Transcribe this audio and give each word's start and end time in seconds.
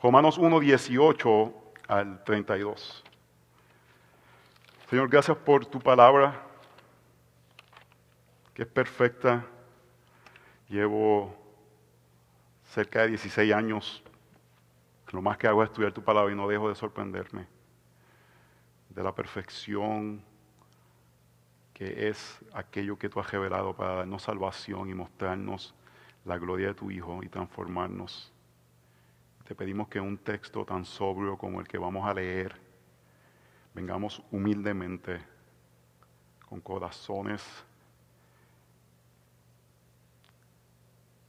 Romanos 0.00 0.38
1, 0.38 0.60
18 0.60 1.54
al 1.88 2.22
32. 2.22 3.04
Señor, 4.88 5.08
gracias 5.08 5.36
por 5.36 5.66
tu 5.66 5.80
palabra, 5.80 6.40
que 8.54 8.62
es 8.62 8.68
perfecta. 8.68 9.44
Llevo 10.68 11.34
cerca 12.66 13.02
de 13.02 13.08
16 13.08 13.52
años. 13.52 14.04
Lo 15.10 15.20
más 15.20 15.36
que 15.36 15.48
hago 15.48 15.64
es 15.64 15.68
estudiar 15.68 15.90
tu 15.90 16.04
palabra 16.04 16.32
y 16.32 16.36
no 16.36 16.46
dejo 16.46 16.68
de 16.68 16.76
sorprenderme 16.76 17.48
de 18.90 19.02
la 19.02 19.12
perfección 19.12 20.22
que 21.74 22.08
es 22.08 22.38
aquello 22.52 22.96
que 22.96 23.08
tú 23.08 23.18
has 23.18 23.30
revelado 23.32 23.74
para 23.74 23.96
darnos 23.96 24.22
salvación 24.22 24.90
y 24.90 24.94
mostrarnos 24.94 25.74
la 26.24 26.38
gloria 26.38 26.68
de 26.68 26.74
tu 26.74 26.90
Hijo 26.90 27.20
y 27.24 27.28
transformarnos. 27.28 28.32
Te 29.48 29.54
pedimos 29.54 29.88
que 29.88 29.98
un 29.98 30.18
texto 30.18 30.62
tan 30.66 30.84
sobrio 30.84 31.38
como 31.38 31.58
el 31.58 31.66
que 31.66 31.78
vamos 31.78 32.06
a 32.06 32.12
leer, 32.12 32.54
vengamos 33.72 34.22
humildemente, 34.30 35.22
con 36.46 36.60
corazones 36.60 37.42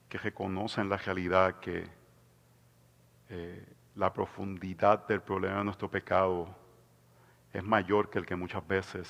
que 0.09 0.17
reconocen 0.17 0.89
la 0.89 0.97
realidad 0.97 1.61
que 1.61 1.87
eh, 3.29 3.65
la 3.95 4.11
profundidad 4.11 5.07
del 5.07 5.21
problema 5.21 5.59
de 5.59 5.63
nuestro 5.63 5.89
pecado 5.89 6.53
es 7.53 7.63
mayor 7.63 8.09
que 8.09 8.19
el 8.19 8.25
que 8.25 8.35
muchas 8.35 8.67
veces 8.67 9.09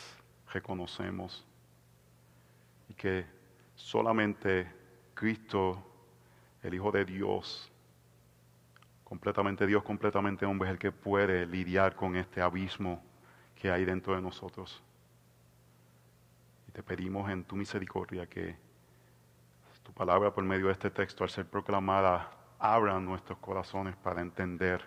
reconocemos 0.54 1.48
y 2.88 2.94
que 2.94 3.26
solamente 3.74 4.72
Cristo, 5.16 5.84
el 6.62 6.76
Hijo 6.76 6.92
de 6.92 7.06
Dios, 7.06 7.72
completamente 9.10 9.66
Dios, 9.66 9.82
completamente 9.82 10.46
hombre, 10.46 10.70
es 10.70 10.74
el 10.74 10.80
que 10.80 10.92
puede 10.92 11.48
lidiar 11.48 11.96
con 11.96 12.16
este 12.16 12.42
abismo 12.42 13.04
que 13.56 13.72
hay 13.72 13.84
dentro 13.84 14.16
de 14.16 14.22
nosotros. 14.22 14.84
Y 16.68 16.72
te 16.72 16.84
pedimos 16.84 17.28
en 17.32 17.44
tu 17.44 17.56
misericordia 17.56 18.28
que 18.28 18.56
tu 19.82 19.92
palabra 19.92 20.32
por 20.32 20.44
medio 20.44 20.68
de 20.68 20.74
este 20.74 20.92
texto, 20.92 21.24
al 21.24 21.32
ser 21.32 21.48
proclamada, 21.48 22.30
abra 22.60 23.00
nuestros 23.00 23.40
corazones 23.40 23.96
para 23.96 24.22
entender 24.22 24.86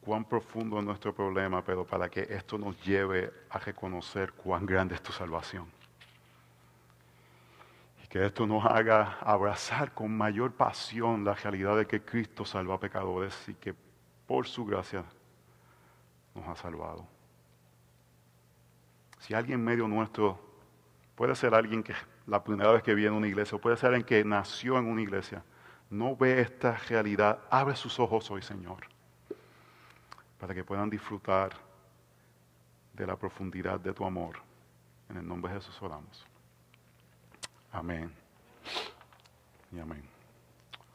cuán 0.00 0.24
profundo 0.24 0.80
es 0.80 0.84
nuestro 0.84 1.14
problema, 1.14 1.62
pero 1.62 1.86
para 1.86 2.08
que 2.08 2.26
esto 2.28 2.58
nos 2.58 2.82
lleve 2.84 3.32
a 3.50 3.58
reconocer 3.60 4.32
cuán 4.32 4.66
grande 4.66 4.96
es 4.96 5.02
tu 5.02 5.12
salvación. 5.12 5.66
Que 8.14 8.26
esto 8.26 8.46
nos 8.46 8.64
haga 8.64 9.18
abrazar 9.22 9.92
con 9.92 10.16
mayor 10.16 10.52
pasión 10.52 11.24
la 11.24 11.34
realidad 11.34 11.76
de 11.76 11.84
que 11.84 12.00
Cristo 12.00 12.44
salva 12.44 12.76
a 12.76 12.78
pecadores 12.78 13.36
y 13.48 13.54
que 13.54 13.74
por 14.28 14.46
su 14.46 14.64
gracia 14.64 15.04
nos 16.32 16.46
ha 16.46 16.54
salvado. 16.54 17.08
Si 19.18 19.34
alguien 19.34 19.64
medio 19.64 19.88
nuestro 19.88 20.38
puede 21.16 21.34
ser 21.34 21.56
alguien 21.56 21.82
que 21.82 21.92
la 22.28 22.44
primera 22.44 22.70
vez 22.70 22.84
que 22.84 22.94
viene 22.94 23.16
a 23.16 23.18
una 23.18 23.26
iglesia, 23.26 23.56
o 23.56 23.60
puede 23.60 23.76
ser 23.76 23.88
alguien 23.88 24.06
que 24.06 24.24
nació 24.24 24.78
en 24.78 24.86
una 24.86 25.02
iglesia, 25.02 25.42
no 25.90 26.14
ve 26.14 26.40
esta 26.40 26.76
realidad, 26.88 27.40
abre 27.50 27.74
sus 27.74 27.98
ojos 27.98 28.30
hoy, 28.30 28.42
Señor, 28.42 28.86
para 30.38 30.54
que 30.54 30.62
puedan 30.62 30.88
disfrutar 30.88 31.50
de 32.92 33.08
la 33.08 33.16
profundidad 33.16 33.80
de 33.80 33.92
tu 33.92 34.04
amor. 34.04 34.36
En 35.08 35.16
el 35.16 35.26
nombre 35.26 35.52
de 35.52 35.58
Jesús 35.58 35.82
oramos. 35.82 36.24
Amén. 37.74 38.08
Y 39.72 39.80
amén. 39.80 40.04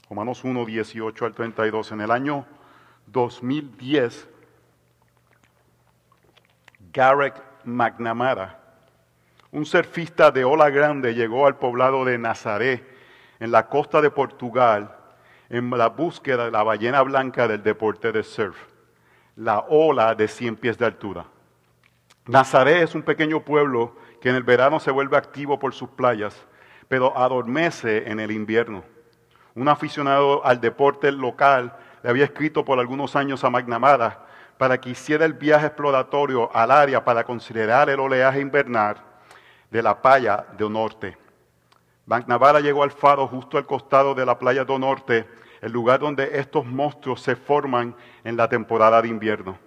Romanos 0.10 0.46
1, 0.46 0.66
18 0.66 1.26
al 1.26 1.34
32. 1.34 1.92
En 1.92 2.00
el 2.00 2.10
año 2.10 2.46
2010, 3.08 4.30
Garrett 6.94 7.36
McNamara, 7.66 8.60
un 9.52 9.66
surfista 9.66 10.32
de 10.32 10.46
ola 10.46 10.70
grande 10.70 11.14
llegó 11.14 11.48
al 11.48 11.58
poblado 11.58 12.06
de 12.06 12.18
Nazaret, 12.18 12.88
en 13.42 13.52
la 13.52 13.68
costa 13.68 14.02
de 14.02 14.10
Portugal, 14.10 14.96
en 15.50 15.70
la 15.72 15.90
búsqueda 15.90 16.46
de 16.46 16.52
la 16.52 16.64
ballena 16.64 17.02
blanca 17.02 17.48
del 17.50 17.62
deporte 17.62 18.14
de 18.14 18.24
surf, 18.24 18.58
la 19.36 19.60
ola 19.68 20.16
de 20.16 20.30
100 20.30 20.56
pies 20.56 20.78
de 20.78 20.86
altura. 20.86 21.26
Nazaret 22.26 22.84
es 22.84 22.96
un 22.96 23.04
pequeño 23.04 23.42
pueblo 23.42 23.98
que 24.22 24.30
en 24.30 24.36
el 24.36 24.44
verano 24.44 24.80
se 24.80 24.92
vuelve 24.92 25.18
activo 25.18 25.60
por 25.60 25.74
sus 25.74 25.90
playas, 25.90 26.46
pero 26.90 27.18
adormece 27.18 28.10
en 28.10 28.20
el 28.20 28.32
invierno. 28.32 28.84
Un 29.56 29.70
aficionado 29.70 30.46
al 30.46 30.60
deporte 30.60 31.10
local 31.12 31.74
le 32.04 32.10
había 32.10 32.26
escrito 32.26 32.66
por 32.66 32.80
algunos 32.80 33.16
años 33.16 33.44
a 33.44 33.50
McNamara 33.50 34.26
para 34.58 34.82
que 34.82 34.90
hiciera 34.90 35.24
el 35.24 35.34
viaje 35.34 35.68
exploratorio 35.68 36.54
al 36.54 36.72
área 36.72 37.06
para 37.06 37.24
considerar 37.24 37.90
el 37.90 38.00
oleaje 38.00 38.42
invernal 38.42 38.98
de 39.70 39.84
la 39.84 40.02
playa 40.02 40.46
de 40.58 40.70
Norte. 40.70 41.18
McNamara 42.08 42.60
llegó 42.60 42.84
al 42.84 42.92
faro 42.92 43.28
justo 43.28 43.58
al 43.58 43.68
costado 43.68 44.16
de 44.16 44.26
la 44.26 44.40
playa 44.40 44.66
de 44.66 44.80
Norte, 44.80 45.28
el 45.62 45.72
lugar 45.72 46.00
donde 46.00 46.40
estos 46.40 46.66
monstruos 46.66 47.22
se 47.22 47.36
forman 47.36 47.96
en 48.24 48.36
la 48.36 48.50
temporada 48.50 49.00
de 49.02 49.10
invierno. 49.10 49.58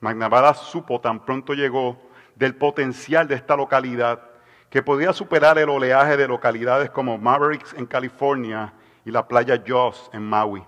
McNamara 0.00 0.54
supo 0.54 1.00
tan 1.00 1.18
pronto 1.24 1.52
llegó 1.52 2.00
del 2.36 2.54
potencial 2.54 3.26
de 3.26 3.34
esta 3.34 3.56
localidad 3.56 4.29
que 4.70 4.82
podía 4.82 5.12
superar 5.12 5.58
el 5.58 5.68
oleaje 5.68 6.16
de 6.16 6.28
localidades 6.28 6.90
como 6.90 7.18
Mavericks 7.18 7.74
en 7.74 7.86
California 7.86 8.72
y 9.04 9.10
la 9.10 9.26
playa 9.26 9.62
Joss 9.66 10.08
en 10.12 10.22
Maui. 10.22 10.64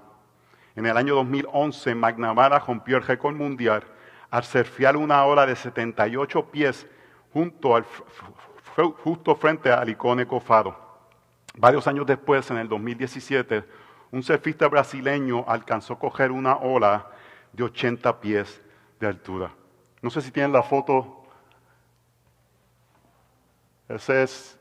En 0.75 0.87
el 0.87 0.97
año 0.97 1.15
2011, 1.15 1.95
McNamara 1.95 2.59
rompió 2.59 2.97
el 2.97 3.05
récord 3.05 3.37
mundial 3.37 3.85
al 4.31 4.45
surfear 4.45 4.97
una 4.97 5.25
ola 5.25 5.47
de 5.47 5.55
78 5.55 6.51
pies 6.51 6.87
junto 7.33 7.77
al 7.77 7.85
justo 9.05 9.37
frente 9.37 9.71
al 9.71 9.89
icónico 9.89 10.41
faro. 10.41 10.77
Varios 11.57 11.87
años 11.87 12.07
después, 12.07 12.51
en 12.51 12.57
el 12.57 12.69
2017, 12.69 13.65
un 14.11 14.23
surfista 14.23 14.69
brasileño 14.69 15.45
alcanzó 15.47 15.99
coger 15.99 16.33
una 16.33 16.57
ola 16.57 17.07
de 17.53 17.65
80 17.65 18.21
pies 18.21 18.63
de 18.99 19.07
altura. 19.07 19.53
No 20.01 20.11
sé 20.11 20.23
si 20.23 20.31
tienen 20.31 20.53
la 20.53 20.63
foto. 20.63 21.22
Ese 23.93 24.23
es 24.23 24.59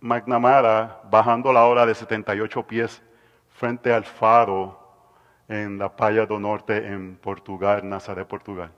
McNamara 0.00 1.00
bajando 1.08 1.52
la 1.52 1.64
ola 1.64 1.86
de 1.86 1.94
78 1.94 2.66
pies 2.66 3.00
frente 3.50 3.92
al 3.92 4.04
faro 4.04 4.80
en 5.46 5.78
la 5.78 5.94
playa 5.94 6.26
do 6.26 6.40
Norte 6.40 6.84
en 6.84 7.14
Portugal, 7.14 7.88
Nazaret, 7.88 8.26
Portugal. 8.26 8.72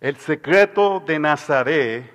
El 0.00 0.16
secreto 0.16 0.98
de 1.06 1.20
Nazaret 1.20 2.12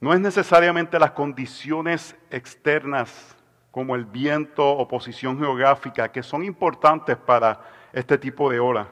no 0.00 0.12
es 0.12 0.18
necesariamente 0.18 0.98
las 0.98 1.12
condiciones 1.12 2.16
externas 2.28 3.36
como 3.70 3.94
el 3.94 4.04
viento 4.04 4.68
o 4.68 4.88
posición 4.88 5.38
geográfica 5.38 6.10
que 6.10 6.24
son 6.24 6.42
importantes 6.42 7.16
para 7.16 7.60
este 7.92 8.18
tipo 8.18 8.50
de 8.50 8.58
ola. 8.58 8.88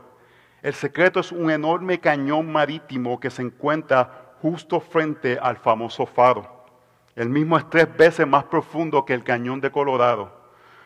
El 0.63 0.75
secreto 0.75 1.19
es 1.19 1.33
un 1.33 1.51
enorme 1.51 1.99
cañón 1.99 2.53
marítimo 2.53 3.19
que 3.19 3.31
se 3.31 3.43
encuentra 3.43 4.22
justo 4.43 4.81
frente 4.81 5.39
al 5.41 5.57
famoso 5.57 6.05
faro. 6.05 6.65
El 7.15 7.29
mismo 7.29 7.57
es 7.57 7.71
tres 7.71 7.97
veces 7.97 8.27
más 8.27 8.45
profundo 8.45 9.05
que 9.05 9.15
el 9.15 9.23
cañón 9.23 9.61
de 9.61 9.71
Colorado. 9.71 10.43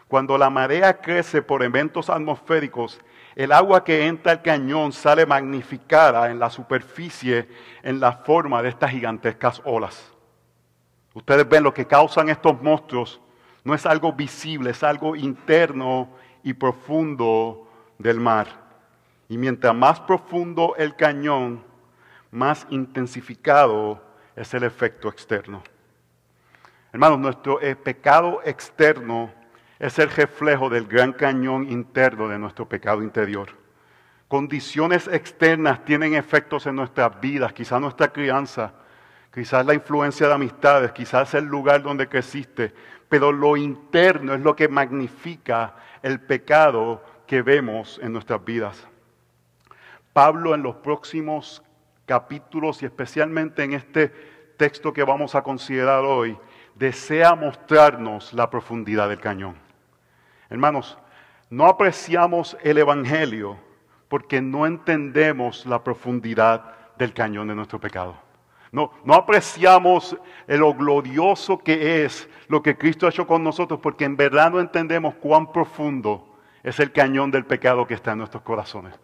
Cuando 0.09 0.37
la 0.37 0.51
marea 0.51 1.01
crece 1.01 1.41
por 1.41 1.63
eventos 1.63 2.11
atmosféricos, 2.11 3.01
el 3.35 3.53
agua 3.53 3.83
que 3.83 4.07
entra 4.07 4.33
al 4.33 4.43
cañón 4.43 4.93
sale 4.93 5.25
magnificada 5.25 6.31
en 6.31 6.39
la 6.39 6.51
superficie 6.51 7.49
en 7.83 7.99
la 7.99 8.13
forma 8.13 8.63
de 8.63 8.69
estas 8.69 8.91
gigantescas 8.91 9.63
olas. 9.65 10.13
Ustedes 11.15 11.49
ven 11.49 11.63
lo 11.63 11.73
que 11.73 11.87
causan 11.87 12.29
estos 12.29 12.61
monstruos 12.63 13.21
no 13.67 13.75
es 13.75 13.85
algo 13.85 14.13
visible, 14.13 14.71
es 14.71 14.85
algo 14.85 15.17
interno 15.17 16.09
y 16.45 16.53
profundo 16.53 17.67
del 17.99 18.21
mar. 18.21 18.47
Y 19.29 19.37
mientras 19.39 19.75
más 19.75 19.99
profundo 19.99 20.77
el 20.79 20.95
cañón, 20.95 21.65
más 22.37 22.67
intensificado 22.71 24.01
es 24.37 24.53
el 24.53 24.63
efecto 24.65 25.09
externo. 25.09 25.63
Hermanos, 26.93 27.19
nuestro 27.19 27.61
eh, 27.61 27.75
pecado 27.75 28.41
externo 28.45 29.33
es 29.79 29.99
el 29.99 30.11
reflejo 30.11 30.69
del 30.69 30.87
gran 30.87 31.13
cañón 31.13 31.69
interno 31.71 32.29
de 32.29 32.39
nuestro 32.39 32.69
pecado 32.69 33.03
interior. 33.03 33.49
Condiciones 34.29 35.09
externas 35.09 35.85
tienen 35.85 36.15
efectos 36.15 36.67
en 36.67 36.77
nuestras 36.77 37.19
vidas, 37.21 37.53
quizás 37.53 37.81
nuestra 37.81 38.13
crianza, 38.13 38.75
quizás 39.33 39.65
la 39.65 39.75
influencia 39.75 40.27
de 40.27 40.35
amistades, 40.35 40.93
quizás 40.93 41.33
el 41.35 41.45
lugar 41.45 41.83
donde 41.83 42.09
creciste, 42.09 42.75
pero 43.09 43.33
lo 43.33 43.57
interno 43.57 44.35
es 44.35 44.41
lo 44.41 44.55
que 44.55 44.69
magnifica 44.69 45.77
el 46.03 46.21
pecado 46.21 47.03
que 47.27 47.43
vemos 47.43 47.99
en 48.03 48.13
nuestras 48.13 48.45
vidas. 48.45 48.87
Pablo 50.13 50.55
en 50.55 50.63
los 50.63 50.77
próximos 50.77 51.63
capítulos 52.07 52.83
y 52.83 52.87
especialmente 52.87 53.65
en 53.65 53.75
este 53.75 54.09
texto 54.57 54.93
que 54.93 55.03
vamos 55.03 55.35
a 55.35 55.43
considerar 55.43 56.05
hoy, 56.05 56.39
desea 56.75 57.35
mostrarnos 57.35 58.33
la 58.33 58.49
profundidad 58.49 59.09
del 59.09 59.21
cañón. 59.21 59.57
Hermanos, 60.49 60.97
no 61.51 61.67
apreciamos 61.67 62.57
el 62.63 62.79
Evangelio 62.79 63.59
porque 64.09 64.41
no 64.41 64.67
entendemos 64.67 65.67
la 65.67 65.83
profundidad 65.83 66.75
del 66.97 67.13
cañón 67.13 67.49
de 67.49 67.55
nuestro 67.55 67.81
pecado. 67.81 68.17
No, 68.73 68.93
no 69.05 69.15
apreciamos 69.15 70.17
lo 70.47 70.75
glorioso 70.75 71.59
que 71.59 72.05
es 72.05 72.29
lo 72.49 72.63
que 72.63 72.77
Cristo 72.77 73.07
ha 73.07 73.11
hecho 73.11 73.27
con 73.27 73.43
nosotros 73.43 73.81
porque 73.83 74.05
en 74.05 74.17
verdad 74.17 74.51
no 74.51 74.61
entendemos 74.61 75.15
cuán 75.15 75.53
profundo 75.53 76.37
es 76.63 76.79
el 76.81 76.93
cañón 76.93 77.31
del 77.31 77.47
pecado 77.47 77.87
que 77.87 77.95
está 77.95 78.13
en 78.13 78.19
nuestros 78.19 78.43
corazones. 78.43 78.95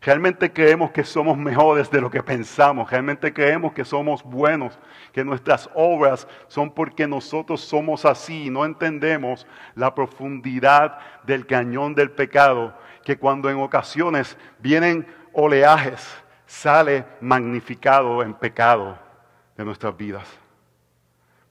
Realmente 0.00 0.52
creemos 0.52 0.92
que 0.92 1.02
somos 1.02 1.36
mejores 1.36 1.90
de 1.90 2.00
lo 2.00 2.10
que 2.10 2.22
pensamos. 2.22 2.88
Realmente 2.88 3.32
creemos 3.32 3.72
que 3.72 3.84
somos 3.84 4.22
buenos, 4.22 4.78
que 5.12 5.24
nuestras 5.24 5.68
obras 5.74 6.28
son 6.46 6.70
porque 6.70 7.06
nosotros 7.08 7.60
somos 7.60 8.04
así. 8.04 8.48
No 8.48 8.64
entendemos 8.64 9.46
la 9.74 9.94
profundidad 9.94 10.98
del 11.24 11.46
cañón 11.46 11.94
del 11.96 12.12
pecado, 12.12 12.78
que 13.04 13.18
cuando 13.18 13.50
en 13.50 13.56
ocasiones 13.56 14.38
vienen 14.60 15.06
oleajes, 15.32 16.06
sale 16.46 17.04
magnificado 17.20 18.22
en 18.22 18.34
pecado 18.34 18.98
de 19.56 19.64
nuestras 19.64 19.96
vidas. 19.96 20.28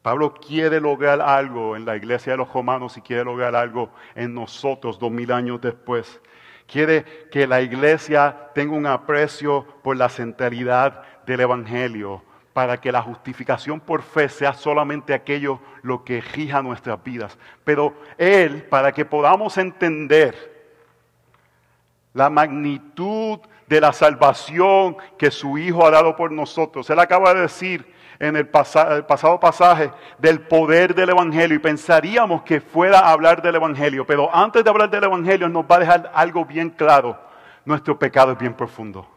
Pablo 0.02 0.34
quiere 0.34 0.80
lograr 0.80 1.20
algo 1.20 1.76
en 1.76 1.84
la 1.84 1.98
iglesia 1.98 2.32
de 2.32 2.38
los 2.38 2.54
romanos 2.54 2.96
y 2.96 3.02
quiere 3.02 3.26
lograr 3.26 3.54
algo 3.58 3.90
en 4.16 4.34
nosotros 4.34 4.98
dos 4.98 5.12
mil 5.12 5.34
años 5.34 5.60
después. 5.60 6.22
Quiere 6.68 7.04
que 7.32 7.48
la 7.48 7.62
iglesia 7.62 8.52
tenga 8.54 8.76
un 8.76 8.86
aprecio 8.86 9.66
por 9.84 9.98
la 9.98 10.10
centralidad 10.10 11.02
del 11.26 11.40
Evangelio, 11.40 12.22
para 12.54 12.82
que 12.82 12.92
la 12.92 13.02
justificación 13.02 13.80
por 13.80 14.02
fe 14.02 14.28
sea 14.30 14.54
solamente 14.54 15.14
aquello 15.14 15.60
lo 15.84 16.04
que 16.04 16.22
rija 16.22 16.62
nuestras 16.62 17.02
vidas. 17.04 17.38
Pero 17.64 17.94
Él, 18.18 18.64
para 18.64 18.92
que 18.92 19.06
podamos 19.06 19.58
entender 19.58 20.58
la 22.14 22.30
magnitud 22.30 23.40
de 23.68 23.80
la 23.80 23.94
salvación 23.94 24.98
que 25.18 25.30
su 25.30 25.58
Hijo 25.58 25.86
ha 25.86 25.92
dado 25.92 26.16
por 26.16 26.32
nosotros, 26.32 26.90
Él 26.90 27.00
acaba 27.00 27.34
de 27.34 27.42
decir, 27.42 27.94
en 28.20 28.36
el, 28.36 28.48
pasado 28.48 29.40
pasaje 29.40 29.92
del 30.18 30.42
poder 30.42 30.96
del 30.96 31.10
Evangelio 31.10 31.56
y 31.56 31.60
pensaríamos 31.60 32.42
que 32.44 32.62
fuera 32.62 33.00
hablar 33.00 33.42
del 33.42 33.56
Evangelio, 33.56 34.06
pero 34.06 34.34
antes 34.34 34.64
de 34.64 34.70
hablar 34.70 34.90
del 34.90 35.04
Evangelio 35.04 35.48
nos 35.50 35.66
va 35.66 35.76
a 35.76 35.80
dejar 35.80 36.12
algo 36.14 36.46
bien 36.46 36.70
claro, 36.70 37.20
nuestro 37.66 37.98
pecado 37.98 38.32
es 38.32 38.38
bien 38.38 38.54
profundo. 38.54 39.08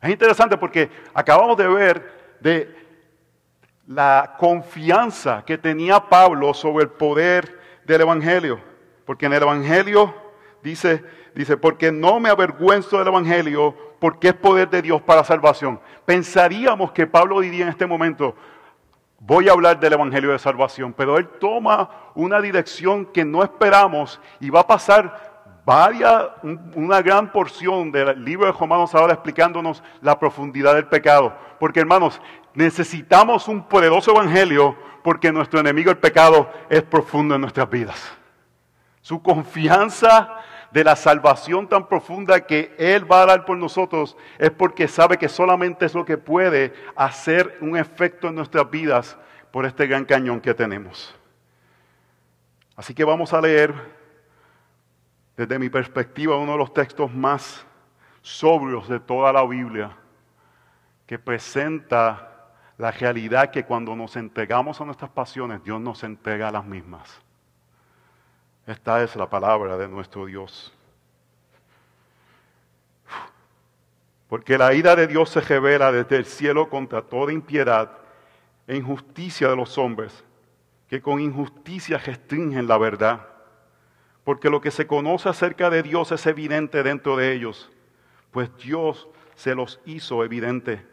Es 0.00 0.10
interesante 0.10 0.56
porque 0.56 0.90
acabamos 1.14 1.56
de 1.56 1.66
ver 1.66 2.36
de 2.40 2.76
la 3.86 4.34
confianza 4.38 5.44
que 5.44 5.58
tenía 5.58 6.00
Pablo 6.00 6.52
sobre 6.54 6.84
el 6.84 6.90
poder 6.90 7.58
del 7.84 8.02
Evangelio, 8.02 8.60
porque 9.04 9.26
en 9.26 9.32
el 9.32 9.42
Evangelio 9.42 10.14
dice, 10.62 11.02
dice, 11.34 11.56
porque 11.56 11.90
no 11.90 12.20
me 12.20 12.28
avergüenzo 12.28 12.98
del 12.98 13.08
Evangelio, 13.08 13.85
porque 13.98 14.28
es 14.28 14.34
poder 14.34 14.68
de 14.68 14.82
Dios 14.82 15.02
para 15.02 15.24
salvación. 15.24 15.80
Pensaríamos 16.04 16.92
que 16.92 17.06
Pablo 17.06 17.40
diría 17.40 17.64
en 17.64 17.70
este 17.70 17.86
momento, 17.86 18.34
voy 19.20 19.48
a 19.48 19.52
hablar 19.52 19.80
del 19.80 19.94
Evangelio 19.94 20.32
de 20.32 20.38
Salvación, 20.38 20.92
pero 20.92 21.18
él 21.18 21.28
toma 21.40 21.90
una 22.14 22.40
dirección 22.40 23.06
que 23.06 23.24
no 23.24 23.42
esperamos 23.42 24.20
y 24.40 24.50
va 24.50 24.60
a 24.60 24.66
pasar 24.66 25.36
varias, 25.64 26.26
una 26.74 27.02
gran 27.02 27.32
porción 27.32 27.90
del 27.90 28.24
libro 28.24 28.46
de 28.46 28.52
Romanos 28.52 28.94
ahora 28.94 29.14
explicándonos 29.14 29.82
la 30.00 30.18
profundidad 30.18 30.74
del 30.74 30.86
pecado. 30.86 31.34
Porque 31.58 31.80
hermanos, 31.80 32.20
necesitamos 32.54 33.48
un 33.48 33.64
poderoso 33.64 34.12
Evangelio 34.12 34.76
porque 35.02 35.32
nuestro 35.32 35.60
enemigo 35.60 35.90
el 35.90 35.98
pecado 35.98 36.50
es 36.68 36.82
profundo 36.82 37.34
en 37.34 37.40
nuestras 37.40 37.68
vidas. 37.70 38.12
Su 39.00 39.22
confianza 39.22 40.36
de 40.76 40.84
la 40.84 40.94
salvación 40.94 41.66
tan 41.66 41.88
profunda 41.88 42.42
que 42.42 42.74
Él 42.76 43.10
va 43.10 43.22
a 43.22 43.26
dar 43.26 43.46
por 43.46 43.56
nosotros 43.56 44.14
es 44.36 44.50
porque 44.50 44.86
sabe 44.88 45.16
que 45.16 45.26
solamente 45.26 45.86
es 45.86 45.94
lo 45.94 46.04
que 46.04 46.18
puede 46.18 46.74
hacer 46.94 47.56
un 47.62 47.78
efecto 47.78 48.28
en 48.28 48.34
nuestras 48.34 48.70
vidas 48.70 49.16
por 49.50 49.64
este 49.64 49.86
gran 49.86 50.04
cañón 50.04 50.38
que 50.38 50.52
tenemos. 50.52 51.18
Así 52.76 52.92
que 52.92 53.04
vamos 53.04 53.32
a 53.32 53.40
leer, 53.40 53.72
desde 55.34 55.58
mi 55.58 55.70
perspectiva, 55.70 56.36
uno 56.36 56.52
de 56.52 56.58
los 56.58 56.74
textos 56.74 57.10
más 57.10 57.64
sobrios 58.20 58.86
de 58.86 59.00
toda 59.00 59.32
la 59.32 59.46
Biblia, 59.46 59.96
que 61.06 61.18
presenta 61.18 62.50
la 62.76 62.90
realidad 62.90 63.50
que 63.50 63.64
cuando 63.64 63.96
nos 63.96 64.14
entregamos 64.16 64.78
a 64.82 64.84
nuestras 64.84 65.10
pasiones, 65.10 65.64
Dios 65.64 65.80
nos 65.80 66.04
entrega 66.04 66.48
a 66.48 66.52
las 66.52 66.66
mismas. 66.66 67.25
Esta 68.66 69.00
es 69.04 69.14
la 69.14 69.30
palabra 69.30 69.76
de 69.76 69.86
nuestro 69.86 70.26
Dios. 70.26 70.72
Porque 74.28 74.58
la 74.58 74.74
ira 74.74 74.96
de 74.96 75.06
Dios 75.06 75.30
se 75.30 75.40
revela 75.40 75.92
desde 75.92 76.16
el 76.16 76.24
cielo 76.24 76.68
contra 76.68 77.02
toda 77.02 77.32
impiedad 77.32 77.92
e 78.66 78.76
injusticia 78.76 79.48
de 79.48 79.54
los 79.54 79.78
hombres, 79.78 80.24
que 80.88 81.00
con 81.00 81.20
injusticia 81.20 81.98
restringen 81.98 82.66
la 82.66 82.76
verdad. 82.76 83.28
Porque 84.24 84.50
lo 84.50 84.60
que 84.60 84.72
se 84.72 84.88
conoce 84.88 85.28
acerca 85.28 85.70
de 85.70 85.84
Dios 85.84 86.10
es 86.10 86.26
evidente 86.26 86.82
dentro 86.82 87.16
de 87.16 87.32
ellos, 87.32 87.70
pues 88.32 88.50
Dios 88.56 89.08
se 89.36 89.54
los 89.54 89.78
hizo 89.84 90.24
evidente. 90.24 90.84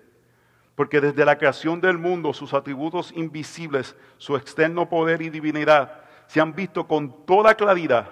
Porque 0.75 1.01
desde 1.01 1.25
la 1.25 1.39
creación 1.39 1.81
del 1.81 1.97
mundo 1.97 2.33
sus 2.33 2.53
atributos 2.53 3.11
invisibles, 3.15 3.95
su 4.19 4.35
externo 4.35 4.87
poder 4.89 5.23
y 5.23 5.31
divinidad, 5.31 6.02
se 6.27 6.41
han 6.41 6.53
visto 6.53 6.87
con 6.87 7.25
toda 7.25 7.55
claridad, 7.55 8.09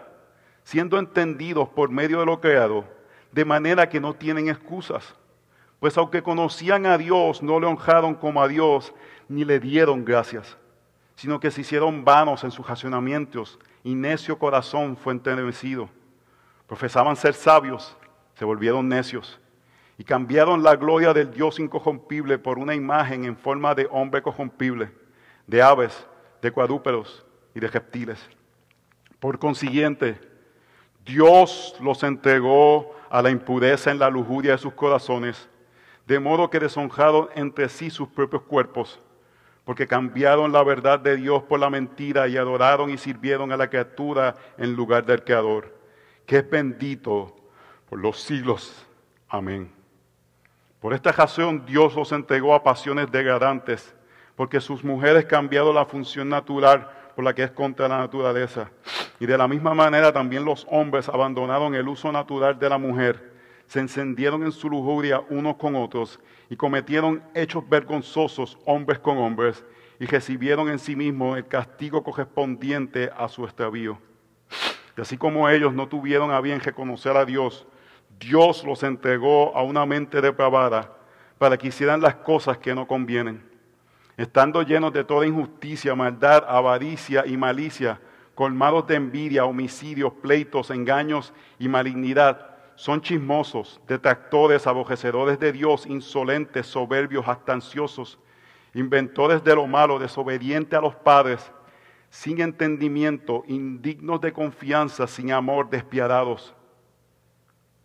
siendo 0.64 1.00
entendidos 1.00 1.70
por 1.70 1.90
medio 1.90 2.20
de 2.20 2.26
lo 2.26 2.40
creado, 2.40 2.86
de 3.32 3.46
manera 3.46 3.90
que 3.90 4.00
no 4.00 4.14
tienen 4.14 4.50
excusas. 4.50 5.16
Pues 5.80 5.98
aunque 5.98 6.22
conocían 6.22 6.86
a 6.86 6.98
Dios, 6.98 7.42
no 7.42 7.60
le 7.60 7.66
honraron 7.66 8.14
como 8.16 8.42
a 8.42 8.48
Dios, 8.48 8.94
ni 9.28 9.44
le 9.46 9.60
dieron 9.60 10.06
gracias, 10.06 10.58
sino 11.16 11.40
que 11.40 11.50
se 11.50 11.62
hicieron 11.62 12.06
vanos 12.06 12.44
en 12.44 12.52
sus 12.52 12.68
racionamientos, 12.68 13.58
y 13.84 13.96
necio 13.96 14.38
corazón 14.38 14.96
fue 14.96 15.14
enternecido. 15.14 15.90
Profesaban 16.68 17.16
ser 17.16 17.34
sabios, 17.34 17.98
se 18.36 18.46
volvieron 18.46 18.88
necios, 18.88 19.40
y 19.98 20.04
cambiaron 20.04 20.64
la 20.64 20.76
gloria 20.76 21.14
del 21.14 21.32
Dios 21.32 21.60
incorrompible 21.60 22.38
por 22.38 22.60
una 22.60 22.76
imagen 22.76 23.26
en 23.26 23.36
forma 23.36 23.74
de 23.74 23.88
hombre 23.92 24.22
corrompible, 24.22 24.92
de 25.48 25.62
aves, 25.62 26.06
de 26.42 26.52
cuadrúpedos, 26.52 27.26
y 27.54 27.60
de 27.60 27.68
reptiles. 27.68 28.20
Por 29.20 29.40
consiguiente, 29.40 30.20
Dios 31.06 31.76
los 31.80 32.04
entregó 32.04 32.96
a 33.10 33.22
la 33.22 33.30
impureza 33.30 33.92
en 33.92 34.00
la 34.00 34.10
lujuria 34.10 34.54
de 34.54 34.58
sus 34.58 34.74
corazones, 34.74 35.50
de 36.08 36.20
modo 36.20 36.50
que 36.50 36.60
deshonraron 36.60 37.30
entre 37.36 37.70
sí 37.70 37.90
sus 37.90 38.08
propios 38.08 38.44
cuerpos, 38.44 39.00
porque 39.64 39.88
cambiaron 39.88 40.52
la 40.52 40.64
verdad 40.64 41.00
de 41.00 41.18
Dios 41.18 41.44
por 41.44 41.60
la 41.60 41.70
mentira 41.70 42.28
y 42.28 42.38
adoraron 42.38 42.90
y 42.90 42.98
sirvieron 42.98 43.52
a 43.52 43.58
la 43.58 43.70
criatura 43.70 44.36
en 44.58 44.74
lugar 44.74 45.06
del 45.06 45.24
Creador, 45.24 45.78
que 46.26 46.38
es 46.38 46.50
bendito 46.50 47.36
por 47.90 48.00
los 48.00 48.20
siglos. 48.20 48.86
Amén. 49.30 49.72
Por 50.80 50.94
esta 50.94 51.12
razón 51.12 51.64
Dios 51.66 51.96
los 51.96 52.12
entregó 52.12 52.56
a 52.56 52.64
pasiones 52.64 53.12
degradantes, 53.12 53.94
porque 54.36 54.60
sus 54.60 54.84
mujeres 54.84 55.26
cambiaron 55.26 55.76
la 55.76 55.86
función 55.86 56.30
natural 56.30 56.90
por 57.22 57.26
la 57.28 57.36
que 57.36 57.44
es 57.44 57.52
contra 57.52 57.88
la 57.88 58.00
naturaleza. 58.00 58.72
Y 59.20 59.28
de 59.28 59.38
la 59.38 59.48
misma 59.48 59.76
manera 59.76 60.12
también 60.12 60.44
los 60.44 60.66
hombres 60.72 61.08
abandonaron 61.08 61.76
el 61.76 61.88
uso 61.88 62.12
natural 62.12 62.58
de 62.58 62.68
la 62.68 62.80
mujer, 62.80 63.32
se 63.68 63.80
encendieron 63.80 64.42
en 64.42 64.52
su 64.52 64.68
lujuria 64.68 65.22
unos 65.30 65.58
con 65.58 65.76
otros 65.76 66.20
y 66.50 66.56
cometieron 66.56 67.22
hechos 67.36 67.70
vergonzosos 67.70 68.58
hombres 68.66 68.98
con 68.98 69.20
hombres 69.20 69.64
y 70.00 70.08
recibieron 70.08 70.68
en 70.68 70.80
sí 70.80 70.96
mismos 70.96 71.38
el 71.38 71.46
castigo 71.46 72.02
correspondiente 72.02 73.12
a 73.16 73.28
su 73.28 73.46
extravío. 73.46 74.00
Y 74.98 75.02
así 75.02 75.16
como 75.16 75.48
ellos 75.48 75.76
no 75.76 75.88
tuvieron 75.88 76.32
a 76.32 76.42
bien 76.42 76.60
reconocer 76.60 77.16
a 77.18 77.24
Dios, 77.24 77.68
Dios 78.20 78.64
los 78.64 78.82
entregó 78.82 79.56
a 79.56 79.62
una 79.62 79.86
mente 79.86 80.22
depravada 80.22 80.92
para 81.38 81.56
que 81.56 81.68
hicieran 81.68 82.02
las 82.02 82.16
cosas 82.16 82.58
que 82.58 82.74
no 82.74 82.88
convienen 82.88 83.51
estando 84.22 84.62
llenos 84.62 84.94
de 84.94 85.04
toda 85.04 85.26
injusticia, 85.26 85.96
maldad, 85.96 86.46
avaricia 86.48 87.26
y 87.26 87.38
malicia, 87.38 88.00
colmados 88.36 88.86
de 88.86 88.96
envidia, 88.96 89.46
homicidios, 89.46 90.14
pleitos, 90.14 90.70
engaños 90.70 91.34
y 91.58 91.68
malignidad. 91.68 92.56
Son 92.76 93.02
chismosos, 93.02 93.82
detractores, 93.88 94.68
abojecedores 94.68 95.40
de 95.40 95.52
Dios, 95.52 95.88
insolentes, 95.88 96.68
soberbios, 96.68 97.28
astanciosos, 97.28 98.20
inventores 98.76 99.44
de 99.44 99.56
lo 99.56 99.66
malo, 99.66 99.98
desobedientes 99.98 100.78
a 100.78 100.82
los 100.82 100.96
padres, 100.96 101.52
sin 102.10 102.42
entendimiento, 102.42 103.44
indignos 103.48 104.22
de 104.22 104.34
confianza, 104.34 105.08
sin 105.08 105.32
amor, 105.32 105.70
despiadados, 105.70 106.54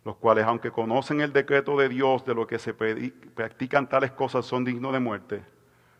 los 0.05 0.15
cuales, 0.17 0.45
aunque 0.45 0.71
conocen 0.71 1.19
el 1.21 1.33
decreto 1.33 1.77
de 1.77 1.89
Dios 1.89 2.23
de 2.25 2.35
lo 2.35 2.45
que 2.45 2.59
se 2.59 2.73
practican 2.73 3.89
tales 3.89 4.11
cosas, 4.11 4.45
son 4.45 4.63
dignos 4.63 4.93
de 4.93 4.99
muerte 4.99 5.56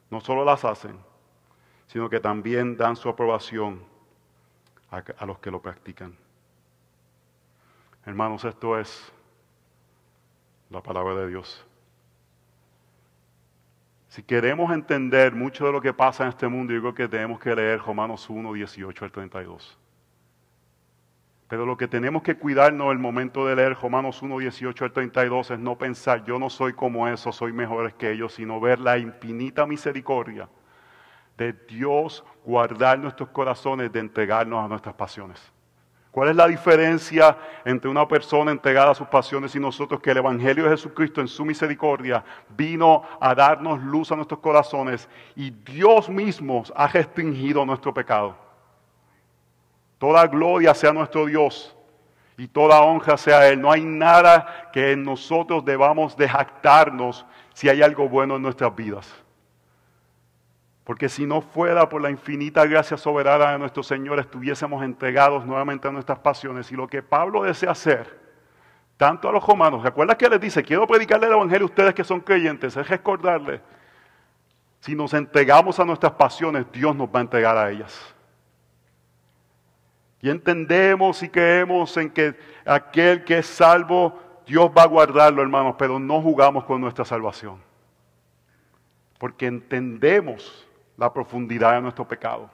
no 0.09 0.21
solo 0.21 0.45
las 0.45 0.63
hacen, 0.65 0.97
sino 1.87 2.09
que 2.09 2.19
también 2.19 2.77
dan 2.77 2.95
su 2.95 3.09
aprobación 3.09 3.83
a, 4.89 5.25
los 5.25 5.39
que 5.39 5.51
lo 5.51 5.61
practican. 5.61 6.15
Hermanos, 8.05 8.45
esto 8.45 8.79
es 8.79 9.11
la 10.69 10.81
palabra 10.81 11.15
de 11.15 11.27
Dios. 11.27 11.65
Si 14.07 14.23
queremos 14.23 14.71
entender 14.71 15.35
mucho 15.35 15.65
de 15.65 15.71
lo 15.73 15.81
que 15.81 15.93
pasa 15.93 16.23
en 16.23 16.29
este 16.29 16.47
mundo, 16.47 16.73
yo 16.73 16.79
creo 16.79 16.93
que 16.93 17.07
tenemos 17.07 17.39
que 17.39 17.53
leer 17.53 17.81
Romanos 17.81 18.29
1, 18.29 18.53
18 18.53 19.05
al 19.05 19.11
32. 19.11 19.77
Pero 21.47 21.65
lo 21.65 21.77
que 21.77 21.87
tenemos 21.87 22.23
que 22.23 22.35
cuidarnos 22.35 22.91
el 22.91 22.99
momento 22.99 23.45
de 23.45 23.55
leer 23.55 23.77
Romanos 23.81 24.21
1, 24.21 24.39
18 24.39 24.83
al 24.83 24.91
32 24.91 25.51
es 25.51 25.59
no 25.59 25.77
pensar, 25.77 26.25
yo 26.25 26.37
no 26.37 26.49
soy 26.49 26.73
como 26.73 27.07
eso, 27.07 27.31
soy 27.31 27.53
mejor 27.53 27.93
que 27.93 28.11
ellos, 28.11 28.33
sino 28.33 28.59
ver 28.59 28.79
la 28.79 28.97
infinita 28.97 29.65
misericordia 29.65 30.49
de 31.37 31.53
Dios 31.53 32.25
guardar 32.43 32.99
nuestros 32.99 33.29
corazones 33.29 33.91
de 33.91 33.99
entregarnos 33.99 34.63
a 34.63 34.67
nuestras 34.67 34.95
pasiones. 34.95 35.53
¿Cuál 36.11 36.29
es 36.29 36.35
la 36.35 36.47
diferencia 36.47 37.37
entre 37.63 37.91
una 37.91 38.07
persona 38.07 38.51
entregada 38.51 38.91
a 38.91 38.95
sus 38.95 39.07
pasiones 39.07 39.55
y 39.55 39.59
nosotros 39.59 40.01
que 40.01 40.11
el 40.11 40.17
Evangelio 40.17 40.63
de 40.63 40.71
Jesucristo 40.71 41.21
en 41.21 41.27
su 41.27 41.45
misericordia 41.45 42.25
vino 42.57 43.03
a 43.21 43.35
darnos 43.35 43.79
luz 43.83 44.11
a 44.11 44.15
nuestros 44.15 44.39
corazones 44.39 45.07
y 45.35 45.51
Dios 45.51 46.09
mismo 46.09 46.63
ha 46.75 46.87
restringido 46.87 47.63
nuestro 47.65 47.93
pecado? 47.93 48.46
Toda 49.97 50.27
gloria 50.27 50.73
sea 50.73 50.93
nuestro 50.93 51.25
Dios 51.25 51.75
y 52.37 52.47
toda 52.47 52.81
honra 52.81 53.17
sea 53.17 53.47
Él. 53.47 53.59
No 53.59 53.71
hay 53.71 53.83
nada 53.83 54.69
que 54.71 54.91
en 54.91 55.03
nosotros 55.03 55.65
debamos 55.65 56.15
de 56.15 56.29
jactarnos 56.29 57.25
si 57.53 57.67
hay 57.67 57.81
algo 57.81 58.07
bueno 58.07 58.35
en 58.35 58.43
nuestras 58.43 58.75
vidas. 58.75 59.11
Porque 60.83 61.09
si 61.09 61.25
no 61.25 61.41
fuera 61.41 61.89
por 61.89 62.01
la 62.01 62.09
infinita 62.09 62.65
gracia 62.65 62.95
soberana 62.95 63.51
de 63.51 63.59
nuestro 63.59 63.83
Señor, 63.83 64.19
estuviésemos 64.19 64.83
entregados 64.83 65.45
nuevamente 65.45 65.87
a 65.87 65.91
nuestras 65.91 66.19
pasiones. 66.19 66.71
Y 66.71 66.75
lo 66.75 66.87
que 66.87 67.01
Pablo 67.03 67.43
desea 67.43 67.71
hacer, 67.71 68.17
tanto 68.95 69.27
a 69.27 69.31
los 69.31 69.45
romanos, 69.45 69.83
¿recuerda 69.83 70.17
que 70.17 70.29
les 70.29 70.39
dice, 70.39 70.63
quiero 70.63 70.87
predicarle 70.87 71.27
el 71.27 71.33
Evangelio 71.33 71.65
a 71.65 71.69
ustedes 71.69 71.93
que 71.93 72.05
son 72.05 72.21
creyentes? 72.21 72.77
Es 72.77 72.87
recordarles, 72.87 73.59
si 74.79 74.95
nos 74.95 75.13
entregamos 75.13 75.77
a 75.79 75.83
nuestras 75.83 76.13
pasiones, 76.13 76.65
Dios 76.71 76.95
nos 76.95 77.09
va 77.09 77.19
a 77.19 77.23
entregar 77.23 77.57
a 77.57 77.69
ellas. 77.69 78.15
Y 80.27 80.29
entendemos 80.29 81.23
y 81.23 81.29
creemos 81.29 81.95
en 81.95 82.09
que 82.09 82.37
aquel 82.65 83.23
que 83.23 83.37
es 83.37 83.45
salvo, 83.45 84.19
Dios 84.45 84.69
va 84.77 84.83
a 84.83 84.85
guardarlo, 84.85 85.41
hermanos, 85.41 85.75
pero 85.79 85.99
no 85.99 86.21
jugamos 86.21 86.65
con 86.65 86.81
nuestra 86.81 87.05
salvación. 87.05 87.61
Porque 89.19 89.45
entendemos 89.45 90.67
la 90.97 91.13
profundidad 91.13 91.75
de 91.75 91.81
nuestro 91.81 92.05
pecado. 92.05 92.49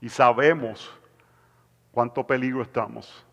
Y 0.00 0.08
sabemos 0.08 0.96
cuánto 1.90 2.24
peligro 2.24 2.62
estamos. 2.62 3.26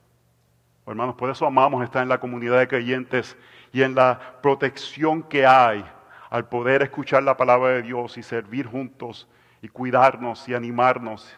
Hermanos, 0.87 1.13
por 1.13 1.29
eso 1.29 1.45
amamos 1.45 1.83
estar 1.83 2.01
en 2.01 2.09
la 2.09 2.19
comunidad 2.19 2.57
de 2.57 2.67
creyentes 2.67 3.37
y 3.71 3.83
en 3.83 3.93
la 3.93 4.39
protección 4.41 5.21
que 5.21 5.45
hay 5.45 5.85
al 6.31 6.49
poder 6.49 6.81
escuchar 6.81 7.21
la 7.21 7.37
palabra 7.37 7.73
de 7.73 7.83
Dios 7.83 8.17
y 8.17 8.23
servir 8.23 8.65
juntos 8.65 9.27
y 9.61 9.67
cuidarnos 9.67 10.49
y 10.49 10.55
animarnos 10.55 11.37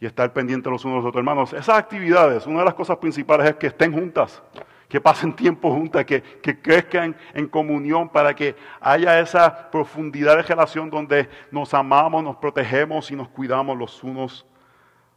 y 0.00 0.06
estar 0.06 0.32
pendientes 0.32 0.70
los 0.70 0.84
unos 0.84 0.96
de 0.96 0.98
los 1.02 1.08
otros. 1.08 1.20
Hermanos, 1.20 1.52
esas 1.52 1.76
actividades, 1.78 2.46
una 2.46 2.60
de 2.60 2.64
las 2.66 2.74
cosas 2.74 2.96
principales 2.98 3.48
es 3.48 3.56
que 3.56 3.68
estén 3.68 3.92
juntas 3.92 4.42
que 4.88 5.00
pasen 5.00 5.34
tiempo 5.34 5.70
juntas, 5.70 6.04
que, 6.04 6.22
crezcan 6.62 7.14
en 7.34 7.46
comunión 7.46 8.08
para 8.08 8.34
que 8.34 8.56
haya 8.80 9.20
esa 9.20 9.70
profundidad 9.70 10.36
de 10.36 10.42
relación 10.42 10.88
donde 10.88 11.28
nos 11.50 11.74
amamos, 11.74 12.24
nos 12.24 12.36
protegemos 12.36 13.10
y 13.10 13.16
nos 13.16 13.28
cuidamos 13.28 13.76
los 13.76 14.02
unos 14.02 14.46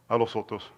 a 0.08 0.16
los 0.16 0.36
otros. 0.36 0.70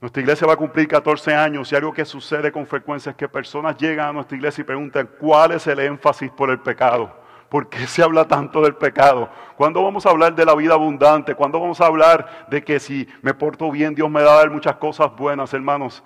Nuestra 0.00 0.22
iglesia 0.22 0.46
va 0.46 0.54
a 0.54 0.56
cumplir 0.56 0.88
14 0.88 1.34
años 1.34 1.70
y 1.70 1.76
algo 1.76 1.92
que 1.92 2.04
sucede 2.04 2.50
con 2.50 2.66
frecuencia 2.66 3.10
es 3.10 3.16
que 3.16 3.28
personas 3.28 3.76
llegan 3.76 4.08
a 4.08 4.12
nuestra 4.12 4.36
iglesia 4.36 4.62
y 4.62 4.64
preguntan 4.64 5.08
cuál 5.18 5.52
es 5.52 5.66
el 5.66 5.78
énfasis 5.80 6.30
por 6.30 6.50
el 6.50 6.60
pecado. 6.60 7.25
¿Por 7.56 7.70
qué 7.70 7.86
se 7.86 8.02
habla 8.02 8.28
tanto 8.28 8.60
del 8.60 8.74
pecado? 8.74 9.30
¿Cuándo 9.56 9.82
vamos 9.82 10.04
a 10.04 10.10
hablar 10.10 10.34
de 10.34 10.44
la 10.44 10.54
vida 10.54 10.74
abundante? 10.74 11.34
¿Cuándo 11.34 11.58
vamos 11.58 11.80
a 11.80 11.86
hablar 11.86 12.46
de 12.50 12.62
que 12.62 12.78
si 12.78 13.08
me 13.22 13.32
porto 13.32 13.70
bien 13.70 13.94
Dios 13.94 14.10
me 14.10 14.22
va 14.22 14.34
a 14.34 14.36
dar 14.36 14.50
muchas 14.50 14.76
cosas 14.76 15.16
buenas, 15.16 15.54
hermanos? 15.54 16.04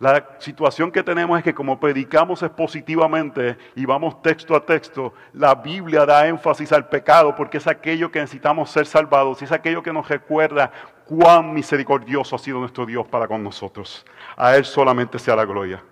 La 0.00 0.26
situación 0.40 0.90
que 0.90 1.04
tenemos 1.04 1.38
es 1.38 1.44
que 1.44 1.54
como 1.54 1.78
predicamos 1.78 2.42
expositivamente 2.42 3.56
y 3.76 3.84
vamos 3.86 4.20
texto 4.20 4.56
a 4.56 4.66
texto, 4.66 5.14
la 5.32 5.54
Biblia 5.54 6.04
da 6.04 6.26
énfasis 6.26 6.72
al 6.72 6.88
pecado 6.88 7.36
porque 7.36 7.58
es 7.58 7.68
aquello 7.68 8.10
que 8.10 8.18
necesitamos 8.18 8.68
ser 8.68 8.84
salvados 8.84 9.40
y 9.40 9.44
es 9.44 9.52
aquello 9.52 9.84
que 9.84 9.92
nos 9.92 10.08
recuerda 10.08 10.72
cuán 11.06 11.54
misericordioso 11.54 12.34
ha 12.34 12.38
sido 12.40 12.58
nuestro 12.58 12.84
Dios 12.84 13.06
para 13.06 13.28
con 13.28 13.44
nosotros. 13.44 14.04
A 14.36 14.56
Él 14.56 14.64
solamente 14.64 15.20
sea 15.20 15.36
la 15.36 15.44
gloria. 15.44 15.84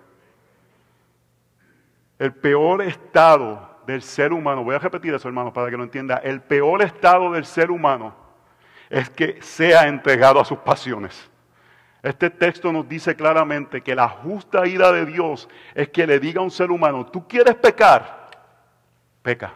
El 2.17 2.33
peor 2.33 2.81
estado 2.81 3.68
del 3.89 4.03
ser 4.03 4.31
humano, 4.33 4.63
voy 4.63 4.75
a 4.75 4.79
repetir 4.79 5.15
eso 5.15 5.27
hermanos 5.27 5.51
para 5.51 5.67
que 5.71 5.75
lo 5.75 5.83
entienda, 5.83 6.17
el 6.17 6.41
peor 6.41 6.83
estado 6.83 7.31
del 7.31 7.43
ser 7.43 7.71
humano 7.71 8.13
es 8.87 9.09
que 9.09 9.41
sea 9.41 9.87
entregado 9.87 10.39
a 10.39 10.45
sus 10.45 10.59
pasiones. 10.59 11.27
Este 12.03 12.29
texto 12.29 12.71
nos 12.71 12.87
dice 12.87 13.15
claramente 13.15 13.81
que 13.81 13.95
la 13.95 14.07
justa 14.07 14.67
ira 14.67 14.91
de 14.91 15.07
Dios 15.07 15.49
es 15.73 15.89
que 15.89 16.05
le 16.05 16.19
diga 16.19 16.39
a 16.39 16.43
un 16.43 16.51
ser 16.51 16.69
humano, 16.69 17.03
tú 17.07 17.27
quieres 17.27 17.55
pecar, 17.55 18.29
peca. 19.23 19.53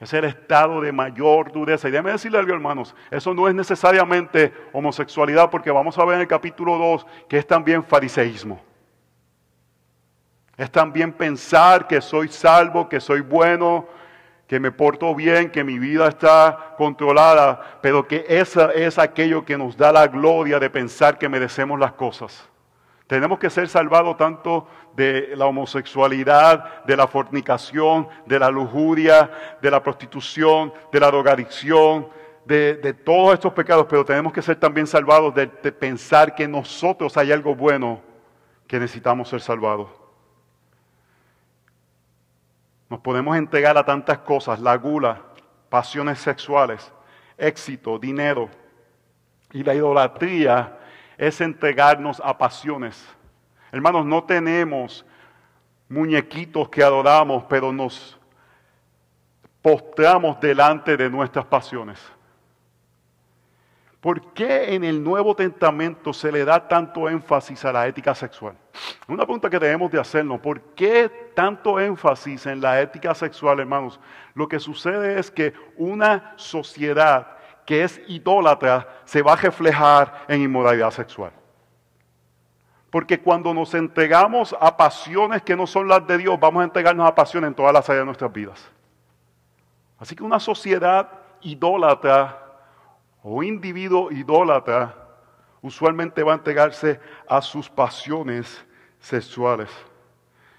Es 0.00 0.12
el 0.14 0.24
estado 0.24 0.80
de 0.80 0.90
mayor 0.90 1.52
dureza. 1.52 1.88
Y 1.88 1.92
déjeme 1.92 2.10
decirle 2.10 2.38
algo, 2.38 2.52
hermanos, 2.52 2.96
eso 3.10 3.32
no 3.34 3.46
es 3.46 3.54
necesariamente 3.54 4.52
homosexualidad, 4.72 5.48
porque 5.48 5.70
vamos 5.70 5.96
a 5.96 6.04
ver 6.04 6.16
en 6.16 6.22
el 6.22 6.26
capítulo 6.26 6.76
2 6.76 7.06
que 7.28 7.38
es 7.38 7.46
también 7.46 7.84
fariseísmo. 7.84 8.71
Es 10.62 10.70
también 10.70 11.12
pensar 11.12 11.88
que 11.88 12.00
soy 12.00 12.28
salvo, 12.28 12.88
que 12.88 13.00
soy 13.00 13.20
bueno, 13.20 13.84
que 14.46 14.60
me 14.60 14.70
porto 14.70 15.12
bien, 15.12 15.50
que 15.50 15.64
mi 15.64 15.76
vida 15.76 16.06
está 16.06 16.76
controlada, 16.78 17.80
pero 17.82 18.06
que 18.06 18.24
esa 18.28 18.70
es 18.70 18.96
aquello 18.96 19.44
que 19.44 19.58
nos 19.58 19.76
da 19.76 19.90
la 19.90 20.06
gloria 20.06 20.60
de 20.60 20.70
pensar 20.70 21.18
que 21.18 21.28
merecemos 21.28 21.80
las 21.80 21.94
cosas. 21.94 22.48
Tenemos 23.08 23.40
que 23.40 23.50
ser 23.50 23.68
salvados 23.68 24.16
tanto 24.16 24.68
de 24.94 25.32
la 25.34 25.46
homosexualidad, 25.46 26.84
de 26.84 26.96
la 26.96 27.08
fornicación, 27.08 28.06
de 28.26 28.38
la 28.38 28.48
lujuria, 28.48 29.32
de 29.60 29.68
la 29.68 29.82
prostitución, 29.82 30.72
de 30.92 31.00
la 31.00 31.08
drogadicción, 31.08 32.06
de, 32.44 32.94
todos 33.04 33.34
estos 33.34 33.52
pecados, 33.52 33.86
pero 33.90 34.04
tenemos 34.04 34.32
que 34.32 34.42
ser 34.42 34.54
también 34.54 34.86
salvados 34.86 35.34
de 35.34 35.48
pensar 35.72 36.36
que 36.36 36.46
nosotros 36.46 37.16
hay 37.16 37.32
algo 37.32 37.52
bueno 37.52 38.00
que 38.68 38.78
necesitamos 38.78 39.28
ser 39.28 39.40
salvados. 39.40 40.01
Nos 42.92 43.00
podemos 43.00 43.34
entregar 43.38 43.78
a 43.78 43.86
tantas 43.86 44.18
cosas, 44.18 44.60
la 44.60 44.76
gula, 44.76 45.18
pasiones 45.70 46.18
sexuales, 46.18 46.92
éxito, 47.38 47.98
dinero. 47.98 48.50
Y 49.50 49.64
la 49.64 49.74
idolatría 49.74 50.78
es 51.16 51.40
entregarnos 51.40 52.20
a 52.22 52.36
pasiones. 52.36 53.02
Hermanos, 53.72 54.04
no 54.04 54.24
tenemos 54.24 55.06
muñequitos 55.88 56.68
que 56.68 56.82
adoramos, 56.82 57.44
pero 57.44 57.72
nos 57.72 58.20
postramos 59.62 60.38
delante 60.38 60.94
de 60.94 61.08
nuestras 61.08 61.46
pasiones. 61.46 61.98
¿Por 64.02 64.34
qué 64.34 64.74
en 64.74 64.84
el 64.84 65.02
Nuevo 65.02 65.34
Testamento 65.34 66.12
se 66.12 66.30
le 66.30 66.44
da 66.44 66.68
tanto 66.68 67.08
énfasis 67.08 67.64
a 67.64 67.72
la 67.72 67.86
ética 67.86 68.14
sexual? 68.14 68.54
Una 69.08 69.24
pregunta 69.24 69.50
que 69.50 69.58
debemos 69.58 69.90
de 69.90 70.00
hacernos, 70.00 70.40
¿por 70.40 70.60
qué 70.74 71.32
tanto 71.34 71.78
énfasis 71.78 72.46
en 72.46 72.60
la 72.60 72.80
ética 72.80 73.14
sexual, 73.14 73.60
hermanos? 73.60 74.00
Lo 74.34 74.48
que 74.48 74.58
sucede 74.58 75.18
es 75.18 75.30
que 75.30 75.52
una 75.76 76.32
sociedad 76.36 77.36
que 77.66 77.84
es 77.84 78.00
idólatra 78.08 78.88
se 79.04 79.22
va 79.22 79.34
a 79.34 79.36
reflejar 79.36 80.24
en 80.28 80.42
inmoralidad 80.42 80.90
sexual. 80.90 81.32
Porque 82.90 83.20
cuando 83.20 83.54
nos 83.54 83.72
entregamos 83.74 84.54
a 84.60 84.76
pasiones 84.76 85.42
que 85.42 85.56
no 85.56 85.66
son 85.66 85.88
las 85.88 86.06
de 86.06 86.18
Dios, 86.18 86.38
vamos 86.38 86.60
a 86.60 86.64
entregarnos 86.64 87.08
a 87.08 87.14
pasiones 87.14 87.48
en 87.48 87.54
todas 87.54 87.72
las 87.72 87.88
áreas 87.88 88.02
de 88.02 88.06
nuestras 88.06 88.32
vidas. 88.32 88.70
Así 89.98 90.14
que 90.14 90.22
una 90.22 90.40
sociedad 90.40 91.08
idólatra 91.40 92.38
o 93.22 93.42
individuo 93.42 94.10
idólatra 94.10 95.01
usualmente 95.62 96.22
va 96.22 96.32
a 96.32 96.36
entregarse 96.36 97.00
a 97.28 97.40
sus 97.40 97.70
pasiones 97.70 98.64
sexuales. 98.98 99.70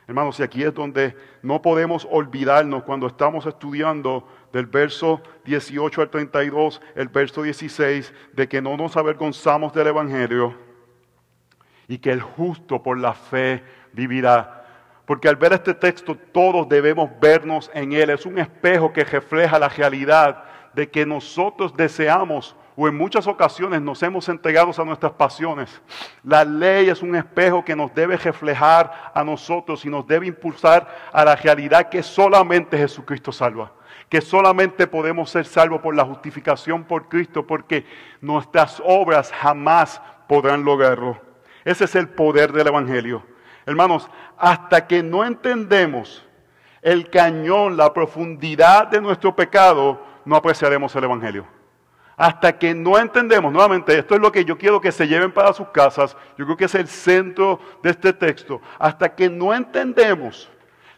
Hermanos, 0.08 0.40
y 0.40 0.44
aquí 0.44 0.64
es 0.64 0.74
donde 0.74 1.16
no 1.42 1.62
podemos 1.62 2.08
olvidarnos 2.10 2.84
cuando 2.84 3.08
estamos 3.08 3.46
estudiando 3.46 4.28
del 4.52 4.66
verso 4.66 5.22
18 5.46 6.02
al 6.02 6.10
32, 6.10 6.82
el 6.96 7.08
verso 7.08 7.44
16, 7.44 8.14
de 8.34 8.48
que 8.48 8.62
no 8.62 8.76
nos 8.76 8.98
avergonzamos 8.98 9.74
del 9.74 9.88
Evangelio 9.88 10.56
y 11.88 11.98
que 12.00 12.12
el 12.12 12.22
justo 12.22 12.84
por 12.84 12.98
la 12.98 13.14
fe 13.14 13.64
vivirá. 13.94 14.66
Porque 15.06 15.30
al 15.30 15.36
ver 15.36 15.54
este 15.54 15.74
texto 15.74 16.16
todos 16.16 16.68
debemos 16.68 17.10
vernos 17.22 17.70
en 17.74 17.94
él. 17.94 18.10
Es 18.10 18.26
un 18.26 18.40
espejo 18.40 18.92
que 18.92 19.04
refleja 19.04 19.60
la 19.60 19.70
realidad 19.70 20.44
de 20.74 20.90
que 20.90 21.06
nosotros 21.06 21.76
deseamos 21.76 22.56
o 22.76 22.88
en 22.88 22.96
muchas 22.96 23.28
ocasiones 23.28 23.82
nos 23.82 24.02
hemos 24.04 24.28
entregado 24.30 24.72
a 24.76 24.86
nuestras 24.86 25.14
pasiones. 25.14 25.82
La 26.24 26.44
ley 26.44 26.90
es 26.90 27.02
un 27.02 27.16
espejo 27.16 27.64
que 27.64 27.76
nos 27.76 27.94
debe 27.94 28.18
reflejar 28.18 29.12
a 29.14 29.24
nosotros 29.24 29.86
y 29.86 29.90
nos 29.90 30.08
debe 30.08 30.28
impulsar 30.28 30.88
a 31.12 31.24
la 31.24 31.36
realidad 31.36 31.90
que 31.90 32.02
solamente 32.02 32.78
Jesucristo 32.78 33.32
salva. 33.32 33.72
Que 34.10 34.22
solamente 34.22 34.88
podemos 34.88 35.30
ser 35.30 35.46
salvos 35.46 35.82
por 35.82 35.96
la 35.96 36.06
justificación 36.06 36.84
por 36.84 37.10
Cristo, 37.10 37.46
porque 37.46 37.86
nuestras 38.22 38.82
obras 38.86 39.32
jamás 39.32 40.02
podrán 40.28 40.64
lograrlo. 40.64 41.20
Ese 41.64 41.86
es 41.86 41.96
el 41.96 42.10
poder 42.10 42.52
del 42.52 42.68
Evangelio. 42.68 43.24
Hermanos, 43.66 44.10
hasta 44.38 44.88
que 44.88 45.02
no 45.02 45.24
entendemos 45.24 46.26
el 46.82 47.10
cañón, 47.10 47.78
la 47.78 47.94
profundidad 47.94 48.88
de 48.88 49.00
nuestro 49.00 49.36
pecado, 49.36 50.02
no 50.26 50.36
apreciaremos 50.36 50.96
el 50.96 51.06
Evangelio. 51.06 51.53
Hasta 52.16 52.58
que 52.58 52.76
no 52.76 52.98
entendemos, 52.98 53.52
nuevamente, 53.52 53.98
esto 53.98 54.16
es 54.16 54.22
lo 54.22 54.32
que 54.32 54.46
yo 54.46 54.58
quiero 54.58 54.80
que 54.80 54.92
se 54.92 55.08
lleven 55.08 55.32
para 55.32 55.54
sus 55.54 55.68
casas, 55.70 56.16
yo 56.38 56.46
creo 56.46 56.58
que 56.58 56.66
es 56.66 56.76
el 56.76 56.88
centro 56.88 57.60
de 57.82 57.90
este 57.90 58.14
texto, 58.14 58.62
hasta 58.78 59.14
que 59.16 59.30
no 59.30 59.54
entendemos 59.54 60.50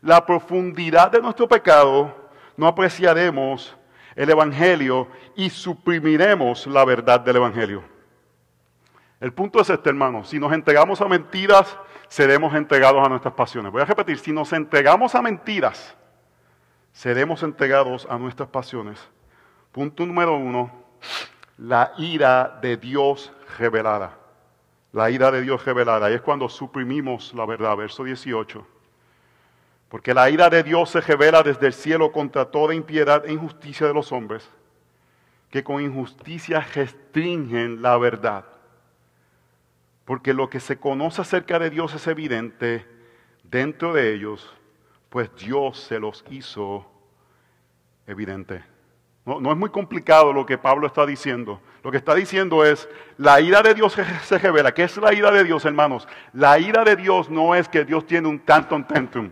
la 0.01 0.25
profundidad 0.25 1.09
de 1.11 1.21
nuestro 1.21 1.47
pecado, 1.47 2.13
no 2.57 2.67
apreciaremos 2.67 3.75
el 4.15 4.29
Evangelio 4.29 5.07
y 5.35 5.49
suprimiremos 5.49 6.67
la 6.67 6.83
verdad 6.85 7.19
del 7.21 7.37
Evangelio. 7.37 7.83
El 9.19 9.33
punto 9.33 9.61
es 9.61 9.69
este, 9.69 9.89
hermano, 9.89 10.23
si 10.23 10.39
nos 10.39 10.51
entregamos 10.53 10.99
a 11.01 11.07
mentiras, 11.07 11.77
seremos 12.07 12.53
entregados 12.53 13.05
a 13.05 13.09
nuestras 13.09 13.33
pasiones. 13.33 13.71
Voy 13.71 13.81
a 13.81 13.85
repetir, 13.85 14.19
si 14.19 14.31
nos 14.31 14.51
entregamos 14.53 15.15
a 15.15 15.21
mentiras, 15.21 15.95
seremos 16.91 17.41
entregados 17.41 18.05
a 18.09 18.17
nuestras 18.17 18.49
pasiones. 18.49 18.99
Punto 19.71 20.05
número 20.05 20.35
uno, 20.35 20.84
la 21.57 21.93
ira 21.97 22.59
de 22.61 22.77
Dios 22.77 23.31
revelada. 23.57 24.17
La 24.91 25.09
ira 25.09 25.31
de 25.31 25.41
Dios 25.41 25.63
revelada. 25.65 26.09
Y 26.09 26.13
es 26.13 26.21
cuando 26.21 26.49
suprimimos 26.49 27.33
la 27.33 27.45
verdad. 27.45 27.75
Verso 27.75 28.03
18. 28.03 28.65
Porque 29.89 30.13
la 30.13 30.29
ira 30.29 30.49
de 30.49 30.63
Dios 30.63 30.89
se 30.89 31.01
revela 31.01 31.43
desde 31.43 31.67
el 31.67 31.73
cielo 31.73 32.11
contra 32.11 32.45
toda 32.45 32.73
impiedad 32.73 33.25
e 33.25 33.33
injusticia 33.33 33.87
de 33.87 33.93
los 33.93 34.11
hombres, 34.11 34.49
que 35.49 35.63
con 35.63 35.81
injusticia 35.81 36.59
restringen 36.59 37.81
la 37.81 37.97
verdad. 37.97 38.45
Porque 40.03 40.33
lo 40.33 40.49
que 40.49 40.59
se 40.59 40.77
conoce 40.77 41.21
acerca 41.21 41.59
de 41.59 41.69
Dios 41.69 41.93
es 41.93 42.07
evidente 42.07 42.85
dentro 43.43 43.93
de 43.93 44.13
ellos, 44.13 44.53
pues 45.09 45.33
Dios 45.35 45.79
se 45.79 45.99
los 45.99 46.25
hizo 46.29 46.85
evidente. 48.07 48.63
No, 49.25 49.51
es 49.51 49.57
muy 49.57 49.71
complicado 49.71 50.31
lo 50.31 50.45
que 50.45 50.59
Pablo 50.59 50.85
está 50.85 51.03
diciendo. 51.03 51.59
Lo 51.83 51.89
que 51.89 51.97
está 51.97 52.13
diciendo 52.13 52.63
es, 52.63 52.87
la 53.17 53.41
ira 53.41 53.63
de 53.63 53.73
Dios 53.73 53.97
se 54.23 54.37
revela. 54.37 54.71
¿Qué 54.71 54.83
es 54.83 54.95
la 54.97 55.13
ira 55.13 55.31
de 55.31 55.43
Dios, 55.43 55.65
hermanos? 55.65 56.07
La 56.31 56.59
ira 56.59 56.83
de 56.83 56.95
Dios 56.95 57.27
no 57.31 57.55
es 57.55 57.67
que 57.67 57.83
Dios 57.83 58.05
tiene 58.05 58.27
un 58.27 58.39
tantum 58.39 58.83
tentum. 58.83 59.31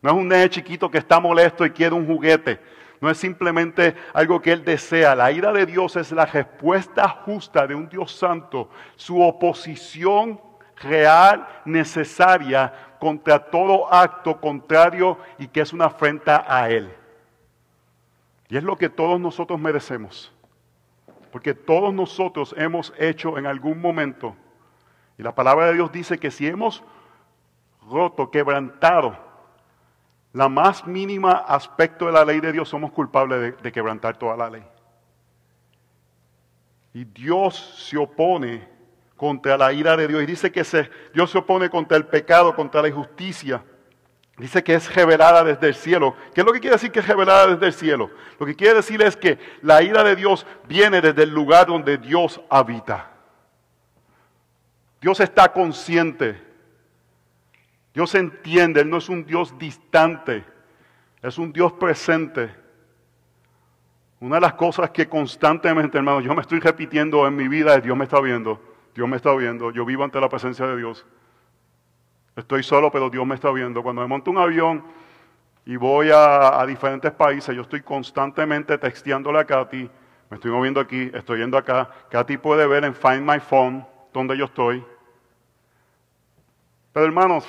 No 0.00 0.10
es 0.10 0.16
un 0.16 0.28
nene 0.28 0.48
chiquito 0.48 0.90
que 0.90 0.96
está 0.96 1.20
molesto 1.20 1.66
y 1.66 1.70
quiere 1.70 1.94
un 1.94 2.06
juguete. 2.06 2.58
No 3.02 3.10
es 3.10 3.18
simplemente 3.18 3.94
algo 4.14 4.40
que 4.40 4.50
Él 4.50 4.64
desea. 4.64 5.14
La 5.14 5.30
ira 5.30 5.52
de 5.52 5.66
Dios 5.66 5.94
es 5.96 6.10
la 6.10 6.24
respuesta 6.24 7.06
justa 7.06 7.66
de 7.66 7.74
un 7.74 7.86
Dios 7.86 8.12
santo, 8.12 8.70
su 8.96 9.20
oposición 9.20 10.40
real, 10.76 11.46
necesaria 11.66 12.72
contra 12.98 13.38
todo 13.38 13.92
acto 13.92 14.40
contrario 14.40 15.18
y 15.38 15.48
que 15.48 15.60
es 15.60 15.74
una 15.74 15.84
afrenta 15.84 16.46
a 16.48 16.70
Él. 16.70 16.90
Y 18.54 18.56
es 18.56 18.62
lo 18.62 18.78
que 18.78 18.88
todos 18.88 19.18
nosotros 19.18 19.58
merecemos. 19.58 20.32
Porque 21.32 21.54
todos 21.54 21.92
nosotros 21.92 22.54
hemos 22.56 22.94
hecho 23.00 23.36
en 23.36 23.46
algún 23.46 23.80
momento. 23.80 24.36
Y 25.18 25.24
la 25.24 25.34
palabra 25.34 25.66
de 25.66 25.74
Dios 25.74 25.90
dice 25.90 26.20
que 26.20 26.30
si 26.30 26.46
hemos 26.46 26.84
roto, 27.90 28.30
quebrantado 28.30 29.18
la 30.32 30.48
más 30.48 30.86
mínima 30.86 31.32
aspecto 31.32 32.06
de 32.06 32.12
la 32.12 32.24
ley 32.24 32.38
de 32.38 32.52
Dios, 32.52 32.68
somos 32.68 32.92
culpables 32.92 33.60
de, 33.60 33.72
quebrantar 33.72 34.16
toda 34.16 34.36
la 34.36 34.48
ley. 34.48 34.64
Y 36.92 37.06
Dios 37.06 37.56
se 37.88 37.98
opone 37.98 38.68
contra 39.16 39.58
la 39.58 39.72
ira 39.72 39.96
de 39.96 40.06
Dios. 40.06 40.22
Y 40.22 40.26
dice 40.26 40.52
que 40.52 40.62
Dios 41.12 41.28
se 41.28 41.38
opone 41.38 41.68
contra 41.70 41.96
el 41.96 42.06
pecado, 42.06 42.54
contra 42.54 42.82
la 42.82 42.86
injusticia. 42.86 43.64
Dice 44.36 44.64
que 44.64 44.74
es 44.74 44.92
revelada 44.92 45.44
desde 45.44 45.68
el 45.68 45.74
cielo. 45.74 46.16
¿Qué 46.34 46.40
es 46.40 46.46
lo 46.46 46.52
que 46.52 46.58
quiere 46.58 46.74
decir 46.74 46.90
que 46.90 46.98
es 46.98 47.06
revelada 47.06 47.46
desde 47.46 47.66
el 47.66 47.72
cielo? 47.72 48.10
Lo 48.38 48.46
que 48.46 48.56
quiere 48.56 48.74
decir 48.74 49.00
es 49.00 49.16
que 49.16 49.38
la 49.62 49.80
ira 49.82 50.02
de 50.02 50.16
Dios 50.16 50.44
viene 50.66 51.00
desde 51.00 51.22
el 51.22 51.30
lugar 51.30 51.66
donde 51.66 51.98
Dios 51.98 52.40
habita. 52.50 53.12
Dios 55.00 55.20
está 55.20 55.52
consciente. 55.52 56.42
Dios 57.92 58.12
entiende. 58.16 58.80
Él 58.80 58.90
no 58.90 58.96
es 58.96 59.08
un 59.08 59.24
Dios 59.24 59.56
distante. 59.56 60.44
Es 61.22 61.38
un 61.38 61.52
Dios 61.52 61.72
presente. 61.74 62.52
Una 64.18 64.36
de 64.36 64.40
las 64.40 64.54
cosas 64.54 64.90
que 64.90 65.08
constantemente, 65.08 65.96
hermano, 65.98 66.20
yo 66.20 66.34
me 66.34 66.40
estoy 66.40 66.58
repitiendo 66.58 67.24
en 67.28 67.36
mi 67.36 67.46
vida 67.46 67.76
es 67.76 67.84
Dios 67.84 67.96
me 67.96 68.04
está 68.04 68.20
viendo. 68.20 68.60
Dios 68.94 69.08
me 69.08 69.16
está 69.16 69.32
viendo. 69.34 69.70
Yo 69.70 69.84
vivo 69.84 70.02
ante 70.02 70.20
la 70.20 70.28
presencia 70.28 70.66
de 70.66 70.76
Dios. 70.76 71.06
Estoy 72.36 72.62
solo, 72.62 72.90
pero 72.90 73.08
Dios 73.10 73.26
me 73.26 73.34
está 73.34 73.50
viendo. 73.50 73.82
Cuando 73.82 74.02
me 74.02 74.08
monto 74.08 74.30
un 74.30 74.38
avión 74.38 74.84
y 75.64 75.76
voy 75.76 76.10
a, 76.12 76.64
diferentes 76.66 77.12
países, 77.12 77.54
yo 77.54 77.62
estoy 77.62 77.82
constantemente 77.82 78.76
texteándole 78.76 79.38
a 79.38 79.44
Katy. 79.44 79.90
Me 80.30 80.36
estoy 80.36 80.50
moviendo 80.50 80.80
aquí, 80.80 81.10
estoy 81.14 81.40
yendo 81.40 81.56
acá. 81.56 81.88
Katy 82.10 82.38
puede 82.38 82.66
ver 82.66 82.84
en 82.84 82.94
Find 82.94 83.22
My 83.22 83.38
Phone 83.38 83.86
donde 84.12 84.36
yo 84.36 84.46
estoy. 84.46 84.84
Pero 86.92 87.06
hermanos, 87.06 87.46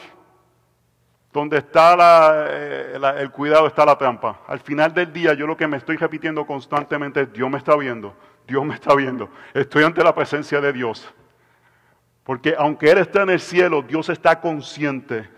donde 1.31 1.57
está 1.57 2.47
eh, 2.47 2.97
el 3.17 3.31
cuidado 3.31 3.67
está 3.67 3.85
la 3.85 3.97
trampa. 3.97 4.41
Al 4.47 4.59
final 4.59 4.93
del 4.93 5.11
día 5.11 5.33
yo 5.33 5.45
lo 5.45 5.57
que 5.57 5.67
me 5.67 5.77
estoy 5.77 5.97
repitiendo 5.97 6.45
constantemente 6.45 7.21
es 7.21 7.33
Dios 7.33 7.49
me 7.49 7.57
está 7.57 7.75
viendo, 7.75 8.15
Dios 8.47 8.63
me 8.63 8.75
está 8.75 8.95
viendo. 8.95 9.29
Estoy 9.53 9.83
ante 9.83 10.03
la 10.03 10.15
presencia 10.15 10.61
de 10.61 10.71
Dios. 10.71 11.13
Porque 12.25 12.55
aunque 12.57 12.91
Él 12.91 12.97
está 12.97 13.21
en 13.21 13.29
el 13.29 13.39
cielo, 13.39 13.83
Dios 13.83 14.09
está 14.09 14.41
consciente. 14.41 15.29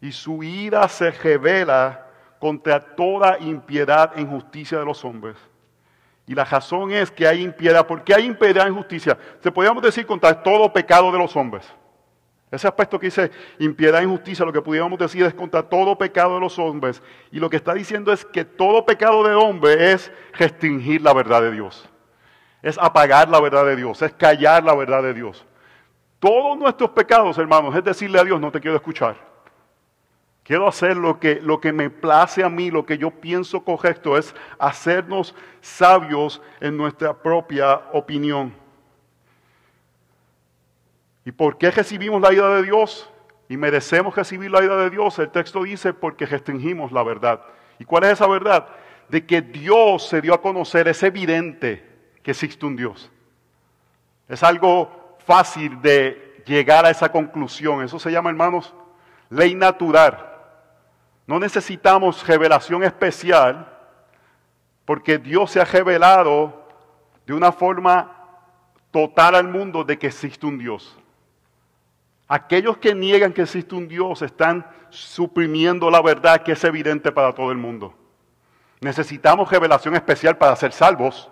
Y 0.00 0.12
su 0.12 0.42
ira 0.42 0.88
se 0.88 1.10
revela 1.10 2.06
contra 2.38 2.80
toda 2.80 3.38
impiedad 3.40 4.12
e 4.14 4.20
injusticia 4.22 4.78
de 4.78 4.84
los 4.84 5.04
hombres. 5.04 5.36
Y 6.26 6.34
la 6.34 6.44
razón 6.44 6.92
es 6.92 7.10
que 7.10 7.26
hay 7.26 7.42
impiedad. 7.42 7.84
¿Por 7.84 8.04
qué 8.04 8.14
hay 8.14 8.26
impiedad 8.26 8.66
e 8.66 8.70
injusticia? 8.70 9.18
Se 9.40 9.50
podríamos 9.50 9.82
decir 9.82 10.06
contra 10.06 10.40
todo 10.40 10.72
pecado 10.72 11.10
de 11.10 11.18
los 11.18 11.34
hombres. 11.34 11.68
Ese 12.48 12.68
aspecto 12.68 13.00
que 13.00 13.08
dice 13.08 13.32
impiedad 13.58 14.00
e 14.00 14.04
injusticia, 14.04 14.44
lo 14.44 14.52
que 14.52 14.62
pudiéramos 14.62 15.00
decir 15.00 15.24
es 15.24 15.34
contra 15.34 15.64
todo 15.64 15.98
pecado 15.98 16.34
de 16.34 16.40
los 16.40 16.56
hombres. 16.60 17.02
Y 17.32 17.40
lo 17.40 17.50
que 17.50 17.56
está 17.56 17.74
diciendo 17.74 18.12
es 18.12 18.24
que 18.24 18.44
todo 18.44 18.86
pecado 18.86 19.24
de 19.24 19.34
hombre 19.34 19.92
es 19.92 20.12
restringir 20.34 21.02
la 21.02 21.12
verdad 21.12 21.42
de 21.42 21.50
Dios. 21.50 21.88
Es 22.62 22.78
apagar 22.78 23.28
la 23.28 23.40
verdad 23.40 23.66
de 23.66 23.74
Dios, 23.74 24.00
es 24.00 24.12
callar 24.12 24.62
la 24.62 24.76
verdad 24.76 25.02
de 25.02 25.14
Dios. 25.14 25.44
Todos 26.20 26.58
nuestros 26.58 26.90
pecados, 26.90 27.38
hermanos, 27.38 27.74
es 27.74 27.82
decirle 27.82 28.20
a 28.20 28.24
Dios, 28.24 28.38
no 28.38 28.52
te 28.52 28.60
quiero 28.60 28.76
escuchar. 28.76 29.16
Quiero 30.44 30.68
hacer 30.68 30.96
lo 30.96 31.18
que, 31.18 31.40
lo 31.40 31.60
que 31.60 31.72
me 31.72 31.88
place 31.88 32.44
a 32.44 32.50
mí, 32.50 32.70
lo 32.70 32.84
que 32.84 32.98
yo 32.98 33.10
pienso 33.10 33.64
correcto, 33.64 34.18
es 34.18 34.34
hacernos 34.58 35.34
sabios 35.62 36.42
en 36.60 36.76
nuestra 36.76 37.14
propia 37.14 37.80
opinión. 37.92 38.54
¿Y 41.24 41.32
por 41.32 41.56
qué 41.56 41.70
recibimos 41.70 42.20
la 42.20 42.32
ira 42.32 42.48
de 42.56 42.64
Dios? 42.64 43.08
Y 43.48 43.56
merecemos 43.56 44.14
recibir 44.14 44.50
la 44.50 44.62
ira 44.62 44.76
de 44.76 44.90
Dios. 44.90 45.18
El 45.18 45.30
texto 45.30 45.62
dice 45.62 45.94
porque 45.94 46.26
restringimos 46.26 46.92
la 46.92 47.02
verdad. 47.02 47.42
¿Y 47.78 47.84
cuál 47.84 48.04
es 48.04 48.12
esa 48.12 48.26
verdad? 48.26 48.68
De 49.08 49.24
que 49.24 49.40
Dios 49.40 50.06
se 50.06 50.20
dio 50.20 50.34
a 50.34 50.42
conocer, 50.42 50.86
es 50.86 51.02
evidente 51.02 51.86
que 52.22 52.32
existe 52.32 52.66
un 52.66 52.76
Dios. 52.76 53.10
Es 54.28 54.42
algo 54.42 54.99
fácil 55.30 55.80
de 55.80 56.42
llegar 56.44 56.84
a 56.84 56.90
esa 56.90 57.08
conclusión. 57.12 57.84
Eso 57.84 58.00
se 58.00 58.10
llama, 58.10 58.30
hermanos, 58.30 58.74
ley 59.28 59.54
natural. 59.54 60.28
No 61.24 61.38
necesitamos 61.38 62.26
revelación 62.26 62.82
especial 62.82 63.72
porque 64.84 65.18
Dios 65.18 65.52
se 65.52 65.60
ha 65.60 65.64
revelado 65.64 66.66
de 67.24 67.32
una 67.32 67.52
forma 67.52 68.10
total 68.90 69.36
al 69.36 69.46
mundo 69.46 69.84
de 69.84 70.00
que 70.00 70.08
existe 70.08 70.44
un 70.46 70.58
Dios. 70.58 70.98
Aquellos 72.26 72.78
que 72.78 72.92
niegan 72.92 73.32
que 73.32 73.42
existe 73.42 73.76
un 73.76 73.86
Dios 73.86 74.22
están 74.22 74.66
suprimiendo 74.88 75.92
la 75.92 76.02
verdad 76.02 76.42
que 76.42 76.52
es 76.52 76.64
evidente 76.64 77.12
para 77.12 77.32
todo 77.32 77.52
el 77.52 77.56
mundo. 77.56 77.94
Necesitamos 78.80 79.48
revelación 79.48 79.94
especial 79.94 80.36
para 80.36 80.56
ser 80.56 80.72
salvos, 80.72 81.30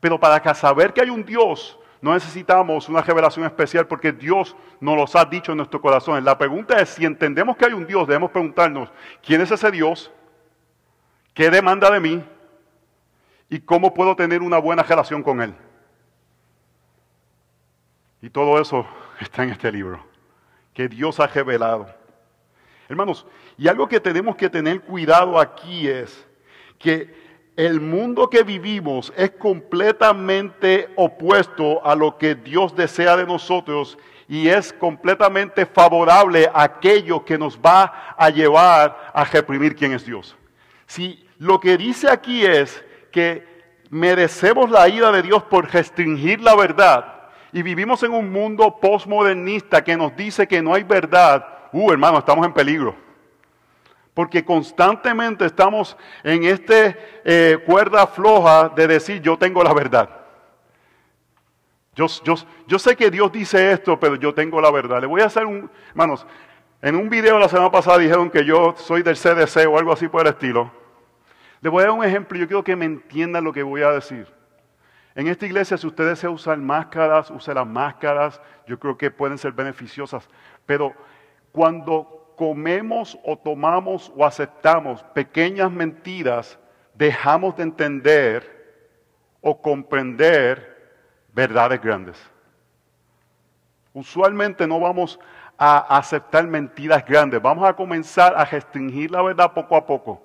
pero 0.00 0.18
para 0.18 0.54
saber 0.54 0.94
que 0.94 1.02
hay 1.02 1.10
un 1.10 1.26
Dios 1.26 1.78
no 2.04 2.12
necesitamos 2.12 2.90
una 2.90 3.00
revelación 3.00 3.46
especial 3.46 3.86
porque 3.86 4.12
Dios 4.12 4.54
nos 4.78 4.94
los 4.94 5.16
ha 5.16 5.24
dicho 5.24 5.52
en 5.52 5.56
nuestro 5.56 5.80
corazón. 5.80 6.22
La 6.22 6.36
pregunta 6.36 6.78
es, 6.78 6.90
si 6.90 7.06
entendemos 7.06 7.56
que 7.56 7.64
hay 7.64 7.72
un 7.72 7.86
Dios, 7.86 8.06
debemos 8.06 8.30
preguntarnos, 8.30 8.90
¿quién 9.22 9.40
es 9.40 9.50
ese 9.50 9.70
Dios? 9.70 10.12
¿Qué 11.32 11.48
demanda 11.48 11.90
de 11.90 12.00
mí? 12.00 12.22
¿Y 13.48 13.58
cómo 13.58 13.94
puedo 13.94 14.14
tener 14.14 14.42
una 14.42 14.58
buena 14.58 14.82
relación 14.82 15.22
con 15.22 15.40
Él? 15.40 15.54
Y 18.20 18.28
todo 18.28 18.60
eso 18.60 18.86
está 19.20 19.44
en 19.44 19.52
este 19.52 19.72
libro, 19.72 20.04
que 20.74 20.88
Dios 20.88 21.18
ha 21.20 21.26
revelado. 21.26 21.88
Hermanos, 22.86 23.26
y 23.56 23.66
algo 23.66 23.88
que 23.88 23.98
tenemos 23.98 24.36
que 24.36 24.50
tener 24.50 24.82
cuidado 24.82 25.40
aquí 25.40 25.88
es 25.88 26.28
que 26.78 27.23
el 27.56 27.80
mundo 27.80 28.28
que 28.28 28.42
vivimos 28.42 29.12
es 29.16 29.30
completamente 29.30 30.88
opuesto 30.96 31.84
a 31.86 31.94
lo 31.94 32.18
que 32.18 32.34
Dios 32.34 32.74
desea 32.74 33.16
de 33.16 33.26
nosotros 33.26 33.96
y 34.28 34.48
es 34.48 34.72
completamente 34.72 35.66
favorable 35.66 36.50
a 36.52 36.64
aquello 36.64 37.24
que 37.24 37.38
nos 37.38 37.58
va 37.58 38.14
a 38.16 38.30
llevar 38.30 39.12
a 39.12 39.24
reprimir 39.24 39.76
quién 39.76 39.92
es 39.92 40.04
Dios. 40.04 40.36
Si 40.86 41.24
lo 41.38 41.60
que 41.60 41.76
dice 41.76 42.10
aquí 42.10 42.44
es 42.44 42.84
que 43.12 43.46
merecemos 43.90 44.70
la 44.70 44.88
ira 44.88 45.12
de 45.12 45.22
Dios 45.22 45.42
por 45.44 45.72
restringir 45.72 46.40
la 46.40 46.56
verdad 46.56 47.30
y 47.52 47.62
vivimos 47.62 48.02
en 48.02 48.12
un 48.12 48.32
mundo 48.32 48.80
postmodernista 48.80 49.84
que 49.84 49.96
nos 49.96 50.16
dice 50.16 50.48
que 50.48 50.60
no 50.60 50.74
hay 50.74 50.82
verdad, 50.82 51.46
uh 51.72 51.92
hermano, 51.92 52.18
estamos 52.18 52.44
en 52.44 52.52
peligro. 52.52 53.03
Porque 54.14 54.44
constantemente 54.44 55.44
estamos 55.44 55.96
en 56.22 56.44
esta 56.44 56.94
eh, 57.24 57.58
cuerda 57.66 58.06
floja 58.06 58.68
de 58.68 58.86
decir 58.86 59.20
yo 59.20 59.36
tengo 59.36 59.62
la 59.62 59.74
verdad. 59.74 60.08
Yo, 61.96 62.06
yo, 62.66 62.78
sé 62.78 62.96
que 62.96 63.10
Dios 63.10 63.30
dice 63.30 63.72
esto, 63.72 63.98
pero 63.98 64.16
yo 64.16 64.34
tengo 64.34 64.60
la 64.60 64.70
verdad. 64.70 65.00
Le 65.00 65.06
voy 65.06 65.20
a 65.20 65.26
hacer 65.26 65.46
un, 65.46 65.70
hermanos, 65.90 66.26
en 66.82 66.96
un 66.96 67.08
video 67.08 67.38
la 67.38 67.48
semana 67.48 67.70
pasada 67.70 67.98
dijeron 67.98 68.30
que 68.30 68.44
yo 68.44 68.74
soy 68.76 69.02
del 69.02 69.16
CDC 69.16 69.68
o 69.68 69.78
algo 69.78 69.92
así 69.92 70.08
por 70.08 70.22
el 70.22 70.32
estilo. 70.32 70.72
Le 71.60 71.70
voy 71.70 71.82
a 71.82 71.86
dar 71.86 71.94
un 71.94 72.04
ejemplo, 72.04 72.36
yo 72.38 72.46
quiero 72.46 72.64
que 72.64 72.76
me 72.76 72.84
entiendan 72.84 73.44
lo 73.44 73.52
que 73.52 73.62
voy 73.62 73.82
a 73.82 73.90
decir. 73.90 74.26
En 75.14 75.28
esta 75.28 75.46
iglesia, 75.46 75.76
si 75.76 75.86
ustedes 75.86 76.18
se 76.18 76.28
usan 76.28 76.64
máscaras, 76.64 77.30
usen 77.30 77.54
las 77.54 77.66
máscaras, 77.66 78.40
yo 78.66 78.78
creo 78.78 78.98
que 78.98 79.12
pueden 79.12 79.38
ser 79.38 79.52
beneficiosas. 79.52 80.28
Pero 80.66 80.92
cuando 81.52 82.23
comemos 82.36 83.18
o 83.24 83.36
tomamos 83.36 84.12
o 84.16 84.24
aceptamos 84.24 85.02
pequeñas 85.14 85.70
mentiras, 85.70 86.58
dejamos 86.94 87.56
de 87.56 87.64
entender 87.64 88.54
o 89.40 89.60
comprender 89.60 90.74
verdades 91.32 91.80
grandes. 91.80 92.18
Usualmente 93.92 94.66
no 94.66 94.80
vamos 94.80 95.18
a 95.56 95.96
aceptar 95.96 96.46
mentiras 96.46 97.04
grandes, 97.04 97.40
vamos 97.40 97.68
a 97.68 97.74
comenzar 97.74 98.34
a 98.36 98.44
restringir 98.44 99.10
la 99.10 99.22
verdad 99.22 99.52
poco 99.52 99.76
a 99.76 99.86
poco. 99.86 100.20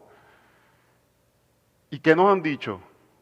¿Y 1.92 2.00
qué 2.00 2.16
nos 2.16 2.32
han 2.32 2.42
dicho? 2.42 2.82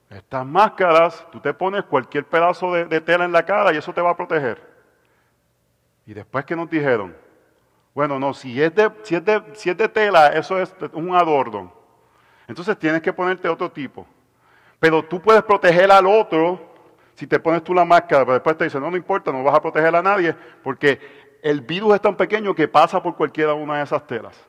Estas 0.09 0.45
máscaras, 0.45 1.25
tú 1.31 1.39
te 1.39 1.53
pones 1.53 1.83
cualquier 1.83 2.25
pedazo 2.25 2.73
de, 2.73 3.01
tela 3.01 3.25
en 3.25 3.31
la 3.31 3.43
cara 3.43 3.73
y 3.73 3.77
eso 3.77 3.93
te 3.93 4.01
va 4.01 4.11
a 4.11 4.15
proteger. 4.15 4.61
Y 6.05 6.13
después 6.13 6.45
que 6.45 6.55
nos 6.55 6.69
dijeron, 6.69 7.15
bueno, 7.97 8.19
no, 8.19 8.31
si 8.31 8.61
es 8.61 8.75
de, 8.75 8.91
si 9.01 9.15
es 9.15 9.25
de, 9.25 9.41
si 9.53 9.71
es 9.71 9.75
de 9.75 9.89
tela, 9.89 10.27
eso 10.27 10.61
es 10.61 10.71
un 10.93 11.15
adorno. 11.15 11.73
Entonces 12.47 12.77
tienes 12.77 13.01
que 13.01 13.11
ponerte 13.11 13.49
otro 13.49 13.71
tipo. 13.71 14.05
Pero 14.79 15.03
tú 15.03 15.19
puedes 15.19 15.41
proteger 15.41 15.89
al 15.89 16.05
otro 16.05 16.61
si 17.15 17.25
te 17.25 17.39
pones 17.39 17.63
tú 17.63 17.73
la 17.73 17.85
máscara, 17.85 18.23
pero 18.23 18.33
después 18.33 18.55
te 18.55 18.65
dicen, 18.65 18.81
no, 18.81 18.91
no 18.91 18.97
importa, 18.97 19.31
no 19.31 19.43
vas 19.43 19.55
a 19.55 19.61
proteger 19.63 19.95
a 19.95 20.03
nadie, 20.03 20.35
porque 20.61 20.99
el 21.41 21.61
virus 21.61 21.95
es 21.95 22.01
tan 22.01 22.15
pequeño 22.15 22.53
que 22.53 22.67
pasa 22.67 23.01
por 23.01 23.15
cualquiera 23.15 23.55
una 23.55 23.77
de 23.77 23.83
esas 23.85 24.05
telas. 24.05 24.45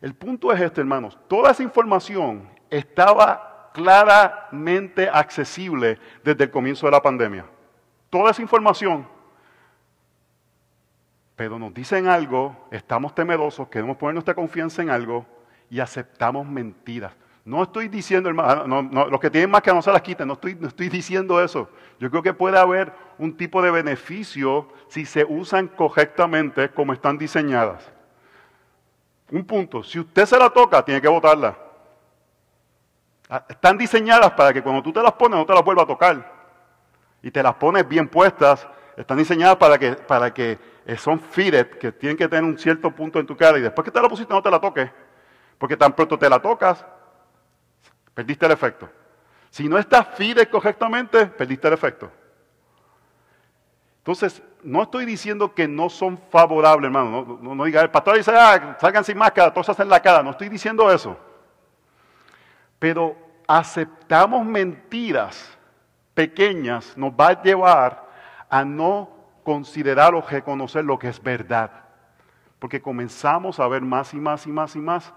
El 0.00 0.14
punto 0.14 0.50
es 0.50 0.58
este, 0.62 0.80
hermanos, 0.80 1.18
toda 1.28 1.50
esa 1.50 1.62
información 1.62 2.48
estaba 2.70 3.72
claramente 3.74 5.06
accesible 5.12 5.98
desde 6.24 6.44
el 6.44 6.50
comienzo 6.50 6.86
de 6.86 6.92
la 6.92 7.02
pandemia. 7.02 7.44
Toda 8.08 8.30
esa 8.30 8.40
información. 8.40 9.06
Pero 11.40 11.58
nos 11.58 11.72
dicen 11.72 12.06
algo, 12.06 12.54
estamos 12.70 13.14
temerosos, 13.14 13.66
queremos 13.68 13.96
poner 13.96 14.12
nuestra 14.12 14.34
confianza 14.34 14.82
en 14.82 14.90
algo 14.90 15.24
y 15.70 15.80
aceptamos 15.80 16.46
mentiras. 16.46 17.14
No 17.46 17.62
estoy 17.62 17.88
diciendo, 17.88 18.28
hermano, 18.28 18.82
los 19.08 19.18
que 19.18 19.30
tienen 19.30 19.50
más 19.50 19.62
que 19.62 19.72
no 19.72 19.80
se 19.80 19.90
las 19.90 20.02
quiten, 20.02 20.28
no 20.28 20.34
estoy, 20.34 20.54
no 20.56 20.68
estoy 20.68 20.90
diciendo 20.90 21.42
eso. 21.42 21.70
Yo 21.98 22.10
creo 22.10 22.22
que 22.22 22.34
puede 22.34 22.58
haber 22.58 22.92
un 23.16 23.38
tipo 23.38 23.62
de 23.62 23.70
beneficio 23.70 24.68
si 24.88 25.06
se 25.06 25.24
usan 25.24 25.68
correctamente 25.68 26.68
como 26.72 26.92
están 26.92 27.16
diseñadas. 27.16 27.90
Un 29.30 29.42
punto, 29.46 29.82
si 29.82 29.98
usted 29.98 30.26
se 30.26 30.38
la 30.38 30.50
toca, 30.50 30.84
tiene 30.84 31.00
que 31.00 31.08
botarla. 31.08 31.56
Ah, 33.30 33.46
están 33.48 33.78
diseñadas 33.78 34.32
para 34.32 34.52
que 34.52 34.62
cuando 34.62 34.82
tú 34.82 34.92
te 34.92 35.02
las 35.02 35.12
pones 35.12 35.38
no 35.38 35.46
te 35.46 35.54
las 35.54 35.64
vuelva 35.64 35.84
a 35.84 35.86
tocar. 35.86 36.32
Y 37.22 37.30
te 37.30 37.42
las 37.42 37.54
pones 37.54 37.88
bien 37.88 38.08
puestas, 38.08 38.68
están 38.94 39.16
diseñadas 39.16 39.56
para 39.56 39.78
que, 39.78 39.92
para 39.92 40.34
que 40.34 40.58
son 40.96 41.20
fitted, 41.20 41.78
que 41.78 41.92
tienen 41.92 42.16
que 42.16 42.28
tener 42.28 42.44
un 42.44 42.58
cierto 42.58 42.90
punto 42.90 43.18
en 43.18 43.26
tu 43.26 43.36
cara 43.36 43.58
y 43.58 43.62
después 43.62 43.84
que 43.84 43.90
te 43.90 44.00
la 44.00 44.08
pusiste 44.08 44.32
no 44.32 44.42
te 44.42 44.50
la 44.50 44.60
toques. 44.60 44.90
Porque 45.58 45.76
tan 45.76 45.92
pronto 45.92 46.18
te 46.18 46.28
la 46.28 46.40
tocas, 46.40 46.84
Perdiste 48.14 48.46
el 48.46 48.52
efecto. 48.52 48.88
Si 49.50 49.68
no 49.68 49.78
estás 49.78 50.08
fide 50.14 50.46
correctamente, 50.48 51.26
perdiste 51.26 51.68
el 51.68 51.74
efecto. 51.74 52.10
Entonces, 53.98 54.42
no 54.62 54.82
estoy 54.82 55.04
diciendo 55.04 55.54
que 55.54 55.66
no 55.66 55.88
son 55.88 56.18
favorables, 56.30 56.86
hermano. 56.86 57.38
No, 57.40 57.64
diga, 57.64 57.80
el 57.80 57.90
pastor 57.90 58.16
dice, 58.16 58.32
ah, 58.34 58.76
salgan 58.80 59.04
sin 59.04 59.18
máscara, 59.18 59.52
todos 59.52 59.68
hacen 59.68 59.88
la 59.88 60.00
cara. 60.00 60.22
No 60.22 60.30
estoy 60.30 60.48
diciendo 60.48 60.90
eso. 60.90 61.16
Pero 62.78 63.16
aceptamos 63.46 64.44
mentiras 64.44 65.56
pequeñas 66.14 66.96
nos 66.96 67.12
va 67.12 67.28
a 67.28 67.42
llevar 67.42 68.06
a 68.48 68.64
no 68.64 69.19
considerar 69.50 70.14
o 70.14 70.20
reconocer 70.20 70.84
lo 70.84 70.96
que 70.96 71.08
es 71.08 71.20
verdad. 71.20 71.72
Porque 72.60 72.80
comenzamos 72.80 73.58
a 73.58 73.66
ver 73.66 73.82
más 73.82 74.14
y 74.14 74.18
más 74.18 74.46
y 74.46 74.52
más 74.52 74.76
y 74.76 74.78
más 74.78 75.12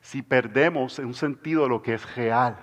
si 0.00 0.22
perdemos 0.22 0.98
un 0.98 1.14
sentido 1.14 1.68
lo 1.68 1.80
que 1.80 1.94
es 1.94 2.16
real. 2.16 2.58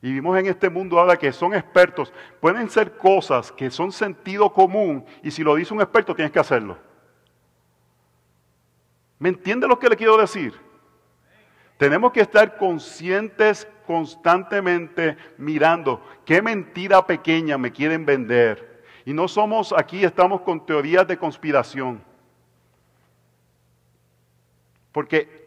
Y 0.00 0.08
vivimos 0.08 0.36
en 0.36 0.46
este 0.46 0.68
mundo 0.68 0.98
ahora 0.98 1.16
que 1.16 1.30
son 1.30 1.54
expertos. 1.54 2.12
Pueden 2.40 2.68
ser 2.68 2.98
cosas 2.98 3.52
que 3.52 3.70
son 3.70 3.92
sentido 3.92 4.52
común 4.52 5.04
y 5.22 5.30
si 5.30 5.44
lo 5.44 5.54
dice 5.54 5.72
un 5.74 5.80
experto 5.80 6.12
tienes 6.12 6.32
que 6.32 6.40
hacerlo. 6.40 6.76
¿Me 9.20 9.28
entiende 9.28 9.68
lo 9.68 9.78
que 9.78 9.90
le 9.90 9.96
quiero 9.96 10.16
decir? 10.16 10.58
Tenemos 11.78 12.10
que 12.10 12.22
estar 12.22 12.56
conscientes 12.56 13.68
constantemente 13.86 15.16
mirando 15.38 16.04
qué 16.24 16.42
mentira 16.42 17.06
pequeña 17.06 17.56
me 17.58 17.70
quieren 17.70 18.04
vender. 18.04 18.71
Y 19.04 19.12
no 19.12 19.28
somos 19.28 19.72
aquí, 19.72 20.04
estamos 20.04 20.40
con 20.42 20.64
teorías 20.64 21.06
de 21.06 21.18
conspiración. 21.18 22.02
Porque 24.92 25.42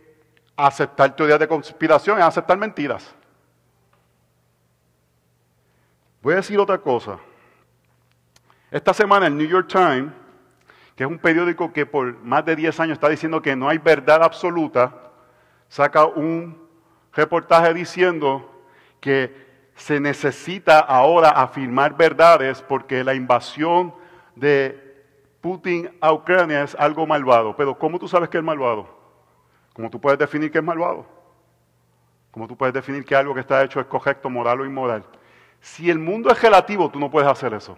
Aceptar 0.58 1.16
teorías 1.16 1.40
de 1.40 1.48
conspiración 1.48 2.18
es 2.18 2.24
aceptar 2.24 2.58
mentiras. 2.58 3.14
Voy 6.22 6.34
a 6.34 6.38
decir 6.38 6.58
otra 6.58 6.78
cosa. 6.78 7.20
Esta 8.72 8.94
semana 8.94 9.28
el 9.28 9.38
New 9.38 9.48
York 9.48 9.68
Times, 9.68 10.14
que 10.96 11.04
es 11.04 11.10
un 11.10 11.20
periódico 11.20 11.74
que 11.74 11.86
por 11.86 12.18
más 12.24 12.46
de 12.46 12.56
10 12.56 12.80
años 12.80 12.94
está 12.94 13.10
diciendo 13.10 13.42
que 13.42 13.56
no 13.56 13.68
hay 13.68 13.80
verdad 13.80 14.24
absoluta, 14.24 15.12
saca 15.68 16.06
un 16.06 16.58
reportaje 17.12 17.74
diciendo 17.74 18.64
que 19.02 19.45
se 19.76 20.00
necesita 20.00 20.80
ahora 20.80 21.30
afirmar 21.30 21.96
verdades 21.96 22.62
porque 22.62 23.04
la 23.04 23.14
invasión 23.14 23.94
de 24.36 24.82
Putin 25.42 25.96
a 26.00 26.14
Ucrania 26.14 26.64
es 26.64 26.76
algo 26.76 27.06
malvado. 27.06 27.56
Pero 27.56 27.78
¿cómo 27.78 28.00
tú 28.00 28.08
sabes 28.08 28.30
que 28.30 28.38
es 28.38 28.44
malvado? 28.44 28.88
Como 29.74 29.90
tú 29.90 30.00
puedes 30.00 30.18
definir 30.18 30.52
que 30.52 30.60
es 30.60 30.64
malvado. 30.64 31.06
Como 32.32 32.48
tú 32.48 32.58
puedes 32.58 32.74
definir 32.74 33.06
que 33.06 33.16
algo 33.16 33.34
que 33.34 33.42
está 33.42 33.64
hecho 33.64 33.80
es 33.80 33.86
correcto, 33.86 34.30
moral 34.30 34.62
o 34.62 34.66
inmoral. 34.66 35.06
Si 35.60 35.90
el 35.90 36.00
mundo 36.00 36.32
es 36.32 36.42
relativo, 36.42 36.90
tú 36.90 37.00
no 37.00 37.12
puedes 37.12 37.30
hacer 37.30 37.54
eso. 37.54 37.78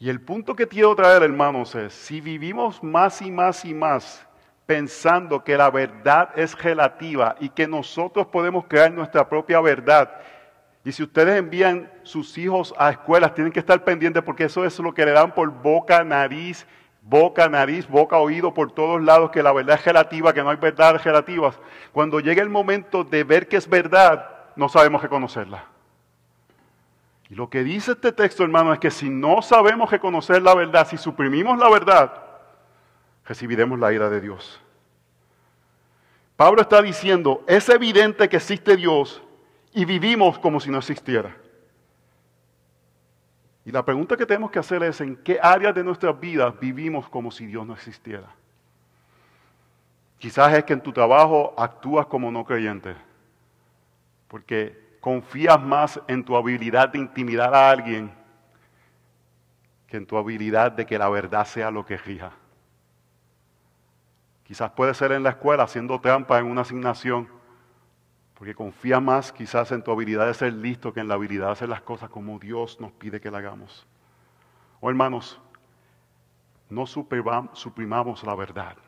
Y 0.00 0.08
el 0.08 0.20
punto 0.20 0.54
que 0.54 0.68
quiero 0.68 0.94
traer, 0.94 1.22
hermanos, 1.22 1.74
es, 1.74 1.92
si 1.92 2.20
vivimos 2.20 2.82
más 2.82 3.20
y 3.20 3.30
más 3.30 3.64
y 3.64 3.74
más 3.74 4.27
pensando 4.68 5.42
que 5.42 5.56
la 5.56 5.70
verdad 5.70 6.28
es 6.36 6.54
relativa 6.62 7.36
y 7.40 7.48
que 7.48 7.66
nosotros 7.66 8.26
podemos 8.26 8.66
crear 8.68 8.92
nuestra 8.92 9.26
propia 9.26 9.62
verdad, 9.62 10.10
y 10.84 10.92
si 10.92 11.02
ustedes 11.02 11.38
envían 11.38 11.90
sus 12.02 12.36
hijos 12.36 12.74
a 12.78 12.90
escuelas, 12.90 13.34
tienen 13.34 13.50
que 13.52 13.60
estar 13.60 13.82
pendientes 13.82 14.22
porque 14.22 14.44
eso 14.44 14.66
es 14.66 14.78
lo 14.78 14.92
que 14.92 15.06
le 15.06 15.12
dan 15.12 15.34
por 15.34 15.50
boca, 15.50 16.04
nariz 16.04 16.66
boca, 17.08 17.48
nariz, 17.48 17.88
boca, 17.88 18.18
oído, 18.18 18.52
por 18.52 18.72
todos 18.72 19.02
lados, 19.02 19.30
que 19.30 19.42
la 19.42 19.52
verdad 19.52 19.76
es 19.78 19.84
relativa, 19.84 20.34
que 20.34 20.42
no 20.42 20.50
hay 20.50 20.58
verdades 20.58 21.02
relativas. 21.02 21.58
Cuando 21.92 22.20
llega 22.20 22.42
el 22.42 22.50
momento 22.50 23.02
de 23.02 23.24
ver 23.24 23.48
que 23.48 23.56
es 23.56 23.66
verdad, 23.66 24.28
no 24.56 24.68
sabemos 24.68 25.00
reconocerla. 25.00 25.64
Y 27.30 27.34
lo 27.34 27.48
que 27.48 27.64
dice 27.64 27.92
este 27.92 28.12
texto, 28.12 28.42
hermano, 28.42 28.74
es 28.74 28.78
que 28.78 28.90
si 28.90 29.08
no 29.08 29.40
sabemos 29.40 29.90
reconocer 29.90 30.42
la 30.42 30.54
verdad, 30.54 30.86
si 30.86 30.98
suprimimos 30.98 31.58
la 31.58 31.70
verdad, 31.70 32.27
recibiremos 33.28 33.78
la 33.78 33.92
ira 33.92 34.08
de 34.08 34.22
Dios. 34.22 34.58
Pablo 36.34 36.62
está 36.62 36.80
diciendo, 36.80 37.44
es 37.46 37.68
evidente 37.68 38.28
que 38.28 38.36
existe 38.36 38.74
Dios 38.74 39.22
y 39.74 39.84
vivimos 39.84 40.38
como 40.38 40.58
si 40.60 40.70
no 40.70 40.78
existiera. 40.78 41.36
Y 43.66 43.70
la 43.70 43.84
pregunta 43.84 44.16
que 44.16 44.24
tenemos 44.24 44.50
que 44.50 44.58
hacer 44.58 44.82
es 44.82 45.00
en 45.02 45.14
qué 45.16 45.38
áreas 45.42 45.74
de 45.74 45.84
nuestras 45.84 46.18
vidas 46.18 46.58
vivimos 46.58 47.06
como 47.10 47.30
si 47.30 47.44
Dios 47.44 47.66
no 47.66 47.74
existiera. 47.74 48.28
Quizás 50.18 50.54
es 50.54 50.64
que 50.64 50.72
en 50.72 50.80
tu 50.80 50.92
trabajo 50.92 51.52
actúas 51.58 52.06
como 52.06 52.32
no 52.32 52.44
creyente, 52.46 52.96
porque 54.26 54.96
confías 55.00 55.60
más 55.60 56.00
en 56.08 56.24
tu 56.24 56.34
habilidad 56.34 56.88
de 56.88 56.98
intimidar 56.98 57.54
a 57.54 57.70
alguien 57.70 58.10
que 59.86 59.98
en 59.98 60.06
tu 60.06 60.16
habilidad 60.16 60.72
de 60.72 60.86
que 60.86 60.98
la 60.98 61.10
verdad 61.10 61.44
sea 61.44 61.70
lo 61.70 61.84
que 61.84 61.98
rija. 61.98 62.32
Quizás 64.48 64.70
puede 64.70 64.94
ser 64.94 65.12
en 65.12 65.22
la 65.22 65.28
escuela 65.28 65.64
haciendo 65.64 66.00
trampa 66.00 66.38
en 66.38 66.46
una 66.46 66.62
asignación, 66.62 67.28
porque 68.32 68.54
confías 68.54 69.02
más 69.02 69.30
quizás 69.30 69.70
en 69.72 69.82
tu 69.82 69.90
habilidad 69.90 70.26
de 70.26 70.32
ser 70.32 70.54
listo 70.54 70.90
que 70.94 71.00
en 71.00 71.08
la 71.08 71.14
habilidad 71.14 71.48
de 71.48 71.52
hacer 71.52 71.68
las 71.68 71.82
cosas 71.82 72.08
como 72.08 72.38
Dios 72.38 72.80
nos 72.80 72.90
pide 72.92 73.20
que 73.20 73.30
la 73.30 73.38
hagamos. 73.38 73.86
O 74.80 74.88
hermanos, 74.88 75.38
no 76.70 76.86
suprimamos 76.86 78.24
la 78.24 78.34
verdad. 78.34 78.78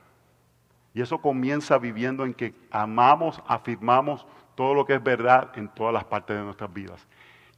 Y 0.94 1.03
eso 1.03 1.18
comienza 1.18 1.77
viviendo 1.77 2.25
en 2.25 2.33
que 2.33 2.55
amamos, 2.70 3.42
afirmamos 3.46 4.27
todo 4.55 4.73
lo 4.73 4.87
que 4.87 4.94
es 4.94 5.03
verdad 5.03 5.51
en 5.57 5.68
todas 5.68 5.92
las 5.92 6.05
partes 6.05 6.38
de 6.38 6.42
nuestras 6.42 6.73
vidas. 6.73 7.07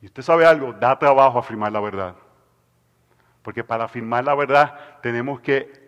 Y 0.01 0.07
usted 0.07 0.23
sabe 0.23 0.45
algo, 0.45 0.73
da 0.73 0.99
trabajo 0.99 1.39
afirmar 1.39 1.71
la 1.71 1.81
verdad. 1.81 2.17
Porque 3.43 3.63
para 3.63 3.85
afirmar 3.85 4.25
la 4.25 4.35
verdad 4.35 4.99
tenemos 5.03 5.41
que 5.41 5.82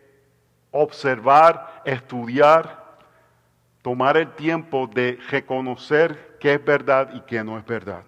observar, 0.76 1.82
estudiar, 1.84 2.98
tomar 3.80 4.16
el 4.16 4.34
tiempo 4.34 4.90
de 4.92 5.20
reconocer 5.30 6.36
qué 6.40 6.54
es 6.54 6.64
verdad 6.64 7.14
y 7.14 7.20
qué 7.20 7.44
no 7.44 7.56
es 7.56 7.64
verdad. 7.64 8.02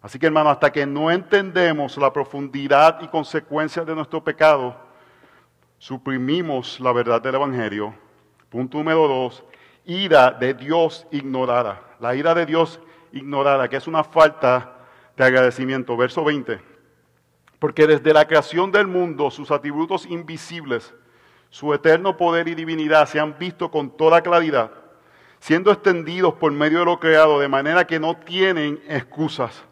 Así 0.00 0.20
que 0.20 0.26
hermano, 0.26 0.50
hasta 0.50 0.70
que 0.70 0.86
no 0.86 1.10
entendemos 1.10 1.96
la 1.96 2.12
profundidad 2.12 3.02
y 3.02 3.08
consecuencias 3.08 3.84
de 3.84 3.94
nuestro 3.94 4.22
pecado, 4.22 4.76
suprimimos 5.78 6.78
la 6.78 6.92
verdad 6.92 7.20
del 7.20 7.34
Evangelio. 7.34 7.92
Punto 8.48 8.78
número 8.78 9.08
dos, 9.08 9.42
ira 9.84 10.30
de 10.30 10.54
Dios 10.54 11.08
ignorada. 11.10 11.82
La 11.98 12.14
ira 12.14 12.34
de 12.34 12.46
Dios 12.46 12.80
ignorada, 13.10 13.68
que 13.68 13.76
es 13.76 13.88
una 13.88 14.04
falta 14.04 14.76
de 15.16 15.24
agradecimiento. 15.24 15.96
Verso 15.96 16.22
20. 16.22 16.60
Porque 17.58 17.88
desde 17.88 18.12
la 18.12 18.26
creación 18.26 18.70
del 18.70 18.86
mundo 18.86 19.30
sus 19.32 19.50
atributos 19.50 20.06
invisibles, 20.06 20.94
su 21.52 21.72
eterno 21.72 22.16
poder 22.16 22.48
y 22.48 22.56
divinidad 22.56 23.06
se 23.06 23.20
han 23.20 23.38
visto 23.38 23.70
con 23.70 23.96
toda 23.96 24.22
claridad, 24.22 24.72
siendo 25.38 25.70
extendidos 25.70 26.34
por 26.34 26.50
medio 26.50 26.80
de 26.80 26.86
lo 26.86 26.98
creado, 26.98 27.38
de 27.38 27.46
manera 27.46 27.86
que 27.86 28.00
no 28.00 28.16
tienen 28.16 28.82
excusas. 28.88 29.62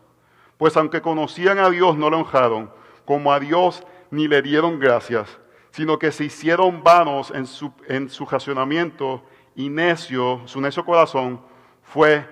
Pues 0.59 0.77
aunque 0.77 1.03
conocían 1.03 1.59
a 1.59 1.69
Dios, 1.71 1.97
no 1.97 2.09
lo 2.09 2.19
honraron, 2.19 2.71
como 3.05 3.33
a 3.33 3.41
Dios 3.41 3.83
ni 4.13 4.29
le 4.29 4.43
dieron 4.43 4.79
gracias 4.79 5.41
sino 5.71 5.99
que 5.99 6.13
se 6.13 6.25
hicieron 6.25 6.83
vanos 6.83 7.31
en 7.31 7.47
su, 7.47 7.73
en 7.87 8.09
su 8.09 8.27
racionamiento 8.27 9.23
y 9.55 9.69
necio, 9.69 10.43
su 10.47 10.61
necio 10.61 10.85
corazón 10.85 11.41
fue 11.83 12.29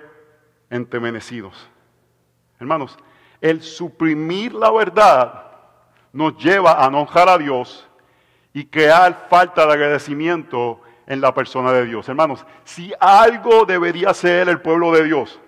entemenecidos. 0.69 1.69
Hermanos, 2.59 2.97
el 3.41 3.61
suprimir 3.61 4.53
la 4.53 4.71
verdad 4.71 5.45
nos 6.11 6.37
lleva 6.37 6.83
a 6.83 6.87
enojar 6.87 7.29
a 7.29 7.37
Dios 7.37 7.87
y 8.59 8.65
crear 8.65 9.27
falta 9.29 9.65
de 9.65 9.71
agradecimiento 9.71 10.81
en 11.07 11.21
la 11.21 11.33
persona 11.33 11.71
de 11.71 11.85
Dios. 11.85 12.09
Hermanos, 12.09 12.45
si 12.65 12.91
algo 12.99 13.63
debería 13.63 14.13
ser 14.13 14.49
el 14.49 14.59
pueblo 14.59 14.91
de 14.91 15.05
Dios, 15.05 15.39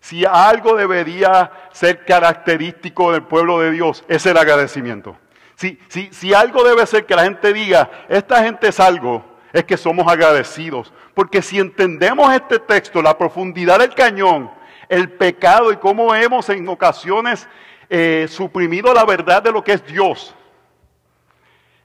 si 0.00 0.24
algo 0.24 0.74
debería 0.74 1.52
ser 1.70 2.04
característico 2.04 3.12
del 3.12 3.22
pueblo 3.22 3.60
de 3.60 3.70
Dios, 3.70 4.02
es 4.08 4.26
el 4.26 4.36
agradecimiento. 4.36 5.16
Si, 5.54 5.78
si 6.10 6.34
algo 6.34 6.64
debe 6.64 6.84
ser 6.86 7.06
que 7.06 7.14
la 7.14 7.22
gente 7.22 7.52
diga, 7.52 7.88
esta 8.08 8.42
gente 8.42 8.66
es 8.66 8.80
algo, 8.80 9.24
es 9.52 9.62
que 9.62 9.76
somos 9.76 10.08
agradecidos. 10.08 10.92
Porque 11.14 11.42
si 11.42 11.60
entendemos 11.60 12.34
este 12.34 12.58
texto, 12.58 13.00
la 13.00 13.16
profundidad 13.16 13.78
del 13.78 13.94
cañón, 13.94 14.50
el 14.88 15.12
pecado 15.12 15.70
y 15.70 15.76
cómo 15.76 16.12
hemos 16.16 16.48
en 16.48 16.68
ocasiones 16.68 17.46
eh, 17.88 18.26
suprimido 18.28 18.92
la 18.92 19.04
verdad 19.04 19.40
de 19.40 19.52
lo 19.52 19.62
que 19.62 19.74
es 19.74 19.86
Dios. 19.86 20.34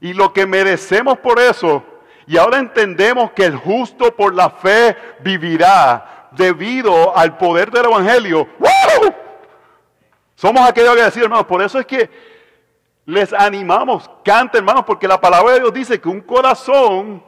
Y 0.02 0.14
lo 0.14 0.32
que 0.32 0.46
merecemos 0.46 1.16
por 1.18 1.38
eso, 1.38 1.84
y 2.26 2.36
ahora 2.36 2.58
entendemos 2.58 3.30
que 3.30 3.44
el 3.44 3.54
justo 3.54 4.16
por 4.16 4.34
la 4.34 4.50
fe 4.50 4.96
vivirá 5.20 6.28
debido 6.32 7.16
al 7.16 7.38
poder 7.38 7.70
del 7.70 7.84
Evangelio. 7.84 8.48
Somos 10.34 10.68
aquellos 10.68 10.96
que 10.96 11.02
decir, 11.02 11.22
hermanos, 11.22 11.46
por 11.46 11.62
eso 11.62 11.78
es 11.78 11.86
que 11.86 12.10
les 13.04 13.32
animamos, 13.32 14.10
canta 14.24 14.58
hermanos, 14.58 14.82
porque 14.84 15.06
la 15.06 15.20
palabra 15.20 15.52
de 15.52 15.60
Dios 15.60 15.72
dice 15.72 16.00
que 16.00 16.08
un 16.08 16.20
corazón 16.20 17.24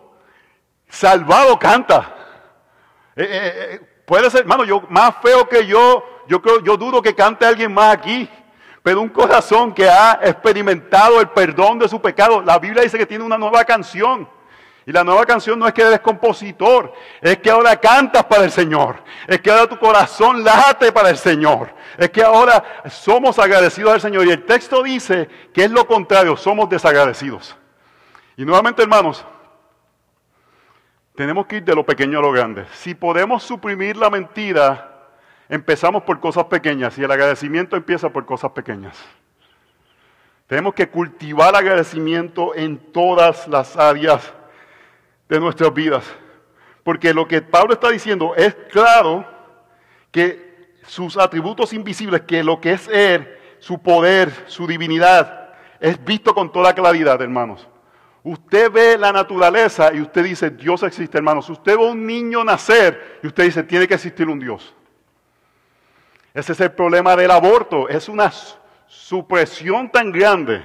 salvado 0.88 1.56
canta. 1.56 2.12
Eh, 3.14 3.22
eh, 3.22 3.52
eh, 3.56 4.02
puede 4.04 4.28
ser, 4.30 4.40
hermano, 4.40 4.64
yo 4.64 4.82
más 4.88 5.14
feo 5.22 5.48
que 5.48 5.64
yo, 5.64 6.04
yo 6.26 6.42
creo, 6.42 6.60
yo 6.60 6.76
dudo 6.76 7.00
que 7.00 7.14
cante 7.14 7.46
alguien 7.46 7.72
más 7.72 7.94
aquí. 7.94 8.28
Pero 8.84 9.00
un 9.00 9.08
corazón 9.08 9.72
que 9.72 9.88
ha 9.88 10.20
experimentado 10.22 11.18
el 11.18 11.30
perdón 11.30 11.78
de 11.78 11.88
su 11.88 12.02
pecado, 12.02 12.42
la 12.42 12.58
Biblia 12.58 12.82
dice 12.82 12.98
que 12.98 13.06
tiene 13.06 13.24
una 13.24 13.38
nueva 13.38 13.64
canción. 13.64 14.28
Y 14.84 14.92
la 14.92 15.02
nueva 15.02 15.24
canción 15.24 15.58
no 15.58 15.66
es 15.66 15.72
que 15.72 15.80
eres 15.80 16.00
compositor, 16.00 16.92
es 17.22 17.38
que 17.38 17.48
ahora 17.48 17.80
cantas 17.80 18.24
para 18.24 18.44
el 18.44 18.50
Señor, 18.50 19.02
es 19.26 19.40
que 19.40 19.50
ahora 19.50 19.66
tu 19.66 19.78
corazón 19.78 20.44
late 20.44 20.92
para 20.92 21.08
el 21.08 21.16
Señor, 21.16 21.74
es 21.96 22.10
que 22.10 22.22
ahora 22.22 22.62
somos 22.90 23.38
agradecidos 23.38 23.94
al 23.94 24.02
Señor. 24.02 24.26
Y 24.26 24.32
el 24.32 24.44
texto 24.44 24.82
dice 24.82 25.30
que 25.54 25.64
es 25.64 25.70
lo 25.70 25.86
contrario, 25.86 26.36
somos 26.36 26.68
desagradecidos. 26.68 27.56
Y 28.36 28.44
nuevamente, 28.44 28.82
hermanos, 28.82 29.24
tenemos 31.14 31.46
que 31.46 31.56
ir 31.56 31.64
de 31.64 31.74
lo 31.74 31.86
pequeño 31.86 32.18
a 32.18 32.22
lo 32.22 32.32
grande. 32.32 32.66
Si 32.74 32.94
podemos 32.94 33.42
suprimir 33.42 33.96
la 33.96 34.10
mentira, 34.10 34.93
empezamos 35.48 36.02
por 36.02 36.20
cosas 36.20 36.44
pequeñas 36.44 36.96
y 36.98 37.04
el 37.04 37.10
agradecimiento 37.10 37.76
empieza 37.76 38.08
por 38.10 38.24
cosas 38.26 38.52
pequeñas. 38.52 38.96
Tenemos 40.46 40.74
que 40.74 40.88
cultivar 40.88 41.56
agradecimiento 41.56 42.54
en 42.54 42.78
todas 42.92 43.48
las 43.48 43.76
áreas 43.76 44.32
de 45.28 45.40
nuestras 45.40 45.72
vidas. 45.72 46.04
Porque 46.82 47.14
lo 47.14 47.26
que 47.26 47.40
Pablo 47.40 47.72
está 47.72 47.88
diciendo 47.90 48.34
es 48.36 48.54
claro 48.70 49.24
que 50.10 50.78
sus 50.86 51.16
atributos 51.16 51.72
invisibles, 51.72 52.22
que 52.22 52.44
lo 52.44 52.60
que 52.60 52.72
es 52.72 52.88
Él, 52.88 53.26
su 53.58 53.80
poder, 53.80 54.30
su 54.46 54.66
divinidad, 54.66 55.54
es 55.80 56.02
visto 56.04 56.34
con 56.34 56.52
toda 56.52 56.74
claridad, 56.74 57.20
hermanos. 57.22 57.66
Usted 58.22 58.70
ve 58.70 58.98
la 58.98 59.12
naturaleza 59.12 59.92
y 59.94 60.00
usted 60.00 60.24
dice, 60.24 60.50
Dios 60.50 60.82
existe, 60.82 61.18
hermanos. 61.18 61.48
Usted 61.48 61.76
ve 61.76 61.84
un 61.84 62.06
niño 62.06 62.44
nacer 62.44 63.18
y 63.22 63.26
usted 63.26 63.44
dice, 63.44 63.62
tiene 63.62 63.88
que 63.88 63.94
existir 63.94 64.28
un 64.28 64.38
Dios. 64.38 64.74
Ese 66.34 66.52
es 66.52 66.60
el 66.60 66.72
problema 66.72 67.14
del 67.14 67.30
aborto. 67.30 67.88
Es 67.88 68.08
una 68.08 68.32
supresión 68.88 69.88
tan 69.88 70.10
grande 70.10 70.64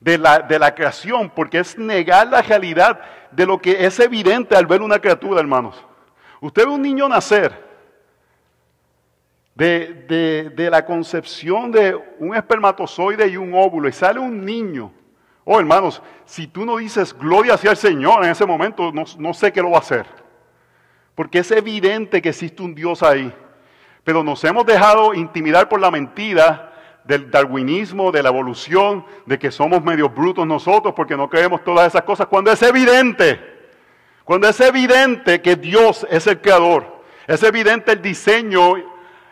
de 0.00 0.16
la, 0.16 0.38
de 0.38 0.58
la 0.58 0.74
creación 0.74 1.30
porque 1.30 1.58
es 1.58 1.76
negar 1.76 2.26
la 2.28 2.40
realidad 2.40 2.98
de 3.30 3.44
lo 3.44 3.60
que 3.60 3.84
es 3.84 4.00
evidente 4.00 4.56
al 4.56 4.66
ver 4.66 4.80
una 4.80 4.98
criatura, 4.98 5.40
hermanos. 5.40 5.84
Usted 6.40 6.64
ve 6.64 6.70
un 6.70 6.82
niño 6.82 7.06
nacer 7.06 7.68
de, 9.54 10.52
de, 10.54 10.70
la 10.70 10.84
concepción 10.84 11.72
de 11.72 11.94
un 12.20 12.34
espermatozoide 12.34 13.26
y 13.26 13.36
un 13.36 13.52
óvulo 13.54 13.88
y 13.88 13.92
sale 13.92 14.20
un 14.20 14.44
niño. 14.44 14.92
Oh, 15.44 15.58
hermanos, 15.58 16.00
si 16.24 16.46
tú 16.46 16.64
no 16.64 16.76
dices 16.76 17.12
gloria 17.12 17.54
hacia 17.54 17.72
el 17.72 17.76
Señor 17.76 18.24
en 18.24 18.30
ese 18.30 18.46
momento, 18.46 18.92
no, 18.92 19.04
no 19.18 19.34
sé 19.34 19.52
qué 19.52 19.60
lo 19.60 19.70
va 19.70 19.78
a 19.78 19.80
hacer. 19.80 20.06
Porque 21.14 21.40
es 21.40 21.50
evidente 21.50 22.22
que 22.22 22.28
existe 22.28 22.62
un 22.62 22.74
Dios 22.74 23.02
ahí. 23.02 23.34
Pero 24.08 24.24
nos 24.24 24.42
hemos 24.42 24.64
dejado 24.64 25.12
intimidar 25.12 25.68
por 25.68 25.78
la 25.78 25.90
mentira 25.90 26.72
del 27.04 27.30
darwinismo, 27.30 28.10
de 28.10 28.22
la 28.22 28.30
evolución, 28.30 29.04
de 29.26 29.38
que 29.38 29.50
somos 29.50 29.84
medios 29.84 30.14
brutos 30.14 30.46
nosotros 30.46 30.94
porque 30.96 31.14
no 31.14 31.28
creemos 31.28 31.62
todas 31.62 31.88
esas 31.88 32.04
cosas, 32.04 32.26
cuando 32.26 32.50
es 32.50 32.62
evidente, 32.62 33.38
cuando 34.24 34.48
es 34.48 34.58
evidente 34.60 35.42
que 35.42 35.56
Dios 35.56 36.06
es 36.08 36.26
el 36.26 36.40
creador, 36.40 37.02
es 37.26 37.42
evidente 37.42 37.92
el 37.92 38.00
diseño 38.00 38.78
eh, 38.78 38.86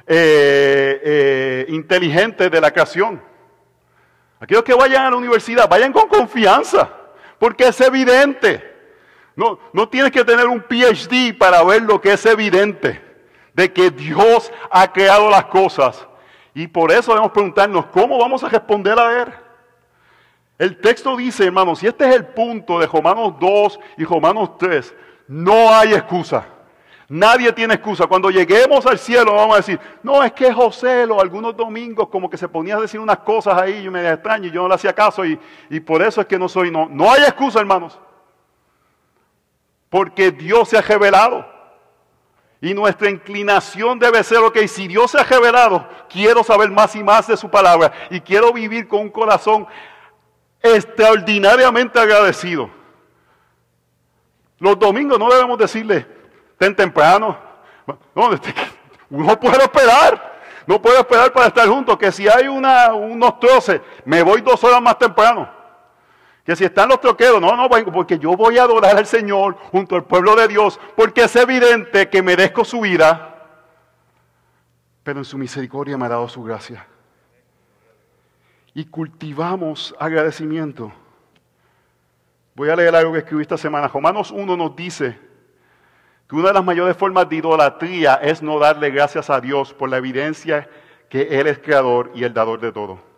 eh, 0.06 1.66
inteligente 1.70 2.50
de 2.50 2.60
la 2.60 2.70
creación. 2.70 3.22
Aquellos 4.38 4.62
que 4.62 4.74
vayan 4.74 5.06
a 5.06 5.10
la 5.10 5.16
universidad, 5.16 5.70
vayan 5.70 5.94
con 5.94 6.06
confianza, 6.06 6.90
porque 7.38 7.68
es 7.68 7.80
evidente. 7.80 8.74
No, 9.36 9.58
no 9.72 9.88
tienes 9.88 10.12
que 10.12 10.22
tener 10.22 10.46
un 10.46 10.60
PhD 10.60 11.32
para 11.38 11.64
ver 11.64 11.80
lo 11.80 11.98
que 11.98 12.12
es 12.12 12.26
evidente, 12.26 13.05
de 13.56 13.72
que 13.72 13.90
Dios 13.90 14.52
ha 14.70 14.92
creado 14.92 15.30
las 15.30 15.46
cosas 15.46 16.06
y 16.52 16.66
por 16.66 16.92
eso 16.92 17.12
debemos 17.12 17.32
preguntarnos, 17.32 17.86
¿cómo 17.86 18.18
vamos 18.18 18.44
a 18.44 18.50
responder 18.50 18.98
a 18.98 19.22
Él? 19.22 19.32
El 20.58 20.78
texto 20.78 21.16
dice, 21.16 21.46
hermanos, 21.46 21.82
y 21.82 21.86
este 21.86 22.06
es 22.06 22.14
el 22.14 22.26
punto 22.26 22.78
de 22.78 22.86
Romanos 22.86 23.34
2 23.40 23.80
y 23.96 24.04
Romanos 24.04 24.58
3, 24.58 24.94
no 25.28 25.74
hay 25.74 25.94
excusa. 25.94 26.46
Nadie 27.08 27.50
tiene 27.52 27.74
excusa. 27.74 28.06
Cuando 28.06 28.30
lleguemos 28.30 28.84
al 28.84 28.98
cielo 28.98 29.34
vamos 29.34 29.54
a 29.54 29.58
decir, 29.58 29.80
no, 30.02 30.22
es 30.22 30.32
que 30.32 30.52
José 30.52 31.06
los 31.06 31.22
algunos 31.22 31.56
domingos 31.56 32.08
como 32.08 32.28
que 32.28 32.36
se 32.36 32.48
ponía 32.48 32.76
a 32.76 32.80
decir 32.80 33.00
unas 33.00 33.18
cosas 33.18 33.58
ahí 33.58 33.86
y 33.86 33.90
me 33.90 34.06
extraño 34.10 34.48
y 34.48 34.50
yo 34.50 34.62
no 34.62 34.68
le 34.68 34.74
hacía 34.74 34.92
caso 34.92 35.24
y, 35.24 35.38
y 35.70 35.80
por 35.80 36.02
eso 36.02 36.20
es 36.20 36.26
que 36.26 36.38
no 36.38 36.48
soy, 36.48 36.70
no. 36.70 36.88
No 36.90 37.10
hay 37.10 37.22
excusa, 37.22 37.60
hermanos. 37.60 37.98
Porque 39.88 40.30
Dios 40.30 40.68
se 40.68 40.76
ha 40.76 40.82
revelado. 40.82 41.55
Y 42.66 42.74
nuestra 42.74 43.09
inclinación 43.09 43.96
debe 43.96 44.24
ser, 44.24 44.38
ok, 44.38 44.59
si 44.66 44.88
Dios 44.88 45.12
se 45.12 45.20
ha 45.20 45.22
revelado, 45.22 45.87
quiero 46.09 46.42
saber 46.42 46.68
más 46.68 46.96
y 46.96 47.05
más 47.05 47.29
de 47.29 47.37
su 47.37 47.48
palabra 47.48 47.92
y 48.11 48.20
quiero 48.20 48.52
vivir 48.52 48.88
con 48.88 49.02
un 49.02 49.09
corazón 49.09 49.68
extraordinariamente 50.61 51.96
agradecido. 52.00 52.68
Los 54.59 54.76
domingos 54.81 55.16
no 55.16 55.31
debemos 55.31 55.57
decirle, 55.59 56.09
ten 56.59 56.74
temprano. 56.74 57.38
No, 57.87 58.31
uno 59.11 59.38
puede 59.40 59.62
esperar. 59.62 60.40
No 60.66 60.83
puedo 60.83 60.98
esperar 60.98 61.33
para 61.33 61.46
estar 61.46 61.68
juntos. 61.68 61.96
Que 61.96 62.11
si 62.11 62.26
hay 62.26 62.48
una, 62.48 62.92
unos 62.94 63.38
troces, 63.38 63.81
me 64.05 64.24
voy 64.24 64.40
dos 64.40 64.64
horas 64.64 64.83
más 64.83 64.98
temprano. 64.98 65.48
Que 66.46 66.54
si 66.54 66.64
están 66.64 66.88
los 66.88 67.00
troqueros, 67.00 67.40
no, 67.40 67.56
no, 67.56 67.68
porque 67.92 68.20
yo 68.20 68.37
voy 68.37 68.56
a 68.56 68.62
adorar 68.62 68.96
al 68.96 69.06
Señor 69.06 69.56
junto 69.72 69.96
al 69.96 70.04
pueblo 70.04 70.37
de 70.37 70.46
Dios, 70.46 70.78
porque 70.94 71.24
es 71.24 71.35
evidente 71.35 72.09
que 72.09 72.22
merezco 72.22 72.64
su 72.64 72.82
vida, 72.82 73.35
pero 75.02 75.18
en 75.18 75.24
su 75.24 75.37
misericordia 75.38 75.98
me 75.98 76.06
ha 76.06 76.11
dado 76.11 76.28
su 76.28 76.44
gracia. 76.44 76.87
Y 78.74 78.85
cultivamos 78.85 79.92
agradecimiento. 79.98 80.92
Voy 82.54 82.70
a 82.70 82.76
leer 82.76 82.94
algo 82.94 83.12
que 83.12 83.18
escribí 83.18 83.42
esta 83.42 83.59
semana. 83.59 83.88
Romanos 83.88 84.30
1 84.30 84.56
nos 84.56 84.76
dice 84.76 85.18
que 86.28 86.37
una 86.37 86.48
de 86.48 86.54
las 86.54 86.64
mayores 86.64 86.96
formas 86.96 87.28
de 87.28 87.37
idolatría 87.37 88.14
es 88.22 88.40
no 88.40 88.61
darle 88.61 88.90
gracias 88.90 89.30
a 89.30 89.40
Dios 89.40 89.74
por 89.74 89.88
la 89.88 89.96
evidencia 89.96 90.70
que 91.09 91.40
Él 91.40 91.48
es 91.48 91.59
creador 91.59 92.12
y 92.14 92.22
el 92.22 92.32
dador 92.32 92.61
de 92.61 92.70
todo. 92.70 93.15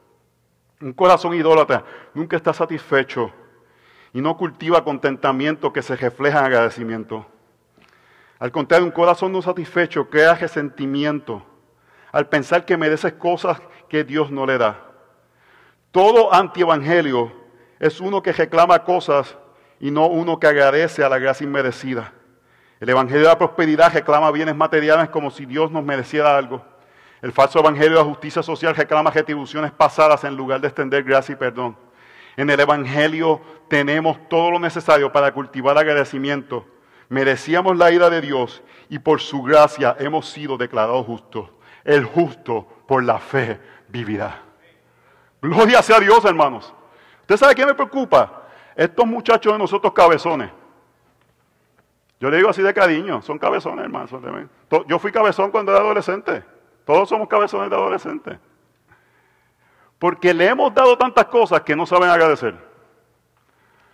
Un 0.80 0.92
corazón 0.92 1.34
idólatra 1.34 1.84
nunca 2.14 2.36
está 2.36 2.52
satisfecho 2.52 3.32
y 4.12 4.20
no 4.20 4.36
cultiva 4.36 4.84
contentamiento 4.84 5.72
que 5.72 5.82
se 5.82 5.96
refleja 5.96 6.38
en 6.38 6.44
agradecimiento. 6.46 7.26
Al 8.38 8.52
contrario, 8.52 8.86
un 8.86 8.92
corazón 8.92 9.32
no 9.32 9.42
satisfecho 9.42 10.08
crea 10.08 10.34
resentimiento 10.34 11.44
al 12.12 12.28
pensar 12.28 12.64
que 12.64 12.76
mereces 12.76 13.14
cosas 13.14 13.60
que 13.88 14.04
Dios 14.04 14.30
no 14.30 14.46
le 14.46 14.58
da. 14.58 14.86
Todo 15.90 16.32
antievangelio 16.32 17.32
es 17.80 18.00
uno 18.00 18.22
que 18.22 18.32
reclama 18.32 18.84
cosas 18.84 19.36
y 19.80 19.90
no 19.90 20.06
uno 20.06 20.38
que 20.38 20.46
agradece 20.46 21.02
a 21.02 21.08
la 21.08 21.18
gracia 21.18 21.44
inmerecida. 21.44 22.12
El 22.80 22.88
Evangelio 22.88 23.22
de 23.22 23.28
la 23.28 23.38
Prosperidad 23.38 23.92
reclama 23.92 24.30
bienes 24.30 24.54
materiales 24.54 25.08
como 25.08 25.30
si 25.30 25.44
Dios 25.46 25.70
nos 25.72 25.84
mereciera 25.84 26.36
algo. 26.36 26.64
El 27.20 27.32
falso 27.32 27.58
Evangelio 27.58 27.90
de 27.90 28.04
la 28.04 28.04
Justicia 28.04 28.42
Social 28.42 28.76
reclama 28.76 29.10
retribuciones 29.10 29.72
pasadas 29.72 30.22
en 30.24 30.36
lugar 30.36 30.60
de 30.60 30.68
extender 30.68 31.02
gracia 31.02 31.32
y 31.32 31.36
perdón. 31.36 31.76
En 32.36 32.48
el 32.50 32.60
Evangelio 32.60 33.40
tenemos 33.68 34.28
todo 34.28 34.52
lo 34.52 34.60
necesario 34.60 35.12
para 35.12 35.32
cultivar 35.32 35.76
agradecimiento. 35.76 36.64
Merecíamos 37.08 37.76
la 37.76 37.90
ira 37.90 38.08
de 38.08 38.20
Dios 38.20 38.62
y 38.88 39.00
por 39.00 39.20
su 39.20 39.42
gracia 39.42 39.96
hemos 39.98 40.28
sido 40.28 40.56
declarados 40.56 41.04
justos. 41.06 41.50
El 41.84 42.04
justo 42.04 42.68
por 42.86 43.02
la 43.02 43.18
fe 43.18 43.58
vivirá. 43.88 44.42
Gloria 45.42 45.82
sea 45.82 45.96
a 45.96 46.00
Dios, 46.00 46.24
hermanos. 46.24 46.72
¿Usted 47.22 47.36
sabe 47.36 47.54
qué 47.54 47.66
me 47.66 47.74
preocupa? 47.74 48.44
Estos 48.76 49.06
muchachos 49.06 49.52
de 49.52 49.58
nosotros 49.58 49.92
cabezones. 49.92 50.50
Yo 52.20 52.30
le 52.30 52.36
digo 52.36 52.50
así 52.50 52.62
de 52.62 52.74
cariño, 52.74 53.22
son 53.22 53.38
cabezones, 53.38 53.84
hermanos. 53.84 54.10
Yo 54.86 54.98
fui 54.98 55.10
cabezón 55.10 55.50
cuando 55.50 55.72
era 55.72 55.80
adolescente. 55.80 56.44
Todos 56.88 57.06
somos 57.06 57.28
cabezones 57.28 57.68
de 57.68 57.76
adolescentes. 57.76 58.38
Porque 59.98 60.32
le 60.32 60.46
hemos 60.46 60.72
dado 60.72 60.96
tantas 60.96 61.26
cosas 61.26 61.60
que 61.60 61.76
no 61.76 61.84
saben 61.84 62.08
agradecer. 62.08 62.56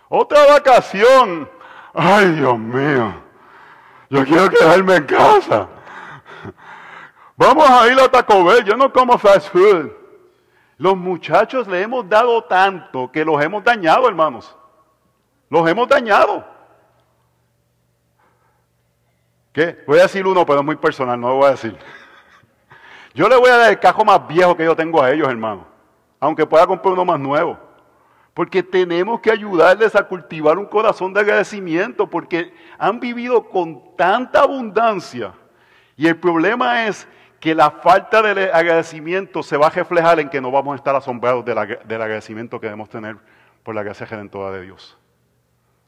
Otra 0.07 0.45
vacación. 0.45 1.49
Ay, 1.93 2.31
Dios 2.31 2.57
mío. 2.57 3.13
Yo 4.09 4.23
quiero 4.23 4.49
quedarme 4.49 4.95
en 4.95 5.05
casa. 5.07 5.67
Vamos 7.35 7.69
a 7.69 7.85
ir 7.91 7.99
a 7.99 8.07
Taco 8.07 8.45
Bell. 8.45 8.63
Yo 8.63 8.77
no 8.77 8.93
como 8.93 9.17
fast 9.17 9.49
food. 9.49 9.91
Los 10.77 10.95
muchachos 10.95 11.67
le 11.67 11.81
hemos 11.81 12.07
dado 12.07 12.45
tanto 12.45 13.11
que 13.11 13.25
los 13.25 13.43
hemos 13.43 13.61
dañado, 13.61 14.07
hermanos. 14.07 14.55
Los 15.49 15.67
hemos 15.67 15.89
dañado. 15.89 16.47
¿Qué? 19.51 19.83
Voy 19.85 19.99
a 19.99 20.03
decir 20.03 20.25
uno, 20.25 20.45
pero 20.45 20.59
es 20.59 20.65
muy 20.65 20.77
personal, 20.77 21.19
no 21.19 21.27
lo 21.27 21.35
voy 21.35 21.47
a 21.47 21.51
decir. 21.51 21.77
Yo 23.15 23.27
le 23.27 23.35
voy 23.37 23.49
a 23.49 23.57
dar 23.57 23.71
el 23.71 23.79
cajo 23.79 24.05
más 24.05 24.27
viejo 24.27 24.55
que 24.55 24.65
yo 24.65 24.75
tengo 24.75 25.01
a 25.01 25.09
ellos, 25.09 25.27
hermano. 25.27 25.65
Aunque 26.19 26.45
pueda 26.45 26.67
comprar 26.67 26.93
uno 26.93 27.05
más 27.05 27.19
nuevo. 27.19 27.57
Porque 28.33 28.61
tenemos 28.61 29.21
que 29.21 29.31
ayudarles 29.31 29.95
a 29.95 30.03
cultivar 30.03 30.57
un 30.57 30.65
corazón 30.65 31.13
de 31.13 31.21
agradecimiento, 31.21 32.07
porque 32.07 32.53
han 32.77 32.99
vivido 32.99 33.49
con 33.49 33.95
tanta 33.95 34.41
abundancia. 34.41 35.33
Y 35.95 36.07
el 36.07 36.17
problema 36.17 36.85
es 36.85 37.07
que 37.39 37.55
la 37.55 37.71
falta 37.71 38.21
de 38.21 38.51
agradecimiento 38.51 39.41
se 39.41 39.55
va 39.55 39.67
a 39.67 39.69
reflejar 39.69 40.19
en 40.19 40.29
que 40.29 40.41
no 40.41 40.51
vamos 40.51 40.73
a 40.73 40.75
estar 40.75 40.95
asombrados 40.95 41.45
del 41.45 41.57
agradecimiento 42.01 42.59
que 42.59 42.67
debemos 42.67 42.89
tener 42.89 43.17
por 43.63 43.73
la 43.73 43.83
gracia 43.83 44.05
redentora 44.05 44.51
de 44.51 44.61
Dios. 44.63 44.97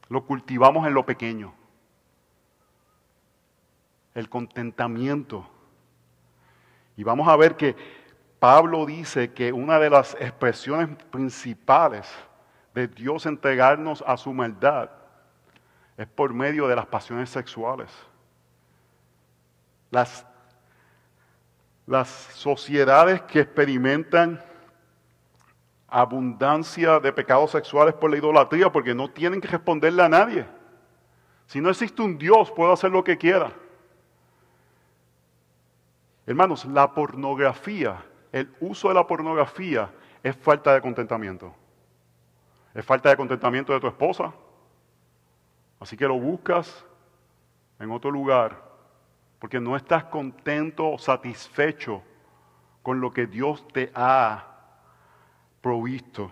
Lo 0.08 0.24
cultivamos 0.24 0.86
en 0.86 0.94
lo 0.94 1.04
pequeño 1.04 1.52
el 4.18 4.28
contentamiento. 4.28 5.46
Y 6.98 7.04
vamos 7.04 7.28
a 7.28 7.36
ver 7.36 7.54
que 7.54 7.76
Pablo 8.40 8.84
dice 8.84 9.32
que 9.32 9.52
una 9.52 9.78
de 9.78 9.88
las 9.88 10.14
expresiones 10.14 10.88
principales 11.12 12.12
de 12.74 12.88
Dios 12.88 13.24
entregarnos 13.24 14.02
a 14.04 14.16
su 14.16 14.32
maldad 14.32 14.90
es 15.96 16.08
por 16.08 16.34
medio 16.34 16.66
de 16.66 16.74
las 16.74 16.86
pasiones 16.86 17.30
sexuales. 17.30 17.88
Las, 19.92 20.26
las 21.86 22.08
sociedades 22.08 23.22
que 23.22 23.42
experimentan 23.42 24.42
abundancia 25.86 26.98
de 26.98 27.12
pecados 27.12 27.52
sexuales 27.52 27.94
por 27.94 28.10
la 28.10 28.16
idolatría, 28.16 28.72
porque 28.72 28.92
no 28.92 29.08
tienen 29.08 29.40
que 29.40 29.46
responderle 29.46 30.02
a 30.02 30.08
nadie. 30.08 30.46
Si 31.46 31.60
no 31.60 31.70
existe 31.70 32.02
un 32.02 32.18
Dios, 32.18 32.50
puedo 32.50 32.72
hacer 32.72 32.90
lo 32.90 33.04
que 33.04 33.16
quiera. 33.16 33.52
Hermanos, 36.28 36.66
la 36.66 36.92
pornografía, 36.92 38.04
el 38.32 38.54
uso 38.60 38.88
de 38.88 38.94
la 38.94 39.06
pornografía 39.06 39.90
es 40.22 40.36
falta 40.36 40.74
de 40.74 40.82
contentamiento. 40.82 41.54
Es 42.74 42.84
falta 42.84 43.08
de 43.08 43.16
contentamiento 43.16 43.72
de 43.72 43.80
tu 43.80 43.86
esposa. 43.86 44.34
Así 45.80 45.96
que 45.96 46.06
lo 46.06 46.20
buscas 46.20 46.84
en 47.78 47.90
otro 47.90 48.10
lugar 48.10 48.62
porque 49.38 49.58
no 49.58 49.74
estás 49.74 50.04
contento 50.04 50.90
o 50.90 50.98
satisfecho 50.98 52.02
con 52.82 53.00
lo 53.00 53.10
que 53.10 53.26
Dios 53.26 53.66
te 53.68 53.90
ha 53.94 54.44
provisto. 55.62 56.30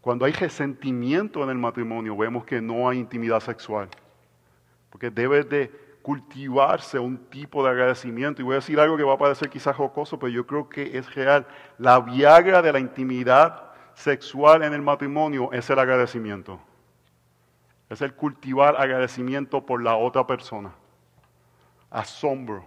Cuando 0.00 0.24
hay 0.24 0.32
resentimiento 0.32 1.44
en 1.44 1.50
el 1.50 1.58
matrimonio, 1.58 2.16
vemos 2.16 2.44
que 2.44 2.60
no 2.60 2.88
hay 2.88 2.98
intimidad 2.98 3.38
sexual 3.38 3.88
porque 4.92 5.10
debe 5.10 5.42
de 5.42 5.70
cultivarse 6.02 6.98
un 6.98 7.16
tipo 7.16 7.64
de 7.64 7.70
agradecimiento. 7.70 8.42
Y 8.42 8.44
voy 8.44 8.52
a 8.52 8.56
decir 8.56 8.78
algo 8.78 8.98
que 8.98 9.02
va 9.02 9.14
a 9.14 9.18
parecer 9.18 9.48
quizás 9.48 9.74
jocoso, 9.74 10.18
pero 10.18 10.30
yo 10.30 10.46
creo 10.46 10.68
que 10.68 10.98
es 10.98 11.14
real. 11.14 11.46
La 11.78 11.98
viagra 11.98 12.60
de 12.60 12.72
la 12.72 12.78
intimidad 12.78 13.72
sexual 13.94 14.62
en 14.62 14.74
el 14.74 14.82
matrimonio 14.82 15.50
es 15.52 15.70
el 15.70 15.78
agradecimiento. 15.78 16.60
Es 17.88 18.02
el 18.02 18.14
cultivar 18.14 18.76
agradecimiento 18.78 19.64
por 19.64 19.82
la 19.82 19.96
otra 19.96 20.26
persona. 20.26 20.74
Asombro. 21.90 22.66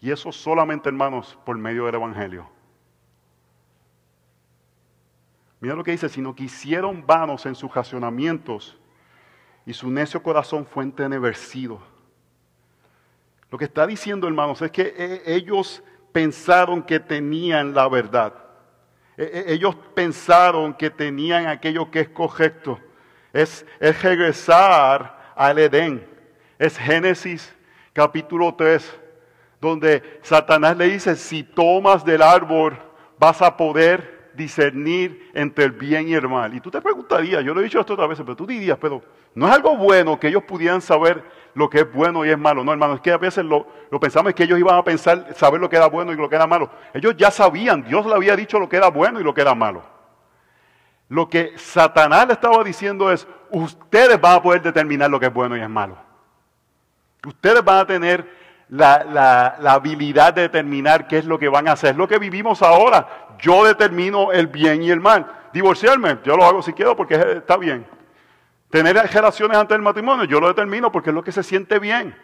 Y 0.00 0.10
eso 0.10 0.32
solamente, 0.32 0.88
hermanos, 0.88 1.38
por 1.44 1.58
medio 1.58 1.84
del 1.84 1.96
Evangelio. 1.96 2.48
Mira 5.60 5.74
lo 5.74 5.84
que 5.84 5.92
dice, 5.92 6.08
sino 6.08 6.34
que 6.34 6.44
hicieron 6.44 7.06
vanos 7.06 7.44
en 7.44 7.54
sus 7.54 7.72
racionamientos 7.72 8.78
y 9.66 9.72
su 9.72 9.90
necio 9.90 10.22
corazón 10.22 10.66
fue 10.66 10.84
entenebrecido. 10.84 11.80
Lo 13.50 13.58
que 13.58 13.66
está 13.66 13.86
diciendo, 13.86 14.26
hermanos, 14.26 14.62
es 14.62 14.70
que 14.70 14.94
eh, 14.96 15.22
ellos 15.26 15.82
pensaron 16.10 16.82
que 16.82 16.98
tenían 17.00 17.74
la 17.74 17.88
verdad. 17.88 18.34
E, 19.16 19.24
e, 19.24 19.52
ellos 19.52 19.76
pensaron 19.94 20.74
que 20.74 20.90
tenían 20.90 21.46
aquello 21.46 21.90
que 21.90 22.00
es 22.00 22.08
correcto. 22.08 22.80
Es, 23.32 23.66
es 23.78 24.02
regresar 24.02 25.32
al 25.36 25.58
Edén. 25.58 26.06
Es 26.58 26.78
Génesis 26.78 27.54
capítulo 27.92 28.54
3, 28.54 29.00
donde 29.60 30.20
Satanás 30.22 30.76
le 30.76 30.86
dice, 30.86 31.14
si 31.16 31.42
tomas 31.42 32.04
del 32.04 32.22
árbol 32.22 32.78
vas 33.18 33.42
a 33.42 33.56
poder 33.56 34.11
discernir 34.34 35.30
entre 35.34 35.64
el 35.64 35.72
bien 35.72 36.08
y 36.08 36.14
el 36.14 36.28
mal. 36.28 36.54
Y 36.54 36.60
tú 36.60 36.70
te 36.70 36.80
preguntarías, 36.80 37.44
yo 37.44 37.54
lo 37.54 37.60
he 37.60 37.64
dicho 37.64 37.80
esto 37.80 37.94
otra 37.94 38.06
vez, 38.06 38.18
pero 38.18 38.36
tú 38.36 38.46
dirías, 38.46 38.78
pero 38.80 39.02
no 39.34 39.46
es 39.46 39.52
algo 39.52 39.76
bueno 39.76 40.18
que 40.18 40.28
ellos 40.28 40.42
pudieran 40.44 40.80
saber 40.80 41.22
lo 41.54 41.68
que 41.68 41.80
es 41.80 41.92
bueno 41.92 42.24
y 42.24 42.30
es 42.30 42.38
malo. 42.38 42.64
No, 42.64 42.72
hermano, 42.72 42.94
es 42.94 43.00
que 43.00 43.12
a 43.12 43.18
veces 43.18 43.44
lo, 43.44 43.66
lo 43.90 44.00
pensamos 44.00 44.30
es 44.30 44.34
que 44.34 44.44
ellos 44.44 44.58
iban 44.58 44.76
a 44.76 44.84
pensar, 44.84 45.34
saber 45.34 45.60
lo 45.60 45.68
que 45.68 45.76
era 45.76 45.86
bueno 45.86 46.12
y 46.12 46.16
lo 46.16 46.28
que 46.28 46.36
era 46.36 46.46
malo. 46.46 46.70
Ellos 46.94 47.14
ya 47.16 47.30
sabían, 47.30 47.84
Dios 47.84 48.06
le 48.06 48.14
había 48.14 48.36
dicho 48.36 48.58
lo 48.58 48.68
que 48.68 48.76
era 48.76 48.88
bueno 48.88 49.20
y 49.20 49.24
lo 49.24 49.34
que 49.34 49.40
era 49.40 49.54
malo. 49.54 49.82
Lo 51.08 51.28
que 51.28 51.52
Satanás 51.56 52.26
le 52.26 52.32
estaba 52.32 52.64
diciendo 52.64 53.12
es, 53.12 53.26
ustedes 53.50 54.18
van 54.20 54.36
a 54.36 54.42
poder 54.42 54.62
determinar 54.62 55.10
lo 55.10 55.20
que 55.20 55.26
es 55.26 55.32
bueno 55.32 55.56
y 55.56 55.60
es 55.60 55.68
malo. 55.68 55.98
Ustedes 57.26 57.62
van 57.62 57.80
a 57.80 57.86
tener 57.86 58.41
la, 58.72 59.56
habilidad 59.66 60.32
de 60.32 60.42
determinar 60.42 61.06
qué 61.06 61.18
es 61.18 61.26
lo 61.26 61.38
que 61.38 61.48
van 61.48 61.68
a 61.68 61.72
hacer. 61.72 61.90
Es 61.90 61.96
lo 61.96 62.08
que 62.08 62.18
vivimos 62.18 62.62
ahora. 62.62 63.36
Yo 63.38 63.64
determino 63.64 64.32
el 64.32 64.46
bien 64.46 64.82
y 64.82 64.90
el 64.90 65.00
mal. 65.00 65.30
Divorciarme, 65.52 66.18
yo 66.24 66.36
lo 66.36 66.44
hago 66.44 66.62
si 66.62 66.72
quiero 66.72 66.96
porque 66.96 67.14
está 67.14 67.58
bien. 67.58 67.86
Tener 68.70 68.96
relaciones 68.96 69.58
antes 69.58 69.74
del 69.74 69.82
matrimonio, 69.82 70.24
yo 70.24 70.40
lo 70.40 70.48
determino 70.48 70.90
porque 70.90 71.10
es 71.10 71.14
lo 71.14 71.22
que 71.22 71.32
se 71.32 71.42
siente 71.42 71.78
bien. 71.78 72.16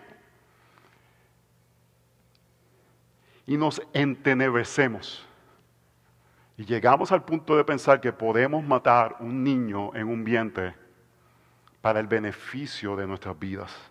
Y 3.47 3.59
nos 3.59 3.83
entenebrecemos. 3.93 5.27
Y 6.57 6.65
llegamos 6.65 7.13
al 7.13 7.25
punto 7.25 7.57
de 7.57 7.65
pensar 7.65 8.01
que 8.01 8.13
podemos 8.13 8.65
matar 8.65 9.17
un 9.21 9.45
niño 9.45 9.95
en 9.95 10.09
un 10.09 10.25
vientre 10.25 10.75
para 11.83 12.01
el 12.01 12.07
beneficio 12.07 12.97
de 12.97 13.07
nuestras 13.07 13.39
vidas. 13.39 13.88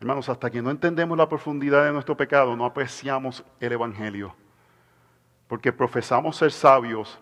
Hermanos, 0.00 0.30
hasta 0.30 0.50
que 0.50 0.62
no 0.62 0.70
entendemos 0.70 1.18
la 1.18 1.28
profundidad 1.28 1.84
de 1.84 1.92
nuestro 1.92 2.16
pecado, 2.16 2.56
no 2.56 2.64
apreciamos 2.64 3.44
el 3.60 3.72
Evangelio. 3.72 4.34
Porque 5.46 5.74
profesamos 5.74 6.36
ser 6.38 6.52
sabios, 6.52 7.20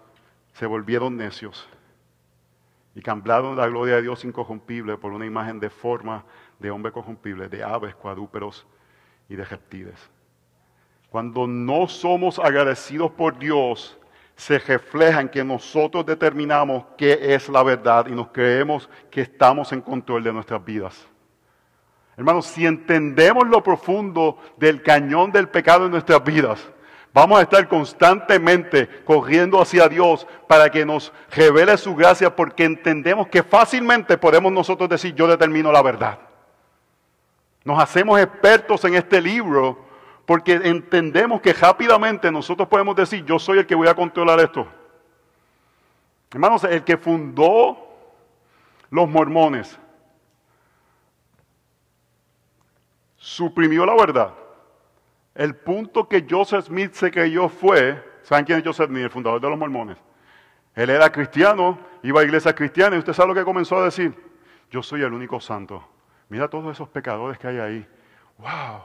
se 0.53 0.65
volvieron 0.65 1.17
necios 1.17 1.69
y 2.95 3.03
cambiaron 3.03 3.57
la 3.57 3.67
gloria 3.67 3.97
de 3.97 4.03
Dios 4.03 4.25
incorrompible 4.25 4.97
por 4.97 5.13
una 5.13 5.27
imagen 5.27 5.59
de 5.59 5.71
forma 5.71 6.25
de 6.61 6.71
hombre 6.71 6.93
corrompible, 6.93 7.49
de 7.49 7.65
aves, 7.65 7.97
cuadrúperos 7.97 8.65
y 9.29 9.35
de 9.35 9.45
reptiles. 9.45 10.11
Cuando 11.11 11.49
no 11.49 11.89
somos 11.89 12.39
agradecidos 12.39 13.11
por 13.11 13.39
Dios, 13.41 13.99
se 14.37 14.57
refleja 14.61 15.21
en 15.21 15.29
que 15.29 15.43
nosotros 15.43 16.07
determinamos 16.07 16.85
qué 16.97 17.35
es 17.35 17.49
la 17.49 17.65
verdad 17.65 18.07
y 18.07 18.13
nos 18.13 18.29
creemos 18.29 18.89
que 19.11 19.23
estamos 19.23 19.73
en 19.73 19.81
control 19.81 20.23
de 20.23 20.33
nuestras 20.33 20.65
vidas. 20.65 21.09
Hermanos, 22.19 22.47
si 22.47 22.67
entendemos 22.67 23.47
lo 23.47 23.63
profundo 23.63 24.39
del 24.57 24.83
cañón 24.83 25.31
del 25.31 25.49
pecado 25.49 25.85
en 25.85 25.93
nuestras 25.93 26.25
vidas, 26.25 26.69
vamos 27.15 27.39
a 27.39 27.43
estar 27.43 27.69
constantemente 27.69 28.89
corriendo 29.05 29.63
hacia 29.63 29.89
Dios 29.89 30.27
para 30.49 30.69
que 30.69 30.85
nos 30.85 31.13
revele 31.31 31.79
su 31.79 31.95
gracia 31.95 32.35
porque 32.35 32.65
entendemos 32.65 33.29
que 33.29 33.45
fácilmente 33.45 34.19
podemos 34.19 34.51
nosotros 34.51 34.89
decir 34.89 35.15
yo 35.15 35.29
determino 35.29 35.71
la 35.71 35.81
verdad. 35.81 36.19
Nos 37.63 37.81
hacemos 37.81 38.19
expertos 38.19 38.85
en 38.85 38.97
este 38.97 39.21
libro 39.21 39.87
porque 40.27 40.55
entendemos 40.55 41.41
que 41.41 41.53
rápidamente 41.53 42.33
nosotros 42.33 42.67
podemos 42.67 42.97
decir 42.97 43.25
yo 43.25 43.39
soy 43.39 43.61
el 43.61 43.67
que 43.67 43.77
voy 43.77 43.87
a 43.87 43.95
controlar 43.95 44.41
esto. 44.41 44.67
Hermanos, 46.33 46.65
el 46.65 46.83
que 46.83 46.97
fundó 46.97 47.79
los 48.91 49.09
mormones, 49.09 49.79
suprimió 53.29 53.85
la 53.85 53.95
verdad. 53.95 54.33
El 55.35 55.55
punto 55.55 56.09
que 56.09 56.27
Joseph 56.29 56.65
Smith 56.65 56.95
se 56.95 57.11
creyó 57.11 57.49
fue, 57.49 58.03
¿saben 58.23 58.45
quién 58.45 58.59
es 58.59 58.65
Joseph 58.65 58.89
Smith, 58.89 59.05
el 59.05 59.11
fundador 59.11 59.41
de 59.41 59.51
los 59.51 59.59
mormones? 59.59 59.99
Él 60.75 60.89
era 60.91 61.13
cristiano, 61.13 61.79
iba 62.03 62.21
a 62.21 62.25
iglesias 62.25 62.55
cristianas 62.55 62.97
y 62.97 62.99
usted 63.01 63.13
sabe 63.13 63.29
lo 63.29 63.35
que 63.35 63.45
comenzó 63.45 63.77
a 63.77 63.85
decir. 63.85 64.15
Yo 64.71 64.83
soy 64.83 65.03
el 65.03 65.13
único 65.13 65.41
santo. 65.41 65.87
Mira 66.31 66.49
todos 66.49 66.73
esos 66.73 66.89
pecadores 66.89 67.39
que 67.39 67.49
hay 67.49 67.59
ahí. 67.59 67.89
¡Wow! 68.39 68.83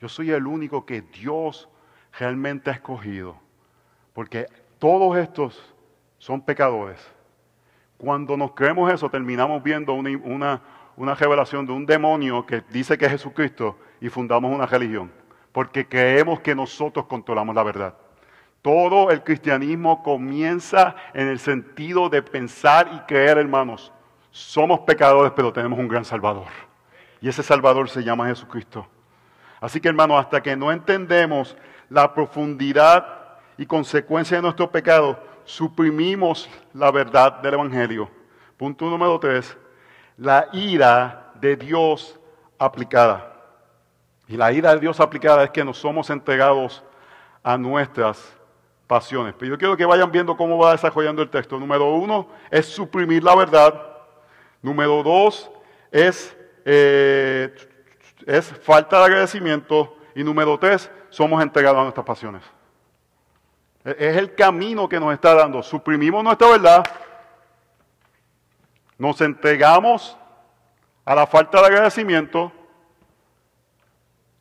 Yo 0.00 0.08
soy 0.08 0.30
el 0.32 0.46
único 0.46 0.84
que 0.84 1.00
Dios 1.00 1.68
realmente 2.18 2.70
ha 2.70 2.74
escogido. 2.74 3.36
Porque 4.12 4.46
todos 4.78 5.16
estos 5.16 5.74
son 6.18 6.42
pecadores. 6.42 7.00
Cuando 7.96 8.36
nos 8.36 8.52
creemos 8.52 8.92
eso, 8.92 9.08
terminamos 9.08 9.62
viendo 9.62 9.94
una, 9.94 10.10
una, 10.24 10.62
una 10.98 11.14
revelación 11.14 11.64
de 11.64 11.72
un 11.72 11.86
demonio 11.86 12.44
que 12.44 12.62
dice 12.70 12.98
que 12.98 13.06
es 13.06 13.12
Jesucristo 13.12 13.78
y 14.00 14.08
fundamos 14.08 14.52
una 14.52 14.66
religión, 14.66 15.12
porque 15.52 15.86
creemos 15.86 16.40
que 16.40 16.56
nosotros 16.56 17.06
controlamos 17.06 17.54
la 17.54 17.62
verdad. 17.62 17.94
Todo 18.62 19.10
el 19.10 19.22
cristianismo 19.22 20.02
comienza 20.02 20.96
en 21.14 21.28
el 21.28 21.38
sentido 21.38 22.08
de 22.08 22.20
pensar 22.20 22.90
y 22.92 22.98
creer, 23.06 23.38
hermanos. 23.38 23.92
Somos 24.32 24.80
pecadores, 24.80 25.32
pero 25.36 25.52
tenemos 25.52 25.78
un 25.78 25.86
gran 25.86 26.04
Salvador. 26.04 26.48
Y 27.20 27.28
ese 27.28 27.44
Salvador 27.44 27.88
se 27.88 28.02
llama 28.02 28.26
Jesucristo. 28.26 28.84
Así 29.60 29.80
que, 29.80 29.88
hermanos, 29.88 30.18
hasta 30.18 30.42
que 30.42 30.56
no 30.56 30.72
entendemos 30.72 31.56
la 31.88 32.12
profundidad 32.12 33.38
y 33.56 33.66
consecuencia 33.66 34.36
de 34.36 34.42
nuestro 34.42 34.68
pecado, 34.68 35.18
suprimimos 35.44 36.50
la 36.74 36.90
verdad 36.90 37.40
del 37.40 37.54
Evangelio. 37.54 38.10
Punto 38.56 38.90
número 38.90 39.18
tres, 39.20 39.56
la 40.18 40.48
ira 40.52 41.32
de 41.40 41.56
Dios 41.56 42.18
aplicada. 42.58 43.32
Y 44.26 44.36
la 44.36 44.52
ira 44.52 44.74
de 44.74 44.80
Dios 44.80 45.00
aplicada 45.00 45.44
es 45.44 45.50
que 45.50 45.64
nos 45.64 45.78
somos 45.78 46.10
entregados 46.10 46.84
a 47.42 47.56
nuestras 47.56 48.36
pasiones. 48.86 49.34
Pero 49.38 49.52
yo 49.52 49.58
quiero 49.58 49.76
que 49.76 49.86
vayan 49.86 50.10
viendo 50.10 50.36
cómo 50.36 50.58
va 50.58 50.72
desarrollando 50.72 51.22
el 51.22 51.30
texto. 51.30 51.58
Número 51.58 51.94
uno 51.94 52.28
es 52.50 52.66
suprimir 52.66 53.22
la 53.22 53.34
verdad. 53.34 53.80
Número 54.60 55.02
dos 55.02 55.50
es, 55.90 56.36
eh, 56.64 57.54
es 58.26 58.46
falta 58.62 58.98
de 58.98 59.04
agradecimiento. 59.04 59.96
Y 60.14 60.24
número 60.24 60.58
tres, 60.58 60.90
somos 61.10 61.40
entregados 61.42 61.78
a 61.78 61.82
nuestras 61.84 62.04
pasiones. 62.04 62.42
E-, 63.84 63.96
es 63.98 64.16
el 64.16 64.34
camino 64.34 64.88
que 64.88 64.98
nos 64.98 65.14
está 65.14 65.34
dando. 65.34 65.62
Suprimimos 65.62 66.24
nuestra 66.24 66.48
verdad 66.48 66.84
nos 68.98 69.20
entregamos 69.20 70.18
a 71.04 71.14
la 71.14 71.26
falta 71.26 71.60
de 71.60 71.66
agradecimiento 71.68 72.52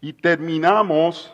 y 0.01 0.11
terminamos 0.11 1.33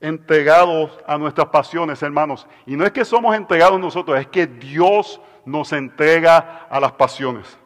entregados 0.00 0.98
a 1.06 1.16
nuestras 1.16 1.48
pasiones, 1.48 2.02
hermanos. 2.02 2.46
Y 2.66 2.76
no 2.76 2.84
es 2.84 2.90
que 2.90 3.04
somos 3.04 3.36
entregados 3.36 3.78
nosotros, 3.78 4.18
es 4.18 4.26
que 4.26 4.46
Dios 4.46 5.20
nos 5.44 5.72
entrega 5.72 6.66
a 6.68 6.80
las 6.80 6.92
pasiones. 6.92 7.58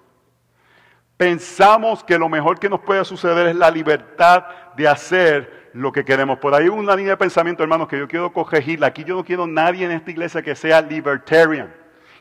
Pensamos 1.16 2.04
que 2.04 2.18
lo 2.18 2.28
mejor 2.28 2.58
que 2.58 2.68
nos 2.68 2.80
puede 2.80 3.04
suceder 3.04 3.46
es 3.48 3.56
la 3.56 3.70
libertad 3.70 4.44
de 4.76 4.86
hacer 4.86 5.70
lo 5.72 5.90
que 5.92 6.04
queremos. 6.04 6.38
Por 6.38 6.54
ahí 6.54 6.68
una 6.68 6.94
línea 6.94 7.12
de 7.12 7.16
pensamiento, 7.16 7.62
hermanos, 7.62 7.88
que 7.88 7.98
yo 7.98 8.06
quiero 8.06 8.30
corregirla. 8.32 8.88
Aquí 8.88 9.04
yo 9.04 9.16
no 9.16 9.24
quiero 9.24 9.46
nadie 9.46 9.86
en 9.86 9.92
esta 9.92 10.10
iglesia 10.10 10.42
que 10.42 10.54
sea 10.54 10.82
libertarian, 10.82 11.74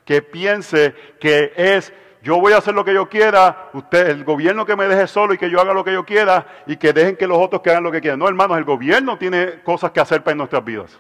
que 0.06 0.22
piense 0.22 0.96
que 1.20 1.52
es 1.58 1.92
yo 2.26 2.40
voy 2.40 2.54
a 2.54 2.58
hacer 2.58 2.74
lo 2.74 2.84
que 2.84 2.92
yo 2.92 3.08
quiera, 3.08 3.70
usted, 3.74 4.10
el 4.10 4.24
gobierno 4.24 4.66
que 4.66 4.76
me 4.76 4.88
deje 4.88 5.06
solo 5.06 5.36
y 5.36 5.38
que 5.38 5.48
yo 5.48 5.62
haga 5.62 5.76
lo 5.76 5.84
que 5.84 5.94
yo 5.94 6.04
quiera 6.04 6.64
y 6.66 6.76
que 6.76 6.92
dejen 6.92 7.16
que 7.16 7.28
los 7.28 7.38
otros 7.38 7.62
que 7.62 7.70
hagan 7.70 7.84
lo 7.84 7.92
que 7.92 8.02
quieran. 8.02 8.18
No, 8.18 8.28
hermanos, 8.28 8.58
el 8.58 8.64
gobierno 8.64 9.16
tiene 9.20 9.62
cosas 9.62 9.92
que 9.92 10.00
hacer 10.00 10.24
para 10.24 10.34
nuestras 10.34 10.66
vidas. 10.66 11.00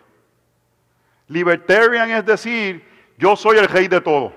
Libertarian 1.27 2.11
es 2.11 2.27
decir, 2.27 2.87
yo 3.17 3.35
soy 3.35 3.57
el 3.57 3.67
rey 3.67 3.87
de 3.87 4.01
todo. 4.01 4.33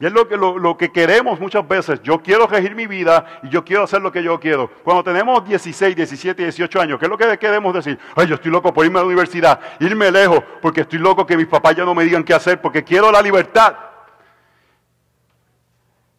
Y 0.00 0.04
es 0.04 0.12
lo 0.12 0.28
que, 0.28 0.36
lo, 0.36 0.76
que 0.76 0.92
queremos 0.92 1.40
muchas 1.40 1.66
veces. 1.66 2.02
Yo 2.02 2.20
quiero 2.20 2.46
regir 2.46 2.74
mi 2.74 2.86
vida 2.86 3.40
y 3.42 3.48
yo 3.48 3.64
quiero 3.64 3.84
hacer 3.84 4.02
lo 4.02 4.12
que 4.12 4.22
yo 4.22 4.38
quiero. 4.38 4.70
Cuando 4.84 5.02
tenemos 5.02 5.42
16, 5.48 5.96
17, 5.96 6.42
18 6.42 6.78
años, 6.78 6.98
¿qué 6.98 7.06
es 7.06 7.10
lo 7.10 7.16
que 7.16 7.38
queremos 7.38 7.72
decir? 7.72 7.98
Ay, 8.14 8.26
yo 8.26 8.34
estoy 8.34 8.50
loco 8.50 8.74
por 8.74 8.84
irme 8.84 8.98
a 8.98 9.02
la 9.02 9.06
universidad, 9.06 9.60
irme 9.78 10.10
lejos, 10.10 10.42
porque 10.60 10.82
estoy 10.82 10.98
loco 10.98 11.24
que 11.24 11.38
mis 11.38 11.46
papás 11.46 11.74
ya 11.74 11.86
no 11.86 11.94
me 11.94 12.04
digan 12.04 12.22
qué 12.22 12.34
hacer, 12.34 12.60
porque 12.60 12.84
quiero 12.84 13.10
la 13.10 13.22
libertad. 13.22 13.74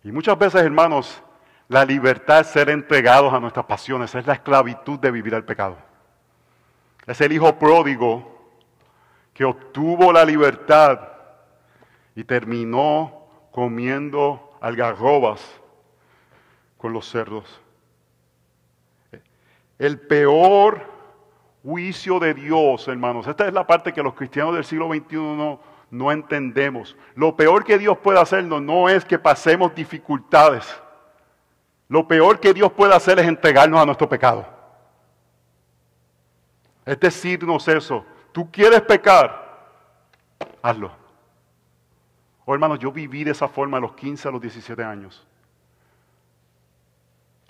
Y 0.04 0.12
muchas 0.12 0.38
veces, 0.38 0.62
hermanos, 0.62 1.22
la 1.68 1.86
libertad 1.86 2.41
es 2.41 2.47
ser 2.47 2.70
entregados 2.70 3.34
a 3.34 3.39
nuestras 3.39 3.66
pasiones, 3.66 4.14
es 4.16 4.26
la 4.26 4.34
esclavitud 4.34 4.99
de 4.99 5.12
vivir 5.12 5.34
el 5.34 5.43
pecado. 5.43 5.78
Es 7.06 7.22
el 7.22 7.32
hijo 7.32 7.58
pródigo 7.58 8.52
que 9.34 9.45
obtuvo 9.45 10.12
la 10.12 10.26
libertad 10.26 10.99
y 12.16 12.24
terminó 12.24 13.28
comiendo 13.52 14.58
algarrobas 14.60 15.41
con 16.78 16.93
los 16.93 17.08
cerdos. 17.10 17.62
El 19.80 19.99
peor 19.99 20.82
juicio 21.64 22.20
de 22.20 22.34
Dios, 22.34 22.88
hermanos, 22.88 23.28
esta 23.28 23.47
es 23.47 23.54
la 23.54 23.66
parte 23.66 23.93
que 23.93 24.04
los 24.04 24.14
cristianos 24.14 24.56
del 24.56 24.66
siglo 24.66 24.88
XXI 24.88 25.16
no, 25.16 25.60
no 25.92 26.12
entendemos. 26.12 26.96
Lo 27.16 27.36
peor 27.36 27.66
que 27.66 27.78
Dios 27.78 27.98
puede 27.98 28.20
hacernos 28.20 28.62
no 28.62 28.89
es 28.89 29.06
que 29.06 29.20
pasemos 29.20 29.76
dificultades. 29.76 30.82
Lo 31.89 32.08
peor 32.08 32.39
que 32.39 32.54
Dios 32.54 32.72
puede 32.72 32.96
hacer 32.96 33.20
es 33.20 33.28
entregarnos 33.28 33.80
a 33.80 33.86
nuestro 33.86 34.08
pecado. 34.08 34.48
Es 36.86 37.00
decirnos 37.00 37.68
eso. 37.68 38.06
¿Tú 38.32 38.50
quieres 38.50 38.82
pecar? 38.82 39.76
Hazlo. 40.62 40.92
Oh, 42.46 42.54
hermanos, 42.54 42.80
yo 42.80 42.92
viví 42.92 43.26
de 43.26 43.32
esa 43.32 43.50
forma 43.50 43.78
a 43.78 43.82
los 43.82 43.94
15, 43.94 44.30
a 44.30 44.32
los 44.32 44.42
17 44.42 44.82
años. 44.84 45.28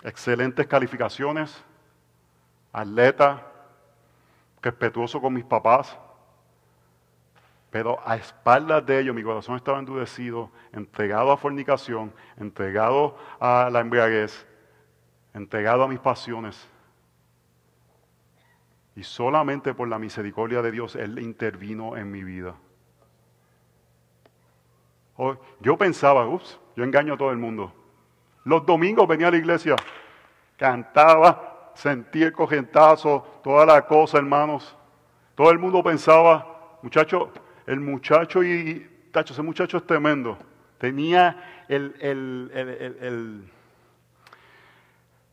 Excelentes 0.02 0.66
calificaciones, 0.66 1.62
atleta, 2.72 3.46
respetuoso 4.60 5.20
con 5.20 5.32
mis 5.32 5.44
papás, 5.44 5.96
pero 7.72 7.98
a 8.04 8.16
espaldas 8.16 8.84
de 8.84 9.00
ellos 9.00 9.14
mi 9.16 9.22
corazón 9.22 9.56
estaba 9.56 9.78
endurecido, 9.78 10.50
entregado 10.72 11.32
a 11.32 11.38
fornicación, 11.38 12.12
entregado 12.36 13.16
a 13.40 13.70
la 13.72 13.80
embriaguez, 13.80 14.46
entregado 15.32 15.82
a 15.82 15.88
mis 15.88 15.98
pasiones. 15.98 16.68
Y 18.94 19.02
solamente 19.02 19.72
por 19.72 19.88
la 19.88 19.98
misericordia 19.98 20.60
de 20.60 20.70
Dios 20.70 20.96
Él 20.96 21.18
intervino 21.18 21.96
en 21.96 22.10
mi 22.10 22.22
vida. 22.22 22.54
Yo 25.60 25.78
pensaba, 25.78 26.26
ups, 26.26 26.60
yo 26.76 26.84
engaño 26.84 27.14
a 27.14 27.16
todo 27.16 27.30
el 27.30 27.38
mundo. 27.38 27.72
Los 28.44 28.66
domingos 28.66 29.08
venía 29.08 29.28
a 29.28 29.30
la 29.30 29.38
iglesia, 29.38 29.76
cantaba, 30.58 31.72
sentía 31.74 32.26
el 32.26 32.32
cogentazo, 32.34 33.40
toda 33.42 33.64
la 33.64 33.86
cosa, 33.86 34.18
hermanos. 34.18 34.76
Todo 35.34 35.50
el 35.50 35.58
mundo 35.58 35.82
pensaba, 35.82 36.76
muchacho, 36.82 37.32
el 37.66 37.80
muchacho 37.80 38.42
y, 38.42 38.88
tacho, 39.12 39.32
ese 39.32 39.42
muchacho 39.42 39.76
es 39.76 39.86
tremendo. 39.86 40.38
Tenía 40.78 41.64
el, 41.68 41.94
el, 42.00 43.44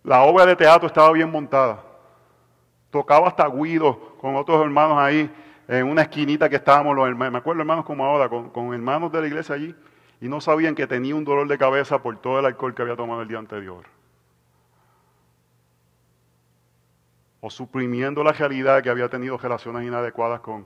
la 0.03 0.21
obra 0.21 0.45
de 0.45 0.55
teatro 0.55 0.88
estaba 0.88 1.11
bien 1.11 1.32
montada. 1.32 1.84
Tocaba 2.91 3.27
hasta 3.27 3.47
Guido 3.47 4.15
con 4.19 4.36
otros 4.36 4.61
hermanos 4.61 4.97
ahí 4.97 5.32
en 5.67 5.88
una 5.88 6.01
esquinita 6.01 6.49
que 6.49 6.55
estábamos, 6.55 6.95
los 6.95 7.07
hermanos, 7.07 7.34
me 7.34 7.38
acuerdo 7.38 7.61
hermanos 7.61 7.86
como 7.86 8.03
ahora, 8.03 8.27
con, 8.27 8.49
con, 8.49 8.73
hermanos 8.73 9.11
de 9.11 9.21
la 9.21 9.27
iglesia 9.27 9.53
allí, 9.53 9.75
y 10.19 10.27
no 10.27 10.41
sabían 10.41 10.73
que 10.73 10.88
tenía 10.88 11.15
un 11.15 11.23
dolor 11.23 11.47
de 11.47 11.57
cabeza 11.59 12.01
por 12.01 12.19
todo 12.19 12.39
el 12.39 12.45
alcohol 12.45 12.73
que 12.73 12.82
había 12.82 12.95
tomado 12.95 13.21
el 13.21 13.27
día 13.27 13.38
anterior. 13.38 13.86
O 17.41 17.51
suprimiendo 17.51 18.23
la 18.23 18.32
realidad 18.32 18.82
que 18.82 18.89
había 18.89 19.09
tenido 19.09 19.38
relaciones 19.38 19.84
inadecuadas 19.86 20.39
con, 20.39 20.65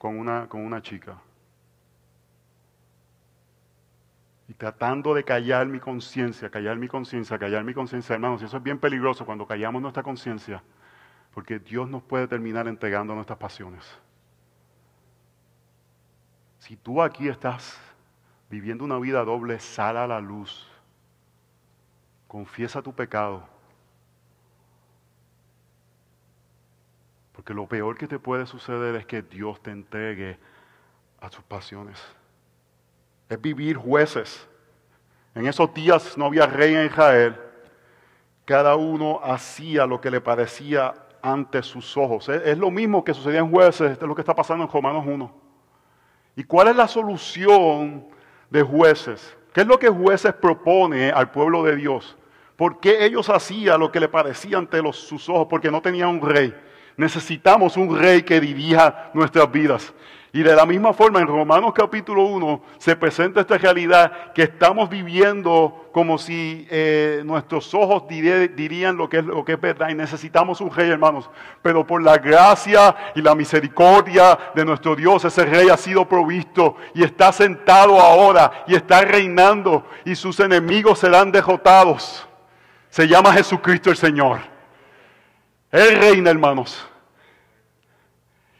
con 0.00 0.18
una, 0.18 0.48
con 0.48 0.62
una 0.62 0.80
chica. 0.80 1.18
Y 4.48 4.54
tratando 4.54 5.12
de 5.12 5.22
callar 5.24 5.66
mi 5.66 5.78
conciencia, 5.78 6.48
callar 6.48 6.78
mi 6.78 6.88
conciencia, 6.88 7.38
callar 7.38 7.64
mi 7.64 7.74
conciencia, 7.74 8.14
hermanos, 8.14 8.40
y 8.40 8.46
eso 8.46 8.56
es 8.56 8.62
bien 8.62 8.78
peligroso 8.78 9.26
cuando 9.26 9.46
callamos 9.46 9.82
nuestra 9.82 10.02
conciencia, 10.02 10.62
porque 11.34 11.58
Dios 11.58 11.86
nos 11.86 12.02
puede 12.02 12.26
terminar 12.26 12.66
entregando 12.66 13.14
nuestras 13.14 13.38
pasiones. 13.38 13.84
Si 16.60 16.76
tú 16.76 17.02
aquí 17.02 17.28
estás 17.28 17.78
viviendo 18.48 18.84
una 18.84 18.98
vida 18.98 19.22
doble, 19.22 19.58
sal 19.58 19.98
a 19.98 20.06
la 20.06 20.22
luz, 20.22 20.66
confiesa 22.26 22.80
tu 22.80 22.94
pecado 22.94 23.46
Porque 27.40 27.54
lo 27.54 27.66
peor 27.66 27.96
que 27.96 28.06
te 28.06 28.18
puede 28.18 28.44
suceder 28.44 28.96
es 28.96 29.06
que 29.06 29.22
Dios 29.22 29.62
te 29.62 29.70
entregue 29.70 30.36
a 31.22 31.30
sus 31.30 31.42
pasiones. 31.42 31.98
Es 33.30 33.40
vivir 33.40 33.78
jueces. 33.78 34.46
En 35.34 35.46
esos 35.46 35.72
días 35.72 36.18
no 36.18 36.26
había 36.26 36.44
rey 36.44 36.74
en 36.74 36.84
Israel. 36.84 37.34
Cada 38.44 38.76
uno 38.76 39.20
hacía 39.24 39.86
lo 39.86 40.02
que 40.02 40.10
le 40.10 40.20
parecía 40.20 40.92
ante 41.22 41.62
sus 41.62 41.96
ojos. 41.96 42.28
Es, 42.28 42.58
lo 42.58 42.70
mismo 42.70 43.02
que 43.02 43.14
sucedía 43.14 43.38
en 43.38 43.50
jueces, 43.50 43.92
esto 43.92 44.04
es 44.04 44.08
lo 44.10 44.14
que 44.14 44.20
está 44.20 44.34
pasando 44.34 44.64
en 44.64 44.70
Romanos 44.70 45.06
1. 45.06 45.34
¿Y 46.36 46.44
cuál 46.44 46.68
es 46.68 46.76
la 46.76 46.88
solución 46.88 48.06
de 48.50 48.60
jueces? 48.60 49.34
¿Qué 49.54 49.62
es 49.62 49.66
lo 49.66 49.78
que 49.78 49.88
jueces 49.88 50.34
propone 50.34 51.10
al 51.10 51.30
pueblo 51.30 51.62
de 51.62 51.76
Dios? 51.76 52.18
¿Por 52.54 52.80
qué 52.80 53.02
ellos 53.06 53.30
hacían 53.30 53.80
lo 53.80 53.90
que 53.90 53.98
le 53.98 54.08
parecía 54.08 54.58
ante 54.58 54.82
sus 54.92 55.26
ojos? 55.30 55.46
Porque 55.48 55.70
no 55.70 55.80
tenían 55.80 56.10
un 56.10 56.20
rey. 56.20 56.54
Necesitamos 56.96 57.76
un 57.76 57.98
rey 57.98 58.22
que 58.22 58.40
dirija 58.40 59.10
nuestras 59.14 59.50
vidas. 59.50 59.92
Y 60.32 60.44
de 60.44 60.54
la 60.54 60.64
misma 60.64 60.92
forma, 60.92 61.18
en 61.20 61.26
Romanos 61.26 61.72
capítulo 61.74 62.22
1 62.22 62.62
se 62.78 62.94
presenta 62.94 63.40
esta 63.40 63.58
realidad 63.58 64.32
que 64.32 64.44
estamos 64.44 64.88
viviendo 64.88 65.88
como 65.92 66.18
si 66.18 66.68
eh, 66.70 67.22
nuestros 67.24 67.74
ojos 67.74 68.04
dirían 68.06 68.96
lo 68.96 69.08
que, 69.08 69.18
es, 69.18 69.24
lo 69.24 69.44
que 69.44 69.54
es 69.54 69.60
verdad. 69.60 69.88
Y 69.88 69.94
necesitamos 69.96 70.60
un 70.60 70.70
rey, 70.70 70.88
hermanos. 70.88 71.28
Pero 71.62 71.84
por 71.84 72.00
la 72.00 72.16
gracia 72.16 72.94
y 73.16 73.22
la 73.22 73.34
misericordia 73.34 74.38
de 74.54 74.64
nuestro 74.64 74.94
Dios, 74.94 75.24
ese 75.24 75.44
rey 75.44 75.68
ha 75.68 75.76
sido 75.76 76.08
provisto 76.08 76.76
y 76.94 77.02
está 77.02 77.32
sentado 77.32 78.00
ahora 78.00 78.64
y 78.68 78.76
está 78.76 79.00
reinando 79.00 79.84
y 80.04 80.14
sus 80.14 80.38
enemigos 80.38 81.00
serán 81.00 81.32
derrotados. 81.32 82.28
Se 82.88 83.08
llama 83.08 83.32
Jesucristo 83.32 83.90
el 83.90 83.96
Señor. 83.96 84.59
Él 85.70 85.98
reina, 85.98 86.30
hermanos. 86.30 86.86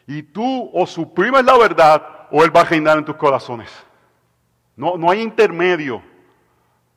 Y 0.07 0.23
tú 0.23 0.71
o 0.73 0.87
suprimes 0.87 1.45
la 1.45 1.57
verdad 1.57 2.29
o 2.31 2.45
Él 2.45 2.55
va 2.55 2.63
a 2.63 2.65
reinar 2.65 2.99
en 2.99 3.05
tus 3.05 3.17
corazones. 3.17 3.71
No, 4.77 4.97
no 4.97 5.11
hay 5.11 5.21
intermedio. 5.21 6.03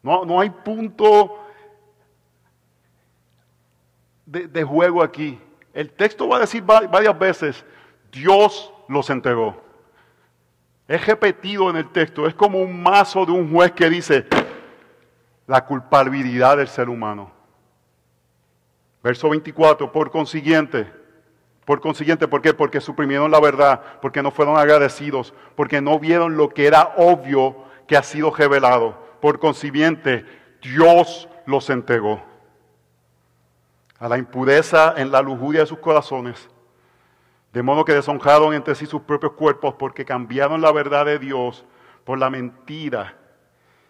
No, 0.01 0.25
no 0.25 0.39
hay 0.39 0.49
punto 0.49 1.39
de, 4.25 4.47
de 4.47 4.63
juego 4.63 5.01
aquí. 5.01 5.39
El 5.73 5.91
texto 5.91 6.27
va 6.27 6.37
a 6.37 6.41
decir 6.41 6.63
varias 6.63 7.17
veces, 7.17 7.65
Dios 8.11 8.71
los 8.87 9.09
entregó. 9.09 9.61
Es 10.87 11.05
repetido 11.05 11.69
en 11.69 11.77
el 11.77 11.89
texto, 11.91 12.27
es 12.27 12.35
como 12.35 12.59
un 12.59 12.83
mazo 12.83 13.25
de 13.25 13.31
un 13.31 13.51
juez 13.51 13.71
que 13.71 13.89
dice 13.89 14.27
la 15.47 15.65
culpabilidad 15.65 16.57
del 16.57 16.67
ser 16.67 16.89
humano. 16.89 17.32
Verso 19.03 19.29
24, 19.29 19.91
por 19.91 20.09
consiguiente, 20.11 20.89
por 21.65 21.81
consiguiente, 21.81 22.27
¿por 22.27 22.41
qué? 22.41 22.53
Porque 22.53 22.79
suprimieron 22.79 23.29
la 23.29 23.41
verdad, 23.41 23.81
porque 24.01 24.23
no 24.23 24.31
fueron 24.31 24.57
agradecidos, 24.57 25.33
porque 25.55 25.81
no 25.81 25.99
vieron 25.99 26.37
lo 26.37 26.49
que 26.49 26.67
era 26.67 26.93
obvio 26.97 27.65
que 27.85 27.97
ha 27.97 28.03
sido 28.03 28.31
revelado. 28.31 28.97
Por 29.21 29.39
consiguiente, 29.39 30.25
Dios 30.61 31.27
los 31.45 31.69
entregó 31.69 32.21
a 33.99 34.07
la 34.07 34.17
impureza 34.17 34.93
en 34.97 35.11
la 35.11 35.21
lujuria 35.21 35.61
de 35.61 35.67
sus 35.67 35.79
corazones, 35.79 36.49
de 37.51 37.61
modo 37.61 37.85
que 37.85 37.93
deshonraron 37.93 38.53
entre 38.53 38.75
sí 38.75 38.85
sus 38.85 39.01
propios 39.01 39.33
cuerpos 39.33 39.75
porque 39.77 40.05
cambiaron 40.05 40.61
la 40.61 40.71
verdad 40.71 41.05
de 41.05 41.19
Dios 41.19 41.65
por 42.03 42.17
la 42.17 42.29
mentira 42.29 43.17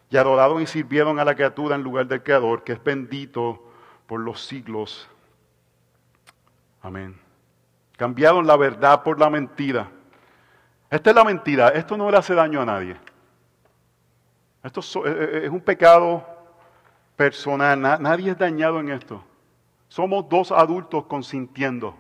y 0.10 0.18
adoraron 0.18 0.62
y 0.62 0.68
sirvieron 0.68 1.20
a 1.20 1.26
la 1.26 1.34
criatura 1.34 1.76
en 1.76 1.82
lugar 1.82 2.08
del 2.08 2.22
Creador, 2.22 2.64
que 2.64 2.74
es 2.74 2.84
bendito 2.84 3.73
por 4.08 4.20
los 4.20 4.46
siglos. 4.46 5.10
Amén. 6.82 7.18
Cambiaron 7.98 8.46
la 8.46 8.58
verdad 8.58 9.04
por 9.04 9.20
la 9.20 9.30
mentira. 9.30 9.90
Esta 10.90 11.10
es 11.10 11.16
la 11.16 11.24
mentira. 11.24 11.70
Esto 11.70 11.98
no 11.98 12.12
le 12.12 12.18
hace 12.18 12.36
daño 12.36 12.62
a 12.62 12.66
nadie. 12.66 12.98
Esto 14.64 14.82
eh, 15.06 15.10
eh, 15.10 15.42
es 15.46 15.50
un 15.50 15.62
pecado 15.62 16.26
personal. 17.16 17.80
Nadie 17.82 18.32
es 18.32 18.38
dañado 18.38 18.80
en 18.80 18.90
esto. 18.90 19.24
Somos 19.88 20.28
dos 20.28 20.52
adultos 20.52 21.06
consintiendo. 21.06 21.96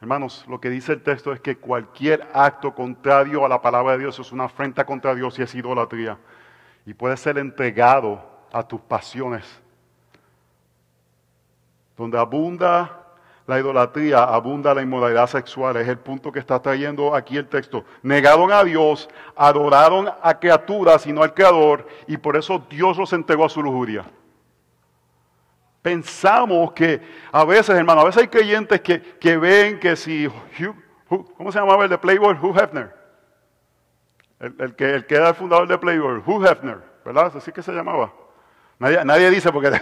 Hermanos, 0.00 0.44
lo 0.48 0.60
que 0.60 0.70
dice 0.70 0.92
el 0.92 1.02
texto 1.02 1.32
es 1.32 1.40
que 1.40 1.56
cualquier 1.56 2.28
acto 2.34 2.74
contrario 2.74 3.44
a 3.44 3.48
la 3.48 3.62
palabra 3.62 3.92
de 3.92 3.98
Dios 4.00 4.18
es 4.18 4.30
una 4.32 4.44
afrenta 4.44 4.84
contra 4.84 5.14
Dios 5.14 5.38
y 5.38 5.42
es 5.42 5.54
idolatría. 5.54 6.18
Y 6.84 6.94
puede 6.94 7.16
ser 7.16 7.38
entregado 7.38 8.22
a 8.52 8.62
tus 8.62 8.80
pasiones 8.80 9.62
donde 11.96 12.18
abunda 12.18 13.06
la 13.46 13.60
idolatría, 13.60 14.24
abunda 14.24 14.74
la 14.74 14.82
inmoralidad 14.82 15.26
sexual. 15.28 15.76
Es 15.76 15.88
el 15.88 15.98
punto 15.98 16.32
que 16.32 16.40
está 16.40 16.60
trayendo 16.60 17.14
aquí 17.14 17.36
el 17.36 17.46
texto. 17.46 17.84
Negaron 18.02 18.52
a 18.52 18.64
Dios, 18.64 19.08
adoraron 19.36 20.08
a 20.22 20.38
criaturas 20.38 21.06
y 21.06 21.12
no 21.12 21.22
al 21.22 21.32
Creador, 21.32 21.86
y 22.06 22.16
por 22.16 22.36
eso 22.36 22.64
Dios 22.68 22.96
los 22.96 23.12
entregó 23.12 23.44
a 23.44 23.48
su 23.48 23.62
lujuria. 23.62 24.04
Pensamos 25.80 26.72
que 26.72 27.00
a 27.30 27.44
veces, 27.44 27.76
hermano, 27.76 28.00
a 28.00 28.04
veces 28.04 28.22
hay 28.22 28.28
creyentes 28.28 28.80
que, 28.80 29.36
ven 29.36 29.78
que 29.78 29.94
si, 29.94 30.28
¿cómo 31.08 31.52
se 31.52 31.60
llamaba 31.60 31.84
el 31.84 31.90
de 31.90 31.98
Playboy? 31.98 32.36
Hugh 32.42 32.58
Hefner. 32.58 32.96
El, 34.40 34.74
que, 34.74 34.94
el 34.94 35.06
que 35.06 35.14
era 35.14 35.28
el 35.28 35.34
fundador 35.34 35.68
de 35.68 35.78
Playboy, 35.78 36.22
Hugh 36.26 36.44
Hefner, 36.44 36.82
¿verdad? 37.04 37.32
Así 37.36 37.52
que 37.52 37.62
se 37.62 37.72
llamaba. 37.72 38.12
Nadie, 38.78 39.30
dice 39.30 39.50
porque, 39.50 39.70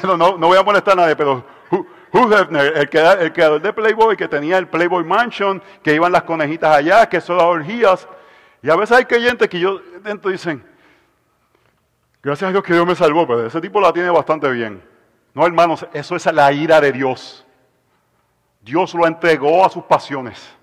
pero 0.00 0.16
no, 0.16 0.38
voy 0.38 0.56
a 0.56 0.62
molestar 0.62 0.94
a 0.94 1.02
nadie, 1.02 1.14
pero 1.14 1.44
Hugh 1.70 2.32
Hefner, 2.32 2.76
el, 2.76 2.88
creador 3.32 3.60
de 3.60 3.72
Playboy, 3.72 4.16
que 4.16 4.28
tenía 4.28 4.56
el 4.56 4.66
Playboy 4.66 5.04
Mansion, 5.04 5.62
que 5.82 5.94
iban 5.94 6.10
las 6.10 6.22
conejitas 6.22 6.74
allá, 6.74 7.08
que 7.08 7.20
son 7.20 7.36
las 7.36 7.46
orgías. 7.46 8.08
Y 8.62 8.70
a 8.70 8.76
veces 8.76 8.96
hay 8.96 9.04
creyentes 9.04 9.48
que 9.48 9.60
yo 9.60 9.80
dentro 10.02 10.30
dicen, 10.30 10.64
gracias 12.22 12.48
a 12.48 12.52
Dios 12.52 12.64
que 12.64 12.72
Dios 12.72 12.86
me 12.86 12.94
salvó, 12.94 13.26
pero 13.26 13.46
ese 13.46 13.60
tipo 13.60 13.80
la 13.80 13.92
tiene 13.92 14.08
bastante 14.10 14.50
bien. 14.50 14.82
No, 15.34 15.46
hermanos, 15.46 15.86
eso 15.92 16.16
es 16.16 16.24
la 16.32 16.50
ira 16.50 16.80
de 16.80 16.92
Dios. 16.92 17.46
Dios 18.62 18.94
lo 18.94 19.06
entregó 19.06 19.64
a 19.66 19.68
sus 19.68 19.84
pasiones. 19.84 20.54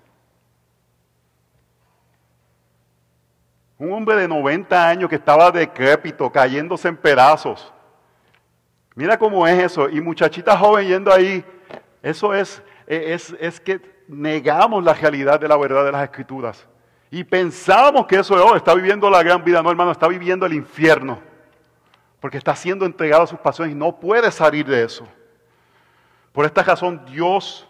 Un 3.80 3.94
hombre 3.94 4.14
de 4.14 4.28
90 4.28 4.88
años 4.88 5.08
que 5.08 5.16
estaba 5.16 5.50
decrépito, 5.50 6.30
cayéndose 6.30 6.86
en 6.86 6.98
pedazos. 6.98 7.72
Mira 8.94 9.18
cómo 9.18 9.46
es 9.46 9.58
eso. 9.58 9.88
Y 9.88 10.02
muchachita 10.02 10.54
joven 10.54 10.86
yendo 10.86 11.10
ahí. 11.10 11.42
Eso 12.02 12.34
es, 12.34 12.62
es, 12.86 13.34
es 13.40 13.58
que 13.58 13.80
negamos 14.06 14.84
la 14.84 14.92
realidad 14.92 15.40
de 15.40 15.48
la 15.48 15.56
verdad 15.56 15.86
de 15.86 15.92
las 15.92 16.04
escrituras. 16.04 16.68
Y 17.10 17.24
pensábamos 17.24 18.06
que 18.06 18.16
eso 18.16 18.34
oh, 18.34 18.54
está 18.54 18.74
viviendo 18.74 19.08
la 19.08 19.22
gran 19.22 19.42
vida. 19.42 19.62
No, 19.62 19.70
hermano, 19.70 19.92
está 19.92 20.08
viviendo 20.08 20.44
el 20.44 20.52
infierno. 20.52 21.18
Porque 22.20 22.36
está 22.36 22.54
siendo 22.54 22.84
entregado 22.84 23.22
a 23.22 23.28
sus 23.28 23.38
pasiones 23.38 23.74
y 23.74 23.78
no 23.78 23.98
puede 23.98 24.30
salir 24.30 24.66
de 24.66 24.84
eso. 24.84 25.08
Por 26.32 26.44
esta 26.44 26.62
razón 26.62 27.02
Dios, 27.06 27.66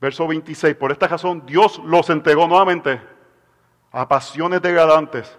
verso 0.00 0.26
26, 0.26 0.76
por 0.76 0.92
esta 0.92 1.06
razón 1.06 1.44
Dios 1.44 1.78
los 1.84 2.08
entregó 2.08 2.48
nuevamente 2.48 3.15
a 3.96 4.06
pasiones 4.06 4.60
degradantes, 4.60 5.38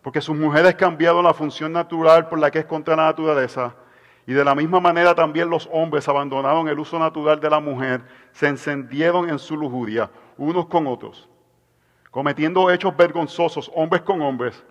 porque 0.00 0.20
sus 0.20 0.36
mujeres 0.36 0.76
cambiaron 0.76 1.24
la 1.24 1.34
función 1.34 1.72
natural 1.72 2.28
por 2.28 2.38
la 2.38 2.52
que 2.52 2.60
es 2.60 2.64
contra 2.64 2.94
la 2.94 3.06
naturaleza, 3.06 3.74
y 4.28 4.32
de 4.32 4.44
la 4.44 4.54
misma 4.54 4.78
manera 4.78 5.12
también 5.12 5.50
los 5.50 5.68
hombres 5.72 6.08
abandonaron 6.08 6.68
el 6.68 6.78
uso 6.78 7.00
natural 7.00 7.40
de 7.40 7.50
la 7.50 7.58
mujer, 7.58 8.04
se 8.30 8.46
encendieron 8.46 9.28
en 9.28 9.40
su 9.40 9.56
lujuria, 9.56 10.08
unos 10.36 10.66
con 10.66 10.86
otros, 10.86 11.28
cometiendo 12.12 12.70
hechos 12.70 12.96
vergonzosos, 12.96 13.72
hombres 13.74 14.02
con 14.02 14.22
hombres, 14.22 14.64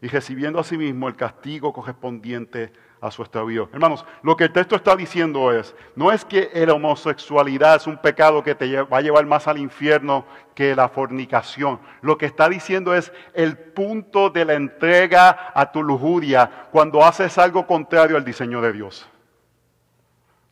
y 0.00 0.06
recibiendo 0.06 0.60
asimismo 0.60 1.08
el 1.08 1.16
castigo 1.16 1.72
correspondiente 1.72 2.72
a 3.00 3.10
su 3.10 3.22
extravío. 3.22 3.68
Hermanos, 3.72 4.04
lo 4.22 4.36
que 4.36 4.44
el 4.44 4.52
texto 4.52 4.76
está 4.76 4.96
diciendo 4.96 5.52
es, 5.52 5.74
no 5.94 6.10
es 6.10 6.24
que 6.24 6.50
la 6.66 6.74
homosexualidad 6.74 7.76
es 7.76 7.86
un 7.86 7.98
pecado 7.98 8.42
que 8.42 8.54
te 8.54 8.82
va 8.82 8.98
a 8.98 9.02
llevar 9.02 9.26
más 9.26 9.46
al 9.46 9.58
infierno 9.58 10.24
que 10.54 10.74
la 10.74 10.88
fornicación. 10.88 11.78
Lo 12.00 12.16
que 12.16 12.26
está 12.26 12.48
diciendo 12.48 12.94
es 12.94 13.12
el 13.34 13.56
punto 13.58 14.30
de 14.30 14.44
la 14.44 14.54
entrega 14.54 15.52
a 15.54 15.70
tu 15.70 15.82
lujuria 15.82 16.68
cuando 16.72 17.04
haces 17.04 17.36
algo 17.38 17.66
contrario 17.66 18.16
al 18.16 18.24
diseño 18.24 18.60
de 18.60 18.72
Dios. 18.72 19.06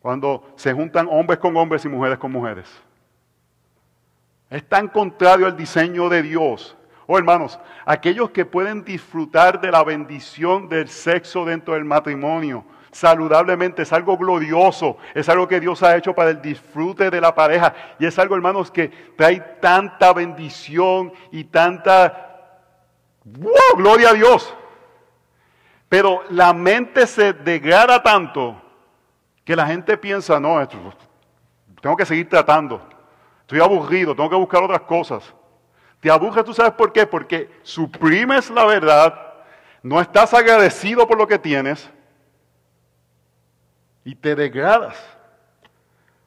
Cuando 0.01 0.53
se 0.57 0.73
juntan 0.75 1.09
hombres 1.11 1.39
con 1.39 1.57
hombres 1.57 1.85
y 1.85 1.89
mujeres 1.89 2.19
con 2.19 2.31
mujeres. 2.31 2.69
Es 4.51 4.69
tan 4.69 4.89
contrario 4.89 5.47
al 5.47 5.57
diseño 5.57 6.11
de 6.11 6.23
Dios 6.23 6.77
Oh 7.07 7.19
hermanos, 7.19 7.59
aquellos 7.85 8.31
que 8.31 8.47
pueden 8.47 8.85
disfrutar 8.85 9.61
de 9.61 9.71
la 9.71 9.85
bendición 9.85 10.69
del 10.69 10.89
sexo 10.89 11.45
dentro 11.45 11.75
del 11.75 11.85
matrimonio, 11.85 12.65
saludablemente, 12.93 13.83
es 13.83 13.93
algo 13.93 14.17
glorioso, 14.17 14.97
es 15.15 15.29
algo 15.29 15.47
que 15.47 15.61
Dios 15.61 15.83
ha 15.83 15.97
hecho 15.97 16.15
para 16.15 16.31
el 16.31 16.41
disfrute 16.41 17.11
de 17.11 17.21
la 17.21 17.35
pareja 17.35 17.75
y 17.99 18.07
es 18.07 18.19
algo, 18.19 18.37
hermanos, 18.37 18.71
que 18.71 18.89
trae 19.17 19.41
tanta 19.61 20.13
bendición 20.13 21.13
y 21.31 21.45
tanta 21.45 22.25
¡wow! 23.25 23.77
gloria 23.77 24.11
a 24.11 24.15
Dios. 24.15 24.55
Pero 25.89 26.23
la 26.31 26.53
mente 26.53 27.07
se 27.07 27.33
degrada 27.33 28.03
tanto 28.03 28.61
que 29.45 29.55
la 29.55 29.67
gente 29.67 29.99
piensa, 29.99 30.41
no, 30.41 30.61
esto, 30.61 30.79
tengo 31.83 31.97
que 31.97 32.07
seguir 32.07 32.29
tratando, 32.29 32.81
estoy 33.43 33.61
aburrido, 33.61 34.15
tengo 34.15 34.31
que 34.31 34.37
buscar 34.37 34.63
otras 34.63 34.81
cosas. 34.83 35.35
Te 36.05 36.11
aburres, 36.11 36.45
¿tú 36.45 36.53
sabes 36.53 36.75
por 36.75 36.93
qué? 36.93 37.07
Porque 37.07 37.51
suprimes 37.63 38.51
la 38.51 38.67
verdad, 38.67 39.19
no 39.83 39.99
estás 40.03 40.35
agradecido 40.35 41.09
por 41.09 41.17
lo 41.17 41.27
que 41.27 41.39
tienes 41.39 41.91
y 44.05 44.15
te 44.15 44.35
degradas. 44.35 44.99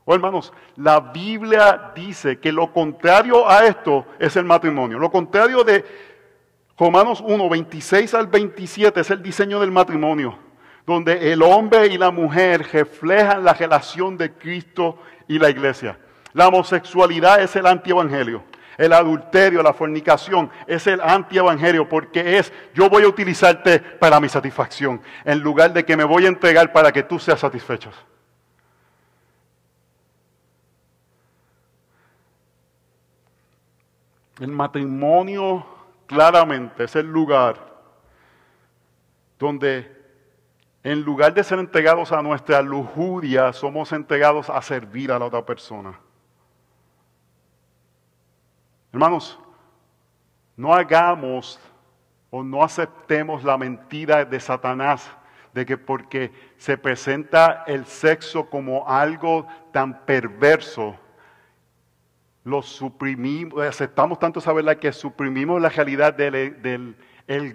Oh, 0.03 0.15
hermanos, 0.15 0.51
la 0.77 0.99
Biblia 0.99 1.91
dice 1.93 2.39
que 2.39 2.51
lo 2.51 2.73
contrario 2.73 3.47
a 3.47 3.67
esto 3.67 4.07
es 4.17 4.35
el 4.35 4.45
matrimonio. 4.45 4.97
Lo 4.97 5.11
contrario 5.11 5.63
de 5.63 5.85
Romanos 6.75 7.23
1, 7.23 7.47
26 7.47 8.15
al 8.15 8.25
27 8.25 8.99
es 8.99 9.11
el 9.11 9.21
diseño 9.21 9.59
del 9.59 9.69
matrimonio, 9.69 10.39
donde 10.87 11.31
el 11.31 11.43
hombre 11.43 11.85
y 11.85 11.99
la 11.99 12.09
mujer 12.09 12.67
reflejan 12.73 13.45
la 13.45 13.53
relación 13.53 14.17
de 14.17 14.33
Cristo 14.33 14.97
y 15.27 15.37
la 15.37 15.51
iglesia. 15.51 15.99
La 16.33 16.47
homosexualidad 16.47 17.43
es 17.43 17.55
el 17.55 17.67
antievangelio. 17.67 18.43
El 18.77 18.93
adulterio, 18.93 19.63
la 19.63 19.73
fornicación 19.73 20.51
es 20.67 20.85
el 20.87 21.01
antievangelio 21.01 21.89
porque 21.89 22.37
es 22.37 22.53
yo 22.73 22.89
voy 22.89 23.03
a 23.03 23.07
utilizarte 23.07 23.79
para 23.79 24.19
mi 24.19 24.29
satisfacción 24.29 25.01
en 25.25 25.39
lugar 25.39 25.73
de 25.73 25.83
que 25.83 25.97
me 25.97 26.03
voy 26.03 26.25
a 26.25 26.29
entregar 26.29 26.71
para 26.71 26.91
que 26.91 27.03
tú 27.03 27.17
seas 27.17 27.39
satisfecho. 27.39 27.91
El 34.39 34.49
matrimonio 34.49 35.65
claramente 36.05 36.83
es 36.83 36.95
el 36.95 37.07
lugar 37.07 37.57
donde 39.39 39.97
en 40.83 41.01
lugar 41.01 41.33
de 41.33 41.43
ser 41.43 41.59
entregados 41.59 42.11
a 42.11 42.21
nuestra 42.21 42.61
lujuria, 42.61 43.51
somos 43.51 43.91
entregados 43.91 44.49
a 44.49 44.61
servir 44.61 45.11
a 45.11 45.19
la 45.19 45.25
otra 45.25 45.45
persona. 45.45 45.99
Hermanos, 48.91 49.39
no 50.55 50.73
hagamos 50.73 51.59
o 52.29 52.43
no 52.43 52.63
aceptemos 52.63 53.43
la 53.43 53.57
mentira 53.57 54.25
de 54.25 54.39
Satanás 54.39 55.09
de 55.53 55.65
que 55.65 55.77
porque 55.77 56.31
se 56.57 56.77
presenta 56.77 57.63
el 57.65 57.85
sexo 57.85 58.49
como 58.49 58.87
algo 58.87 59.47
tan 59.71 60.05
perverso, 60.05 60.95
lo 62.43 62.61
suprimimos, 62.61 63.61
aceptamos 63.65 64.19
tanto 64.19 64.39
esa 64.39 64.53
verdad 64.53 64.77
que 64.77 64.93
suprimimos 64.93 65.61
la 65.61 65.69
realidad 65.69 66.13
del, 66.13 66.95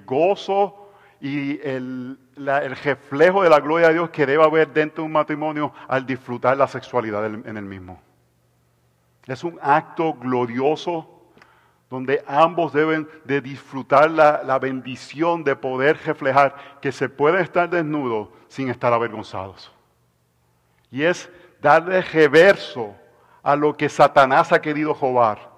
gozo 0.04 0.92
y 1.20 1.60
el, 1.60 2.18
el, 2.36 2.76
reflejo 2.76 3.42
de 3.42 3.50
la 3.50 3.60
gloria 3.60 3.88
de 3.88 3.94
Dios 3.94 4.10
que 4.10 4.26
debe 4.26 4.42
haber 4.44 4.72
dentro 4.72 5.02
de 5.02 5.06
un 5.06 5.12
matrimonio 5.12 5.72
al 5.88 6.04
disfrutar 6.04 6.56
la 6.56 6.66
sexualidad 6.66 7.24
en 7.24 7.56
el 7.56 7.64
mismo. 7.64 8.02
Es 9.26 9.44
un 9.44 9.58
acto 9.62 10.12
glorioso 10.14 11.21
donde 11.92 12.24
ambos 12.26 12.72
deben 12.72 13.06
de 13.22 13.42
disfrutar 13.42 14.10
la, 14.10 14.58
bendición 14.58 15.44
de 15.44 15.54
poder 15.54 15.98
reflejar 16.06 16.78
que 16.80 16.90
se 16.90 17.10
puede 17.10 17.42
estar 17.42 17.68
desnudo 17.68 18.32
sin 18.48 18.70
estar 18.70 18.94
avergonzados. 18.94 19.70
Y 20.90 21.02
es 21.02 21.30
darle 21.60 22.00
reverso 22.00 22.94
a 23.42 23.54
lo 23.56 23.76
que 23.76 23.90
Satanás 23.90 24.52
ha 24.52 24.62
querido 24.62 24.94
robar. 24.94 25.50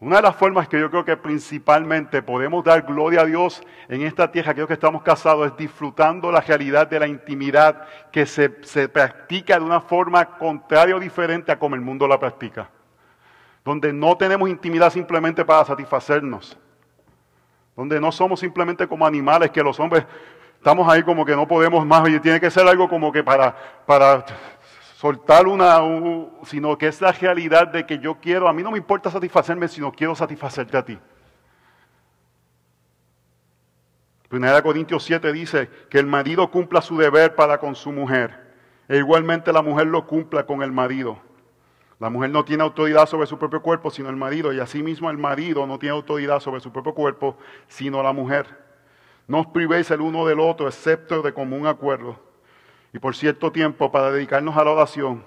Una 0.00 0.16
de 0.16 0.22
las 0.24 0.36
formas 0.36 0.68
que 0.68 0.78
yo 0.78 0.90
creo 0.90 1.06
que 1.06 1.16
principalmente 1.16 2.20
podemos 2.20 2.62
dar 2.62 2.82
gloria 2.82 3.22
a 3.22 3.24
Dios 3.24 3.62
en 3.88 4.02
esta 4.02 4.30
tierra, 4.30 4.52
creo 4.52 4.66
que 4.66 4.74
estamos 4.74 5.02
casados, 5.02 5.46
es 5.46 5.56
disfrutando 5.56 6.30
la 6.30 6.42
realidad 6.42 6.88
de 6.88 7.00
la 7.00 7.06
intimidad 7.06 7.88
que 8.12 8.26
se, 8.26 8.62
se 8.64 8.86
practica 8.86 9.58
de 9.58 9.64
una 9.64 9.80
forma 9.80 10.36
contraria 10.36 10.94
o 10.94 11.00
diferente 11.00 11.50
a 11.50 11.58
como 11.58 11.74
el 11.74 11.80
mundo 11.80 12.06
la 12.06 12.20
practica 12.20 12.68
donde 13.68 13.92
no 13.92 14.16
tenemos 14.16 14.48
intimidad 14.48 14.90
simplemente 14.90 15.44
para 15.44 15.62
satisfacernos, 15.62 16.56
donde 17.76 18.00
no 18.00 18.10
somos 18.10 18.40
simplemente 18.40 18.88
como 18.88 19.06
animales 19.06 19.50
que 19.50 19.62
los 19.62 19.78
hombres 19.78 20.06
estamos 20.56 20.88
ahí 20.88 21.02
como 21.02 21.22
que 21.22 21.36
no 21.36 21.46
podemos 21.46 21.84
más 21.84 22.08
y 22.08 22.18
tiene 22.18 22.40
que 22.40 22.50
ser 22.50 22.66
algo 22.66 22.88
como 22.88 23.12
que 23.12 23.22
para, 23.22 23.54
para 23.84 24.24
soltar 24.96 25.46
una, 25.46 25.80
sino 26.44 26.78
que 26.78 26.86
es 26.86 26.98
la 27.02 27.12
realidad 27.12 27.68
de 27.68 27.84
que 27.84 27.98
yo 27.98 28.14
quiero, 28.18 28.48
a 28.48 28.54
mí 28.54 28.62
no 28.62 28.70
me 28.70 28.78
importa 28.78 29.10
satisfacerme, 29.10 29.68
sino 29.68 29.92
quiero 29.92 30.14
satisfacerte 30.14 30.74
a 30.74 30.84
ti. 30.86 30.98
Primera 34.30 34.62
Corintios 34.62 35.04
7 35.04 35.30
dice 35.30 35.68
que 35.90 35.98
el 35.98 36.06
marido 36.06 36.50
cumpla 36.50 36.80
su 36.80 36.96
deber 36.96 37.34
para 37.34 37.58
con 37.58 37.74
su 37.74 37.92
mujer, 37.92 38.48
e 38.88 38.96
igualmente 38.96 39.52
la 39.52 39.60
mujer 39.60 39.88
lo 39.88 40.06
cumpla 40.06 40.46
con 40.46 40.62
el 40.62 40.72
marido. 40.72 41.27
La 41.98 42.10
mujer 42.10 42.30
no 42.30 42.44
tiene 42.44 42.62
autoridad 42.62 43.06
sobre 43.06 43.26
su 43.26 43.38
propio 43.38 43.60
cuerpo, 43.60 43.90
sino 43.90 44.08
el 44.08 44.16
marido, 44.16 44.52
y 44.52 44.60
asimismo 44.60 45.10
el 45.10 45.18
marido 45.18 45.66
no 45.66 45.78
tiene 45.78 45.96
autoridad 45.96 46.38
sobre 46.40 46.60
su 46.60 46.70
propio 46.70 46.94
cuerpo, 46.94 47.36
sino 47.66 48.02
la 48.02 48.12
mujer. 48.12 48.46
No 49.26 49.40
os 49.40 49.46
privéis 49.48 49.90
el 49.90 50.00
uno 50.00 50.24
del 50.24 50.38
otro, 50.40 50.68
excepto 50.68 51.22
de 51.22 51.34
común 51.34 51.66
acuerdo. 51.66 52.18
Y 52.92 52.98
por 52.98 53.16
cierto 53.16 53.50
tiempo, 53.50 53.90
para 53.90 54.12
dedicarnos 54.12 54.56
a 54.56 54.64
la 54.64 54.70
oración, 54.70 55.24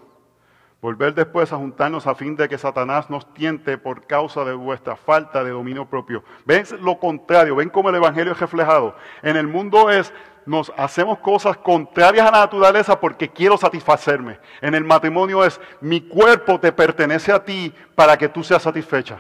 volver 0.82 1.13
después 1.13 1.51
a 1.53 1.57
juntarnos 1.57 2.07
a 2.07 2.15
fin 2.15 2.36
de 2.36 2.49
que 2.49 2.57
Satanás 2.57 3.09
nos 3.09 3.32
tiente 3.34 3.78
por 3.78 4.07
causa 4.07 4.43
de 4.43 4.53
vuestra 4.53 4.95
falta 4.95 5.43
de 5.43 5.51
dominio 5.51 5.86
propio. 5.86 6.24
¿Ven 6.45 6.63
lo 6.82 6.97
contrario? 6.99 7.55
¿Ven 7.55 7.69
cómo 7.69 7.89
el 7.89 7.95
Evangelio 7.95 8.32
es 8.32 8.39
reflejado? 8.39 8.95
En 9.22 9.36
el 9.36 9.47
mundo 9.47 9.91
es 9.91 10.11
nos 10.45 10.71
hacemos 10.77 11.19
cosas 11.19 11.57
contrarias 11.57 12.27
a 12.27 12.31
la 12.31 12.39
naturaleza 12.39 12.99
porque 12.99 13.29
quiero 13.29 13.57
satisfacerme. 13.57 14.39
En 14.61 14.75
el 14.75 14.83
matrimonio 14.83 15.43
es, 15.43 15.59
mi 15.81 16.01
cuerpo 16.01 16.59
te 16.59 16.71
pertenece 16.71 17.31
a 17.31 17.43
ti 17.43 17.73
para 17.95 18.17
que 18.17 18.29
tú 18.29 18.43
seas 18.43 18.63
satisfecha. 18.63 19.19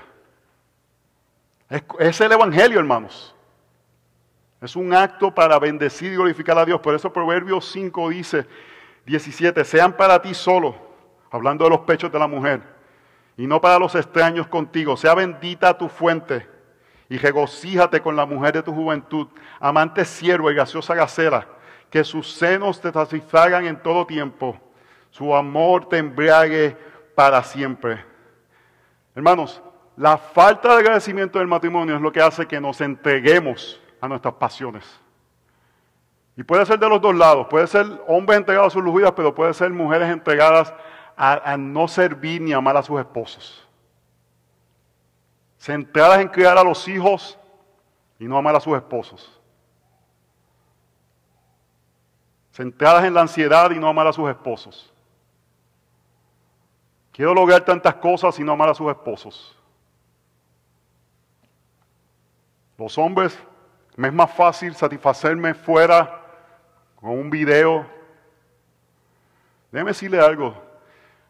Es, 1.99 2.19
el 2.21 2.31
Evangelio, 2.31 2.79
hermanos. 2.79 3.35
Es 4.61 4.75
un 4.75 4.93
acto 4.93 5.33
para 5.33 5.57
bendecir 5.57 6.11
y 6.11 6.15
glorificar 6.15 6.57
a 6.57 6.65
Dios. 6.65 6.81
Por 6.81 6.93
eso 6.93 7.11
Proverbios 7.11 7.71
5 7.71 8.09
dice, 8.09 8.45
17, 9.05 9.63
sean 9.63 9.93
para 9.93 10.21
ti 10.21 10.33
solo, 10.33 10.75
hablando 11.31 11.63
de 11.63 11.69
los 11.71 11.79
pechos 11.79 12.11
de 12.11 12.19
la 12.19 12.27
mujer, 12.27 12.61
y 13.37 13.47
no 13.47 13.61
para 13.61 13.79
los 13.79 13.95
extraños 13.95 14.47
contigo. 14.47 14.97
Sea 14.97 15.15
bendita 15.15 15.77
tu 15.77 15.87
fuente 15.87 16.47
y 17.11 17.17
regocíjate 17.17 17.99
con 17.99 18.15
la 18.15 18.25
mujer 18.25 18.53
de 18.53 18.63
tu 18.63 18.73
juventud, 18.73 19.27
amante 19.59 20.05
siervo 20.05 20.49
y 20.49 20.55
gaseosa 20.55 20.95
gacela, 20.95 21.45
que 21.89 22.05
sus 22.05 22.31
senos 22.31 22.79
te 22.79 22.89
satisfagan 22.89 23.65
en 23.65 23.75
todo 23.83 24.07
tiempo, 24.07 24.57
su 25.09 25.35
amor 25.35 25.89
te 25.89 25.97
embriague 25.97 26.77
para 27.13 27.43
siempre. 27.43 28.01
Hermanos, 29.13 29.61
la 29.97 30.17
falta 30.17 30.69
de 30.69 30.75
agradecimiento 30.79 31.37
del 31.37 31.49
matrimonio 31.49 31.97
es 31.97 32.01
lo 32.01 32.13
que 32.13 32.21
hace 32.21 32.47
que 32.47 32.61
nos 32.61 32.79
entreguemos 32.79 33.77
a 33.99 34.07
nuestras 34.07 34.35
pasiones. 34.35 34.85
Y 36.37 36.43
puede 36.43 36.65
ser 36.65 36.79
de 36.79 36.87
los 36.87 37.01
dos 37.01 37.13
lados, 37.13 37.45
puede 37.49 37.67
ser 37.67 37.87
hombres 38.07 38.39
entregados 38.39 38.71
a 38.71 38.75
sus 38.75 38.83
lujurias, 38.85 39.11
pero 39.17 39.35
puede 39.35 39.53
ser 39.53 39.69
mujeres 39.71 40.09
entregadas 40.09 40.73
a, 41.17 41.57
no 41.57 41.89
servir 41.89 42.41
ni 42.41 42.53
amar 42.53 42.77
a 42.77 42.83
sus 42.83 43.01
esposos. 43.01 43.67
Centradas 45.61 46.19
en 46.21 46.27
criar 46.27 46.57
a 46.57 46.63
los 46.63 46.87
hijos 46.87 47.37
y 48.17 48.25
no 48.25 48.35
amar 48.35 48.55
a 48.55 48.59
sus 48.59 48.75
esposos. 48.75 49.39
Centradas 52.51 53.03
en 53.03 53.13
la 53.13 53.21
ansiedad 53.21 53.69
y 53.69 53.77
no 53.77 53.87
amar 53.87 54.07
a 54.07 54.13
sus 54.13 54.27
esposos. 54.27 54.91
Quiero 57.11 57.35
lograr 57.35 57.63
tantas 57.63 57.93
cosas 57.93 58.39
y 58.39 58.43
no 58.43 58.53
amar 58.53 58.69
a 58.69 58.73
sus 58.73 58.89
esposos. 58.89 59.55
Los 62.75 62.97
hombres, 62.97 63.37
me 63.95 64.07
es 64.07 64.13
más 64.15 64.33
fácil 64.33 64.73
satisfacerme 64.73 65.53
fuera 65.53 66.23
con 66.95 67.11
un 67.11 67.29
video. 67.29 67.85
Déjeme 69.71 69.91
decirle 69.91 70.19
algo. 70.19 70.55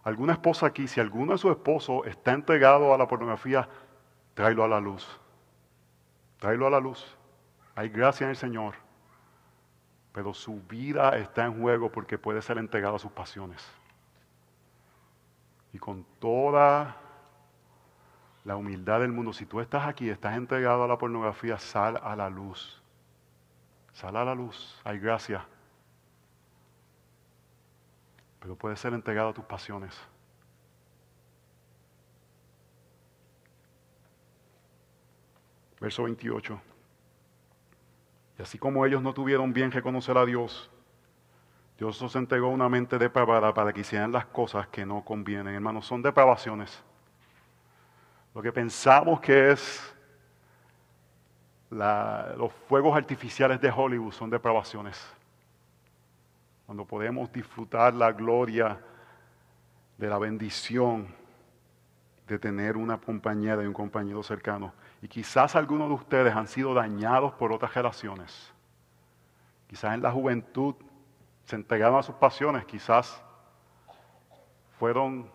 Alguna 0.06 0.32
esposa 0.32 0.68
aquí, 0.68 0.88
si 0.88 1.02
alguno 1.02 1.34
de 1.34 1.38
sus 1.38 1.52
esposos 1.52 2.08
está 2.08 2.32
entregado 2.32 2.94
a 2.94 2.98
la 2.98 3.08
pornografía, 3.10 3.68
tráelo 4.34 4.64
a 4.64 4.68
la 4.68 4.80
luz. 4.80 5.08
Tráelo 6.40 6.68
a 6.68 6.70
la 6.70 6.80
luz. 6.80 7.18
Hay 7.76 7.90
gracia 7.90 8.26
en 8.26 8.32
el 8.32 8.36
Señor. 8.36 8.76
Pero 10.14 10.34
su 10.34 10.62
vida 10.64 11.18
está 11.18 11.46
en 11.46 11.62
juego 11.62 11.92
porque 11.92 12.18
puede 12.18 12.42
ser 12.42 12.58
entregado 12.58 12.96
a 12.96 13.00
sus 13.00 13.12
pasiones. 13.12 13.66
Y 15.74 15.80
con 15.80 16.06
toda 16.20 16.98
la 18.44 18.56
humildad 18.56 19.00
del 19.00 19.12
mundo, 19.12 19.32
si 19.32 19.46
tú 19.46 19.62
estás 19.62 19.88
aquí, 19.88 20.10
estás 20.10 20.36
entregado 20.36 20.84
a 20.84 20.88
la 20.88 20.98
pornografía, 20.98 21.58
sal 21.58 22.00
a 22.04 22.16
la 22.16 22.30
luz. 22.30 22.82
Sal 23.94 24.16
a 24.18 24.26
la 24.26 24.36
luz. 24.36 24.82
Hay 24.84 25.00
gracia 25.00 25.46
pero 28.42 28.56
puede 28.56 28.76
ser 28.76 28.94
entregado 28.94 29.30
a 29.30 29.34
tus 29.34 29.46
pasiones. 29.46 29.96
Verso 35.82 36.04
28. 36.04 36.62
Y 38.40 38.42
así 38.42 38.58
como 38.58 38.86
ellos 38.86 39.02
no 39.02 39.14
tuvieron 39.14 39.52
bien 39.52 39.72
reconocer 39.72 40.18
a 40.18 40.26
Dios, 40.26 40.70
Dios 41.78 42.00
los 42.00 42.16
entregó 42.16 42.50
una 42.50 42.70
mente 42.70 43.00
depravada 43.00 43.54
para 43.54 43.74
que 43.74 43.82
hicieran 43.82 44.12
las 44.12 44.28
cosas 44.28 44.68
que 44.68 44.86
no 44.86 45.04
convienen. 45.04 45.56
Hermanos, 45.56 45.88
son 45.88 46.04
depravaciones. 46.04 46.84
Lo 48.34 48.42
que 48.42 48.54
pensamos 48.54 49.20
que 49.20 49.52
es 49.52 49.94
los 51.72 52.52
fuegos 52.68 52.96
artificiales 52.96 53.60
de 53.60 53.72
Hollywood 53.72 54.12
son 54.12 54.30
depravaciones 54.30 55.02
cuando 56.66 56.86
podemos 56.86 57.32
disfrutar 57.32 57.94
la 57.94 58.12
gloria 58.12 58.80
de 59.98 60.08
la 60.08 60.18
bendición 60.18 61.08
de 62.28 62.40
tener 62.40 62.78
una 62.78 62.98
compañera 62.98 63.64
y 63.64 63.68
un 63.68 63.74
compañero 63.74 64.22
cercano. 64.24 64.74
Y 65.02 65.08
quizás 65.08 65.56
algunos 65.56 65.88
de 65.88 65.96
ustedes 65.96 66.36
han 66.36 66.48
sido 66.48 66.74
dañados 66.74 67.34
por 67.34 67.52
otras 67.52 67.74
relaciones. 67.74 68.54
Quizás 69.68 69.96
en 69.96 70.02
la 70.02 70.12
juventud 70.12 70.76
se 71.46 71.56
entregaron 71.56 71.98
a 71.98 72.04
sus 72.04 72.16
pasiones, 72.16 72.66
quizás 72.66 73.22
fueron 74.78 75.30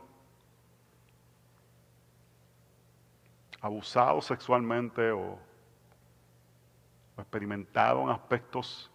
abusados 3.61 4.27
sexualmente 4.27 5.11
o, 5.11 5.39
o 7.17 7.21
experimentaron 7.21 8.09
aspectos 8.11 8.91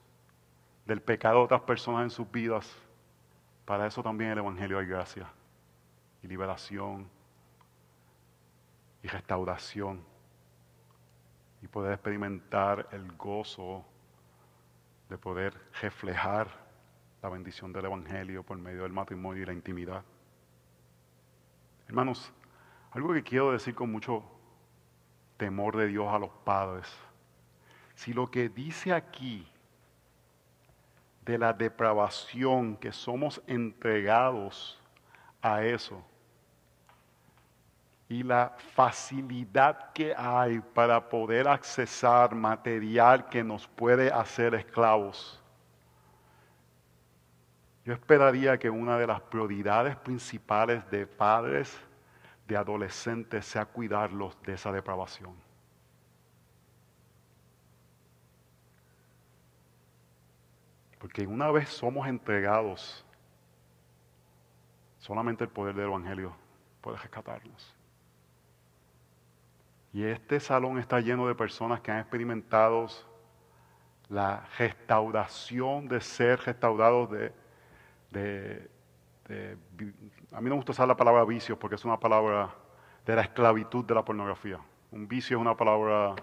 del 0.85 1.01
pecado 1.01 1.39
de 1.39 1.43
otras 1.45 1.61
personas 1.61 2.03
en 2.03 2.09
sus 2.09 2.29
vidas, 2.31 2.73
para 3.65 3.87
eso 3.87 4.01
también 4.01 4.31
el 4.31 4.37
Evangelio 4.37 4.79
hay 4.79 4.85
gracia 4.85 5.27
y 6.23 6.27
liberación 6.27 7.09
y 9.03 9.07
restauración 9.07 10.10
y 11.61 11.67
poder 11.67 11.93
experimentar 11.93 12.87
el 12.91 13.11
gozo 13.13 13.85
de 15.09 15.17
poder 15.17 15.53
reflejar 15.81 16.47
la 17.21 17.29
bendición 17.29 17.71
del 17.73 17.85
Evangelio 17.85 18.43
por 18.43 18.57
medio 18.57 18.83
del 18.83 18.93
matrimonio 18.93 19.43
y 19.43 19.45
la 19.45 19.53
intimidad. 19.53 20.03
Hermanos, 21.87 22.31
algo 22.91 23.13
que 23.13 23.23
quiero 23.23 23.51
decir 23.51 23.75
con 23.75 23.91
mucho 23.91 24.23
temor 25.37 25.75
de 25.75 25.87
Dios 25.87 26.07
a 26.07 26.19
los 26.19 26.29
padres, 26.45 26.87
si 27.95 28.13
lo 28.13 28.31
que 28.31 28.49
dice 28.49 28.93
aquí 28.93 29.47
de 31.25 31.37
la 31.37 31.53
depravación, 31.53 32.77
que 32.77 32.91
somos 32.91 33.41
entregados 33.47 34.79
a 35.41 35.63
eso. 35.63 36.03
Y 38.11 38.23
la 38.23 38.53
facilidad 38.75 39.93
que 39.93 40.13
hay 40.13 40.59
para 40.59 41.07
poder 41.07 41.47
accesar 41.47 42.35
material 42.35 43.29
que 43.29 43.41
nos 43.41 43.65
puede 43.69 44.11
hacer 44.11 44.53
esclavos. 44.53 45.41
Yo 47.85 47.93
esperaría 47.93 48.57
que 48.57 48.69
una 48.69 48.97
de 48.97 49.07
las 49.07 49.21
prioridades 49.21 49.95
principales 49.95 50.83
de 50.91 51.07
padres, 51.07 51.73
de 52.49 52.57
adolescentes, 52.57 53.45
sea 53.45 53.63
cuidarlos 53.65 54.37
de 54.43 54.55
esa 54.55 54.73
depravación. 54.73 55.33
Porque 60.99 61.25
una 61.25 61.49
vez 61.49 61.69
somos 61.69 62.05
entregados, 62.09 63.05
solamente 64.99 65.45
el 65.45 65.49
poder 65.49 65.75
del 65.75 65.85
Evangelio 65.85 66.35
puede 66.81 66.97
rescatarnos. 66.97 67.80
Y 69.93 70.03
este 70.03 70.39
salón 70.39 70.79
está 70.79 70.99
lleno 71.01 71.27
de 71.27 71.35
personas 71.35 71.81
que 71.81 71.91
han 71.91 71.99
experimentado 71.99 72.87
la 74.09 74.45
restauración 74.57 75.87
de 75.87 76.01
ser 76.01 76.39
restaurados 76.39 77.09
de, 77.11 78.69
A 80.33 80.41
mí 80.41 80.49
no 80.49 80.55
me 80.55 80.55
gusta 80.55 80.71
usar 80.71 80.87
la 80.87 80.95
palabra 80.95 81.25
vicios 81.25 81.57
porque 81.57 81.75
es 81.75 81.85
una 81.85 81.99
palabra 81.99 82.53
de 83.05 83.15
la 83.15 83.21
esclavitud 83.21 83.83
de 83.85 83.95
la 83.95 84.05
pornografía. 84.05 84.59
Un 84.91 85.07
vicio 85.07 85.37
es 85.37 85.41
una 85.41 85.55
palabra 85.55 86.15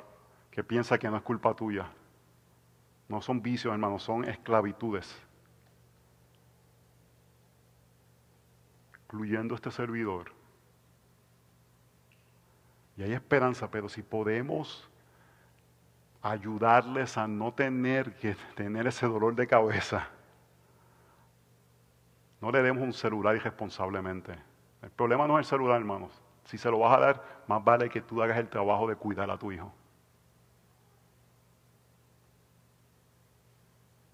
que 0.50 0.64
piensa 0.64 0.98
que 0.98 1.10
no 1.10 1.16
es 1.16 1.22
culpa 1.22 1.54
tuya. 1.54 1.90
No 3.08 3.22
son 3.22 3.40
vicios, 3.42 3.72
hermanos, 3.72 4.02
son 4.02 4.24
esclavitudes. 4.24 5.22
Incluyendo 9.04 9.54
este 9.54 9.70
servidor. 9.70 10.37
Y 12.98 13.04
hay 13.04 13.12
esperanza, 13.12 13.70
pero 13.70 13.88
si 13.88 14.02
podemos 14.02 14.90
ayudarles 16.20 17.16
a 17.16 17.28
no 17.28 17.54
tener 17.54 18.16
que 18.16 18.34
tener 18.56 18.88
ese 18.88 19.06
dolor 19.06 19.36
de 19.36 19.46
cabeza, 19.46 20.08
no 22.40 22.50
le 22.50 22.60
demos 22.60 22.82
un 22.82 22.92
celular 22.92 23.36
irresponsablemente. 23.36 24.34
El 24.82 24.90
problema 24.90 25.28
no 25.28 25.38
es 25.38 25.46
el 25.46 25.50
celular, 25.50 25.76
hermanos. 25.78 26.10
Si 26.44 26.58
se 26.58 26.70
lo 26.70 26.80
vas 26.80 26.96
a 26.96 27.00
dar, 27.00 27.24
más 27.46 27.62
vale 27.62 27.88
que 27.88 28.00
tú 28.00 28.20
hagas 28.20 28.36
el 28.36 28.48
trabajo 28.48 28.88
de 28.88 28.96
cuidar 28.96 29.30
a 29.30 29.38
tu 29.38 29.52
hijo. 29.52 29.72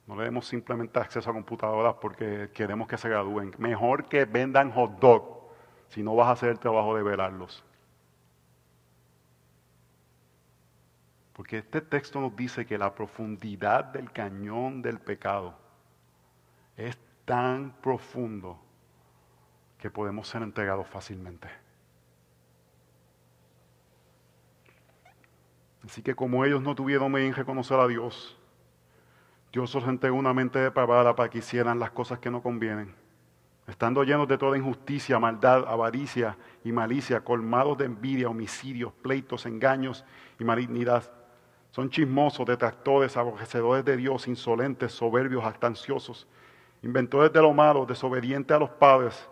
No 0.07 0.17
le 0.17 0.25
demos 0.25 0.47
simplemente 0.47 0.99
acceso 0.99 1.31
a 1.31 1.33
computadoras 1.33 1.95
porque 2.01 2.51
queremos 2.53 2.87
que 2.87 2.99
se 2.99 3.09
gradúen. 3.09 3.55
Mejor 3.57 4.05
que 4.05 4.27
vendan 4.27 4.71
hot 4.73 4.99
dog 4.99 5.49
si 5.89 6.03
no 6.03 6.15
vas 6.15 6.29
a 6.29 6.33
hacer 6.33 6.51
el 6.51 6.59
trabajo 6.59 6.95
de 6.95 7.03
velarlos. 7.03 7.65
Porque 11.35 11.59
este 11.59 11.81
texto 11.81 12.21
nos 12.21 12.35
dice 12.35 12.65
que 12.65 12.79
la 12.79 12.95
profundidad 12.95 13.85
del 13.87 14.11
cañón 14.13 14.83
del 14.83 15.01
pecado 15.01 15.59
es 16.77 16.97
tan 17.25 17.73
profundo 17.81 18.59
que 19.79 19.91
podemos 19.91 20.29
ser 20.29 20.43
entregados 20.43 20.87
fácilmente. 20.87 21.49
Así 25.85 26.03
que 26.03 26.15
como 26.15 26.45
ellos 26.45 26.63
no 26.63 26.75
tuvieron 26.75 27.13
bien 27.13 27.35
reconocer 27.35 27.79
a 27.79 27.87
Dios, 27.87 28.39
Dios 29.53 29.75
os 29.75 29.87
entregó 29.87 30.17
una 30.17 30.33
mente 30.33 30.59
depravada 30.59 31.15
para 31.15 31.29
que 31.29 31.39
hicieran 31.39 31.79
las 31.79 31.91
cosas 31.91 32.19
que 32.19 32.31
no 32.31 32.43
convienen. 32.43 32.95
estando 33.67 34.05
llenos 34.05 34.29
de 34.29 34.37
toda 34.37 34.59
injusticia, 34.59 35.19
maldad, 35.19 35.65
avaricia 35.67 36.37
y 36.65 36.71
malicia, 36.71 37.25
colmados 37.25 37.79
de 37.79 37.87
envidia, 37.87 38.29
homicidios, 38.29 38.93
pleitos, 38.93 39.47
engaños 39.47 40.05
y 40.39 40.45
malignidad. 40.45 41.11
Son 41.75 41.91
chismosos, 41.91 42.47
detractores, 42.47 43.17
aborrecedores 43.17 43.85
de 43.85 43.97
Dios, 43.97 44.29
insolentes, 44.29 44.93
soberbios, 44.93 45.45
actanciosos, 45.45 46.25
inventores 46.85 47.33
de 47.33 47.43
lo 47.43 47.53
malo, 47.53 47.85
desobedientes 47.85 48.55
a 48.55 48.61
los 48.61 48.71
padres 48.71 49.29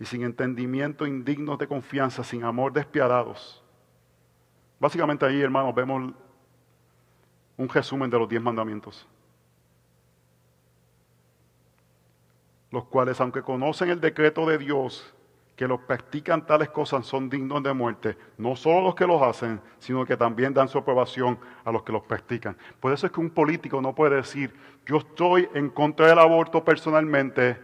y 0.00 0.04
sin 0.04 0.24
entendimiento, 0.24 1.06
indignos 1.06 1.60
de 1.60 1.68
confianza, 1.68 2.24
sin 2.24 2.42
amor, 2.42 2.72
despiadados. 2.72 3.62
Básicamente 4.80 5.24
ahí, 5.24 5.40
hermanos, 5.40 5.72
vemos 5.72 6.12
un 7.56 7.68
resumen 7.68 8.10
de 8.10 8.18
los 8.18 8.28
diez 8.28 8.42
mandamientos. 8.42 9.06
Los 12.72 12.86
cuales, 12.86 13.20
aunque 13.20 13.40
conocen 13.40 13.88
el 13.88 14.00
decreto 14.00 14.44
de 14.46 14.58
Dios, 14.58 15.14
que 15.62 15.68
los 15.68 15.78
practican 15.82 16.44
tales 16.44 16.70
cosas 16.70 17.06
son 17.06 17.30
dignos 17.30 17.62
de 17.62 17.72
muerte, 17.72 18.18
no 18.36 18.56
solo 18.56 18.80
los 18.80 18.96
que 18.96 19.06
los 19.06 19.22
hacen, 19.22 19.60
sino 19.78 20.04
que 20.04 20.16
también 20.16 20.52
dan 20.52 20.66
su 20.66 20.76
aprobación 20.76 21.38
a 21.64 21.70
los 21.70 21.84
que 21.84 21.92
los 21.92 22.02
practican. 22.02 22.56
Por 22.80 22.92
eso 22.92 23.06
es 23.06 23.12
que 23.12 23.20
un 23.20 23.30
político 23.30 23.80
no 23.80 23.94
puede 23.94 24.16
decir, 24.16 24.52
yo 24.84 24.96
estoy 24.96 25.48
en 25.54 25.70
contra 25.70 26.08
del 26.08 26.18
aborto 26.18 26.64
personalmente, 26.64 27.60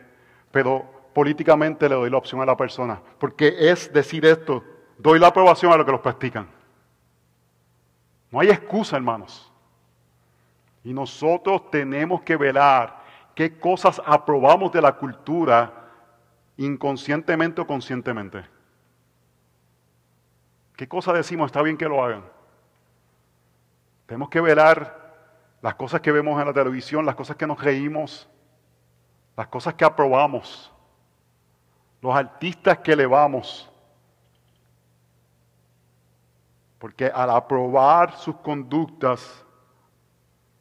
pero 0.52 0.84
políticamente 1.12 1.88
le 1.88 1.96
doy 1.96 2.08
la 2.08 2.18
opción 2.18 2.40
a 2.40 2.46
la 2.46 2.56
persona, 2.56 3.02
porque 3.18 3.52
es 3.68 3.92
decir 3.92 4.24
esto, 4.24 4.62
doy 4.96 5.18
la 5.18 5.26
aprobación 5.26 5.72
a 5.72 5.76
los 5.76 5.84
que 5.84 5.90
los 5.90 6.00
practican. 6.00 6.46
No 8.30 8.38
hay 8.38 8.50
excusa, 8.50 8.94
hermanos. 8.94 9.52
Y 10.84 10.92
nosotros 10.92 11.68
tenemos 11.68 12.22
que 12.22 12.36
velar 12.36 13.02
qué 13.34 13.58
cosas 13.58 14.00
aprobamos 14.06 14.70
de 14.70 14.82
la 14.82 14.92
cultura 14.92 15.77
inconscientemente 16.58 17.60
o 17.62 17.66
conscientemente. 17.66 18.44
¿Qué 20.76 20.86
cosa 20.86 21.12
decimos? 21.12 21.46
Está 21.46 21.62
bien 21.62 21.76
que 21.76 21.88
lo 21.88 22.04
hagan. 22.04 22.24
Tenemos 24.06 24.28
que 24.28 24.40
velar 24.40 25.08
las 25.62 25.74
cosas 25.74 26.00
que 26.00 26.12
vemos 26.12 26.38
en 26.40 26.46
la 26.46 26.52
televisión, 26.52 27.06
las 27.06 27.14
cosas 27.14 27.36
que 27.36 27.46
nos 27.46 27.60
reímos, 27.62 28.28
las 29.36 29.48
cosas 29.48 29.74
que 29.74 29.84
aprobamos, 29.84 30.72
los 32.00 32.14
artistas 32.14 32.78
que 32.78 32.92
elevamos. 32.92 33.70
Porque 36.78 37.06
al 37.06 37.30
aprobar 37.30 38.16
sus 38.16 38.36
conductas, 38.36 39.44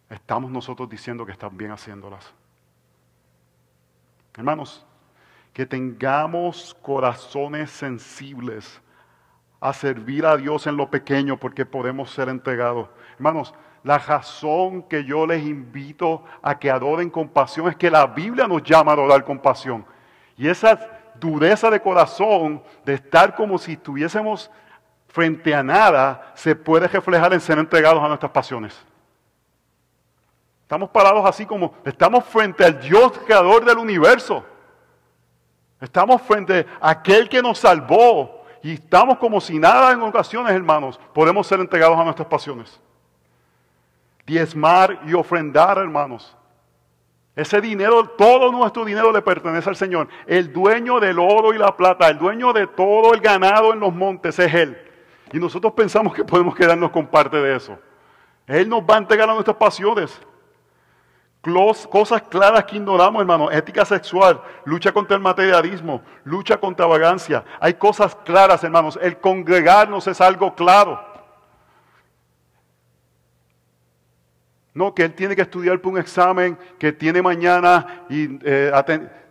estamos 0.09 0.51
nosotros 0.51 0.89
diciendo 0.89 1.25
que 1.25 1.31
están 1.31 1.55
bien 1.55 1.71
haciéndolas. 1.71 2.33
Hermanos, 4.35 4.85
que 5.57 5.65
tengamos 5.65 6.77
corazones 6.83 7.71
sensibles 7.71 8.79
a 9.59 9.73
servir 9.73 10.23
a 10.23 10.37
Dios 10.37 10.67
en 10.67 10.77
lo 10.77 10.91
pequeño 10.91 11.37
porque 11.37 11.65
podemos 11.65 12.11
ser 12.11 12.29
entregados. 12.29 12.89
Hermanos, 13.15 13.55
la 13.81 13.97
razón 13.97 14.83
que 14.83 15.03
yo 15.03 15.25
les 15.25 15.43
invito 15.43 16.23
a 16.43 16.59
que 16.59 16.69
adoren 16.69 17.09
con 17.09 17.27
pasión 17.29 17.67
es 17.69 17.75
que 17.75 17.89
la 17.89 18.05
Biblia 18.05 18.47
nos 18.47 18.61
llama 18.61 18.91
a 18.91 18.93
adorar 18.93 19.25
con 19.25 19.39
pasión. 19.39 19.83
Y 20.37 20.47
esa 20.47 20.79
dureza 21.19 21.71
de 21.71 21.81
corazón, 21.81 22.61
de 22.85 22.93
estar 22.93 23.33
como 23.33 23.57
si 23.57 23.71
estuviésemos 23.71 24.51
frente 25.07 25.55
a 25.55 25.63
nada, 25.63 26.33
se 26.35 26.55
puede 26.55 26.87
reflejar 26.87 27.33
en 27.33 27.41
ser 27.41 27.57
entregados 27.57 28.03
a 28.03 28.07
nuestras 28.07 28.31
pasiones. 28.31 28.79
Estamos 30.61 30.91
parados 30.91 31.25
así 31.25 31.47
como 31.47 31.73
estamos 31.83 32.25
frente 32.25 32.63
al 32.63 32.79
Dios 32.79 33.13
creador 33.25 33.65
del 33.65 33.79
universo. 33.79 34.45
Estamos 35.79 36.21
frente 36.21 36.65
a 36.81 36.91
aquel 36.91 37.29
que 37.29 37.41
nos 37.41 37.59
salvó 37.59 38.43
y 38.63 38.73
estamos 38.73 39.17
como 39.17 39.39
si 39.39 39.59
nada 39.59 39.91
en 39.91 40.01
ocasiones, 40.01 40.53
hermanos, 40.53 40.99
podemos 41.13 41.45
ser 41.45 41.59
entregados 41.59 41.97
a 41.97 42.03
nuestras 42.03 42.27
pasiones. 42.27 42.79
Diezmar 44.25 45.01
y 45.05 45.13
ofrendar, 45.13 45.77
hermanos. 45.77 46.35
Ese 47.35 47.61
dinero, 47.61 48.03
todo 48.17 48.51
nuestro 48.51 48.83
dinero 48.83 49.11
le 49.11 49.21
pertenece 49.21 49.69
al 49.69 49.75
Señor. 49.75 50.09
El 50.25 50.51
dueño 50.51 50.99
del 50.99 51.19
oro 51.19 51.53
y 51.53 51.57
la 51.59 51.77
plata, 51.77 52.09
el 52.09 52.17
dueño 52.17 52.51
de 52.51 52.65
todo 52.65 53.13
el 53.13 53.21
ganado 53.21 53.73
en 53.73 53.79
los 53.79 53.93
montes 53.93 54.39
es 54.39 54.53
Él. 54.53 54.77
Y 55.31 55.39
nosotros 55.39 55.73
pensamos 55.73 56.13
que 56.13 56.23
podemos 56.23 56.55
quedarnos 56.55 56.89
con 56.89 57.05
parte 57.05 57.37
de 57.37 57.55
eso. 57.55 57.77
Él 58.47 58.67
nos 58.67 58.81
va 58.81 58.95
a 58.95 58.97
entregar 58.97 59.29
a 59.29 59.33
nuestras 59.33 59.57
pasiones 59.57 60.19
cosas 61.89 62.21
claras 62.23 62.65
que 62.65 62.77
ignoramos, 62.77 63.21
hermano. 63.21 63.51
Ética 63.51 63.85
sexual, 63.85 64.41
lucha 64.65 64.91
contra 64.91 65.15
el 65.15 65.21
materialismo, 65.21 66.01
lucha 66.23 66.57
contra 66.57 66.85
vagancia. 66.85 67.43
Hay 67.59 67.75
cosas 67.75 68.15
claras, 68.15 68.63
hermanos. 68.63 68.99
El 69.01 69.17
congregarnos 69.17 70.07
es 70.07 70.19
algo 70.21 70.53
claro. 70.55 70.99
No, 74.73 74.93
que 74.93 75.03
él 75.03 75.13
tiene 75.15 75.35
que 75.35 75.41
estudiar 75.41 75.81
por 75.81 75.93
un 75.93 75.97
examen 75.97 76.55
que 76.77 76.91
tiene 76.91 77.19
mañana 77.19 78.05
y 78.09 78.37
eh, 78.43 78.71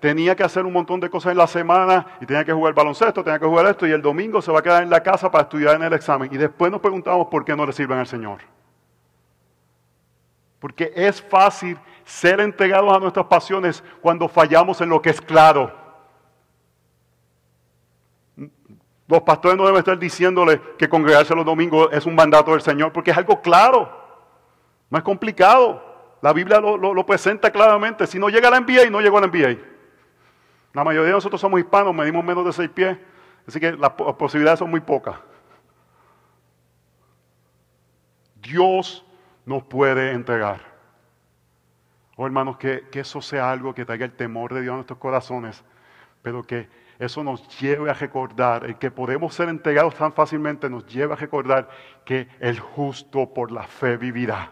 tenía 0.01 0.35
que 0.35 0.43
hacer 0.43 0.67
un 0.67 0.73
montón 0.73 0.99
de 0.99 1.09
cosas 1.09 1.31
en 1.31 1.39
la 1.39 1.47
semana 1.47 2.05
y 2.21 2.27
tenía 2.27 2.45
que 2.45 2.53
jugar 2.53 2.75
baloncesto, 2.75 3.23
tenía 3.23 3.39
que 3.39 3.47
jugar 3.47 3.67
esto 3.67 3.87
y 3.87 3.93
el 3.93 4.03
domingo 4.03 4.43
se 4.43 4.51
va 4.51 4.59
a 4.59 4.62
quedar 4.62 4.83
en 4.83 4.91
la 4.91 5.05
casa 5.05 5.31
para 5.31 5.45
estudiar 5.45 5.77
en 5.77 5.85
el 5.85 5.93
examen. 5.93 6.29
Y 6.33 6.37
después 6.37 6.73
nos 6.73 6.81
preguntamos 6.81 7.29
por 7.29 7.45
qué 7.45 7.55
no 7.55 7.64
le 7.64 7.73
sirven 7.73 7.99
al 7.99 8.09
Señor. 8.09 8.41
Porque 10.59 10.93
es 10.97 11.23
fácil 11.23 11.79
ser 12.07 12.40
entregados 12.40 12.96
a 12.96 13.00
nuestras 13.00 13.26
pasiones 13.26 13.82
cuando 14.00 14.28
fallamos 14.28 14.80
en 14.80 14.88
lo 14.88 15.02
que 15.02 15.11
es 15.11 15.20
claro. 15.20 15.74
Los 19.09 19.22
pastores 19.22 19.59
no 19.59 19.64
deben 19.66 19.80
estar 19.80 19.98
diciéndole 19.98 20.61
que 20.78 20.88
congregarse 20.88 21.34
los 21.34 21.44
domingos 21.44 21.88
es 21.92 22.07
un 22.07 22.14
mandato 22.14 22.52
del 22.52 22.61
Señor, 22.61 22.92
porque 22.92 23.11
es 23.11 23.16
algo 23.16 23.42
claro, 23.42 23.90
no 24.88 24.96
es 24.96 25.04
complicado. 25.04 25.82
La 26.22 26.32
Biblia 26.32 26.61
lo, 26.61 27.07
presenta 27.07 27.50
claramente. 27.50 28.07
Si 28.07 28.18
no 28.18 28.28
llega 28.28 28.50
la 28.50 28.61
NBA, 28.61 28.88
no 28.90 29.00
llegó 29.00 29.20
la 29.20 29.26
NBA. 29.26 29.59
La 30.72 30.84
mayoría 30.84 31.09
de 31.09 31.12
nosotros 31.12 31.40
somos 31.40 31.59
hispanos, 31.59 31.94
medimos 31.94 32.24
menos 32.24 32.44
de 32.44 32.52
seis 32.52 32.70
pies, 32.70 32.96
así 33.46 33.59
que 33.59 33.72
las 33.72 33.90
posibilidades 33.90 34.61
son 34.61 34.70
muy 34.70 34.80
pocas. 34.80 35.16
Dios 38.36 39.04
nos 39.44 39.64
puede 39.64 40.12
entregar. 40.12 40.76
Oh 42.17 42.25
hermanos, 42.25 42.57
que, 42.57 42.89
eso 42.93 43.21
sea 43.21 43.51
algo 43.51 43.75
que 43.75 43.85
traiga 43.85 44.07
el 44.07 44.12
temor 44.12 44.55
de 44.55 44.62
Dios 44.62 44.73
a 44.73 44.77
nuestros 44.77 44.99
corazones, 44.99 45.62
pero 46.23 46.43
que 46.43 46.67
eso 46.99 47.23
nos 47.23 47.47
lleve 47.59 47.91
a 47.91 47.93
recordar, 47.93 48.64
el 48.64 48.77
que 48.77 48.91
podemos 48.91 49.35
ser 49.35 49.51
entregados 49.51 49.95
tan 49.95 50.14
fácilmente 50.14 50.71
nos 50.71 50.87
lleva 50.87 51.12
a 51.12 51.19
recordar 51.19 51.69
que 52.07 52.27
el 52.41 52.59
justo 52.59 53.35
por 53.35 53.53
la 53.53 53.64
fe 53.64 53.99
vivirá. 53.99 54.51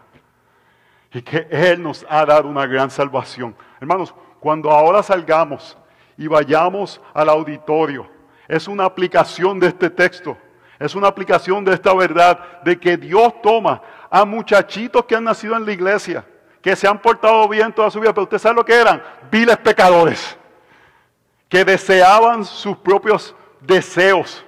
Y 1.11 1.23
que 1.23 1.47
Él 1.49 1.81
nos 1.81 2.05
ha 2.07 2.23
dado 2.23 2.47
una 2.47 2.67
gran 2.67 2.91
salvación. 2.91 3.55
Hermanos, 3.79 4.13
cuando 4.39 4.69
ahora 4.69 5.01
salgamos 5.01 5.75
y 6.17 6.27
vayamos 6.27 7.01
al 7.15 7.29
auditorio, 7.29 8.07
es 8.47 8.67
una 8.67 8.85
aplicación 8.85 9.59
de 9.59 9.67
este 9.67 9.89
texto. 9.89 10.37
Es 10.77 10.93
una 10.93 11.07
aplicación 11.07 11.65
de 11.65 11.73
esta 11.73 11.95
verdad 11.95 12.61
de 12.61 12.79
que 12.79 12.95
Dios 12.95 13.41
toma 13.41 13.81
a 14.11 14.23
muchachitos 14.23 15.05
que 15.05 15.15
han 15.15 15.23
nacido 15.23 15.55
en 15.55 15.65
la 15.65 15.71
iglesia 15.71 16.25
que 16.65 16.75
se 16.75 16.87
han 16.87 16.97
portado 16.97 17.47
bien 17.47 17.71
toda 17.71 17.91
su 17.91 17.99
vida, 17.99 18.11
pero 18.11 18.23
usted 18.23 18.39
sabe 18.39 18.55
lo 18.55 18.65
que 18.65 18.73
eran, 18.73 18.99
viles 19.29 19.55
pecadores, 19.57 20.35
que 21.47 21.63
deseaban 21.63 22.43
sus 22.43 22.75
propios 22.77 23.35
deseos, 23.61 24.43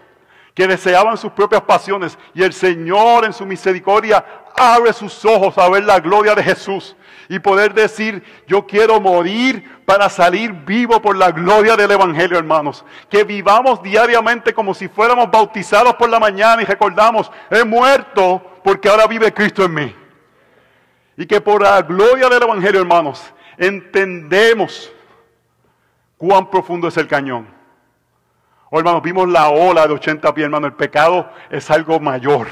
que 0.56 0.66
deseaban 0.66 1.16
sus 1.16 1.32
propias 1.32 1.62
pasiones, 1.62 2.18
y 2.34 2.42
el 2.42 2.54
Señor 2.54 3.24
en 3.24 3.34
su 3.34 3.46
misericordia 3.46 4.26
abre 4.56 4.94
sus 4.94 5.24
ojos 5.26 5.60
a 5.60 5.70
ver 5.70 5.84
la 5.84 6.00
gloria 6.00 6.34
de 6.34 6.42
Jesús 6.42 6.96
y 7.30 7.38
poder 7.38 7.76
decir, 7.76 8.24
yo 8.48 8.66
quiero 8.66 9.00
morir 9.00 9.80
para 9.86 10.10
salir 10.10 10.52
vivo 10.52 11.00
por 11.00 11.16
la 11.16 11.30
gloria 11.30 11.76
del 11.76 11.92
Evangelio, 11.92 12.40
hermanos. 12.40 12.84
Que 13.12 13.26
vivamos 13.26 13.84
diariamente 13.84 14.56
como 14.56 14.74
si 14.74 14.88
fuéramos 14.88 15.30
bautizados 15.30 15.94
por 15.94 16.10
la 16.10 16.20
mañana 16.20 16.64
y 16.64 16.66
recordamos, 16.66 17.32
he 17.52 17.64
muerto 17.64 18.42
porque 18.64 18.90
ahora 18.90 19.06
vive 19.06 19.32
Cristo 19.32 19.66
en 19.66 19.74
mí. 19.76 20.07
Y 21.18 21.26
que 21.26 21.42
por 21.42 21.64
la 21.64 21.82
gloria 21.82 22.30
del 22.30 22.44
Evangelio, 22.44 22.80
hermanos, 22.80 23.34
entendemos 23.58 24.94
cuán 26.16 26.50
profundo 26.50 26.88
es 26.88 26.98
el 26.98 27.08
cañón. 27.08 27.48
Oh, 28.70 28.78
hermanos, 28.78 29.02
vimos 29.02 29.28
la 29.28 29.50
ola 29.50 29.88
de 29.88 29.94
80 29.94 30.34
pies, 30.34 30.46
hermano. 30.46 30.68
El 30.68 30.74
pecado 30.74 31.30
es 31.50 31.72
algo 31.72 32.00
mayor. 32.00 32.48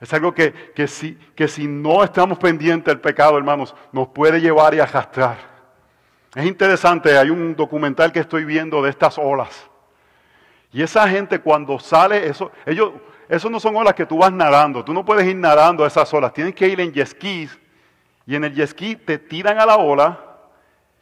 Es 0.00 0.12
algo 0.12 0.34
que, 0.34 0.52
que, 0.74 0.88
si, 0.88 1.14
que 1.36 1.46
si 1.46 1.68
no 1.68 2.02
estamos 2.02 2.38
pendientes 2.38 2.92
del 2.92 3.00
pecado, 3.00 3.38
hermanos, 3.38 3.74
nos 3.92 4.08
puede 4.08 4.40
llevar 4.40 4.74
y 4.74 4.80
arrastrar. 4.80 5.36
Es 6.34 6.44
interesante, 6.44 7.16
hay 7.16 7.30
un 7.30 7.54
documental 7.54 8.10
que 8.10 8.20
estoy 8.20 8.44
viendo 8.44 8.82
de 8.82 8.90
estas 8.90 9.18
olas. 9.18 9.70
Y 10.72 10.82
esa 10.82 11.08
gente 11.08 11.38
cuando 11.38 11.78
sale, 11.78 12.26
eso, 12.26 12.50
ellos, 12.66 12.90
eso 13.28 13.48
no 13.50 13.58
son 13.58 13.76
olas 13.76 13.94
que 13.94 14.06
tú 14.06 14.18
vas 14.18 14.32
nadando. 14.32 14.84
Tú 14.84 14.92
no 14.92 15.04
puedes 15.04 15.26
ir 15.26 15.36
nadando 15.36 15.84
a 15.84 15.86
esas 15.86 16.12
olas. 16.12 16.32
Tienes 16.32 16.54
que 16.54 16.68
ir 16.68 16.80
en 16.80 16.92
jet 16.92 17.16
Y 18.26 18.34
en 18.34 18.44
el 18.44 18.54
jet 18.54 19.04
te 19.04 19.18
tiran 19.18 19.58
a 19.58 19.66
la 19.66 19.76
ola. 19.76 20.20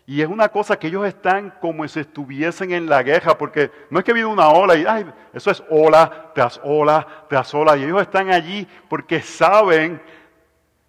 Y 0.05 0.21
es 0.21 0.29
una 0.29 0.49
cosa 0.49 0.79
que 0.79 0.89
ellos 0.89 1.07
están 1.07 1.55
como 1.61 1.87
si 1.87 2.01
estuviesen 2.01 2.73
en 2.73 2.89
la 2.89 3.03
guerra, 3.03 3.39
porque 3.39 3.71
no 3.89 4.01
es 4.01 4.05
que 4.05 4.13
viene 4.13 4.29
una 4.29 4.49
ola 4.49 4.75
y 4.77 4.85
ay, 4.85 5.07
eso 5.33 5.51
es 5.51 5.63
ola 5.71 6.33
tras 6.35 6.61
ola 6.65 7.07
tras 7.29 7.55
ola. 7.55 7.77
Y 7.77 7.85
ellos 7.85 8.03
están 8.03 8.31
allí 8.31 8.67
porque 8.89 9.21
saben 9.21 10.03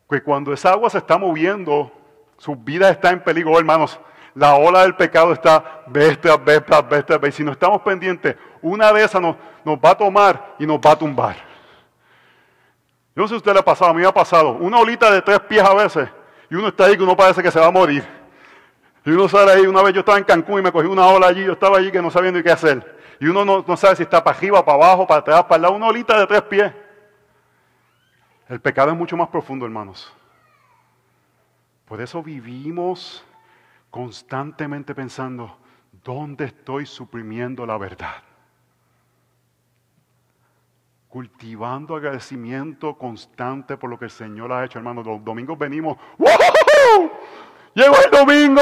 que 0.10 0.22
cuando 0.22 0.52
esa 0.52 0.72
agua 0.72 0.90
se 0.90 0.98
está 0.98 1.18
moviendo, 1.18 1.92
su 2.38 2.56
vida 2.56 2.90
está 2.90 3.12
en 3.12 3.24
peligro, 3.24 3.58
hermanos. 3.58 4.00
La 4.36 4.56
ola 4.56 4.82
del 4.82 4.96
pecado 4.96 5.32
está 5.32 5.84
vez 5.88 6.20
tras 6.20 6.44
vez 6.44 6.66
tras 6.66 7.22
vez. 7.22 7.36
Si 7.36 7.44
no 7.44 7.52
estamos 7.52 7.82
pendientes, 7.82 8.36
una 8.64 8.91
de 8.91 9.03
esas 9.03 9.22
nos, 9.22 9.36
va 9.68 9.91
a 9.91 9.95
tomar 9.95 10.55
y 10.57 10.66
nos 10.66 10.80
va 10.80 10.91
a 10.91 10.95
tumbar. 10.95 11.36
Yo 13.16 13.22
no 13.22 13.28
sé 13.28 13.34
si 13.34 13.38
usted 13.38 13.53
le 13.53 13.59
ha 13.59 13.66
pasado, 13.66 13.91
a 13.91 13.93
mí 13.93 14.01
me 14.01 14.07
ha 14.07 14.14
pasado. 14.14 14.53
Una 14.53 14.80
olita 14.80 15.11
de 15.11 15.22
tres 15.22 15.39
pies 15.41 15.61
a 15.61 15.74
veces 15.76 16.09
y 16.49 16.55
uno 16.55 16.70
está 16.70 16.86
ahí 16.86 16.97
que 16.97 17.03
uno 17.03 17.16
parece 17.16 17.43
que 17.43 17.51
se 17.51 17.59
va 17.59 17.68
a 17.68 17.72
morir. 17.72 18.03
Y 19.05 19.11
uno 19.11 19.28
sale 19.28 19.51
ahí, 19.51 19.68
una 19.68 19.84
vez 19.84 19.93
yo 19.93 19.99
estaba 19.99 20.18
en 20.18 20.24
Cancún 20.24 20.59
y 20.59 20.64
me 20.64 20.72
cogí 20.72 20.88
una 20.88 21.05
ola 21.07 21.28
allí, 21.28 21.43
yo 21.43 21.53
estaba 21.53 21.78
allí 21.78 21.91
que 21.91 22.01
no 22.01 22.09
sabía 22.09 22.32
ni 22.32 22.41
qué 22.41 22.51
hacer. 22.51 22.97
Y 23.20 23.28
uno 23.28 23.43
no, 23.43 23.78
sabe 23.78 23.97
si 23.97 24.03
está 24.03 24.24
para 24.24 24.38
arriba, 24.38 24.64
para 24.64 24.78
abajo, 24.78 25.05
para 25.05 25.20
atrás, 25.20 25.43
para 25.43 25.55
el 25.57 25.61
lado, 25.64 25.76
una 25.76 25.88
olita 25.88 26.18
de 26.18 26.26
tres 26.26 26.41
pies. 26.43 26.74
El 28.47 28.61
pecado 28.61 28.91
es 28.91 28.97
mucho 28.97 29.18
más 29.18 29.28
profundo, 29.28 29.66
hermanos. 29.66 30.11
Por 31.86 32.01
eso 32.01 32.24
vivimos 32.24 33.26
constantemente 33.89 34.95
pensando, 34.95 35.57
¿dónde 36.03 36.45
estoy 36.45 36.86
suprimiendo 36.86 37.66
la 37.66 37.78
verdad? 37.78 38.24
Cultivando 41.14 41.95
agradecimiento 41.95 42.97
constante 42.97 43.78
por 43.78 43.88
lo 43.88 43.99
que 43.99 44.05
el 44.05 44.09
Señor 44.09 44.51
ha 44.51 44.66
hecho, 44.66 44.80
hermanos. 44.80 45.05
Los 45.05 45.24
domingos 45.24 45.59
venimos, 45.59 45.95
¡Wow! 46.18 47.11
Llegó 47.76 47.95
el 48.03 48.09
domingo. 48.09 48.61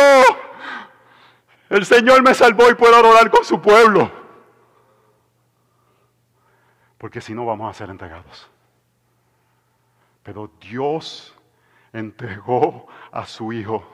El 1.69 1.85
Señor 1.85 2.21
me 2.21 2.33
salvó 2.33 2.69
y 2.69 2.75
puedo 2.75 2.93
adorar 2.93 3.31
con 3.31 3.45
su 3.45 3.61
pueblo. 3.61 4.11
Porque 6.97 7.21
si 7.21 7.33
no 7.33 7.45
vamos 7.45 7.69
a 7.69 7.73
ser 7.73 7.89
entregados. 7.89 8.51
Pero 10.21 10.51
Dios 10.59 11.33
entregó 11.93 12.85
a 13.13 13.25
su 13.27 13.53
Hijo. 13.53 13.87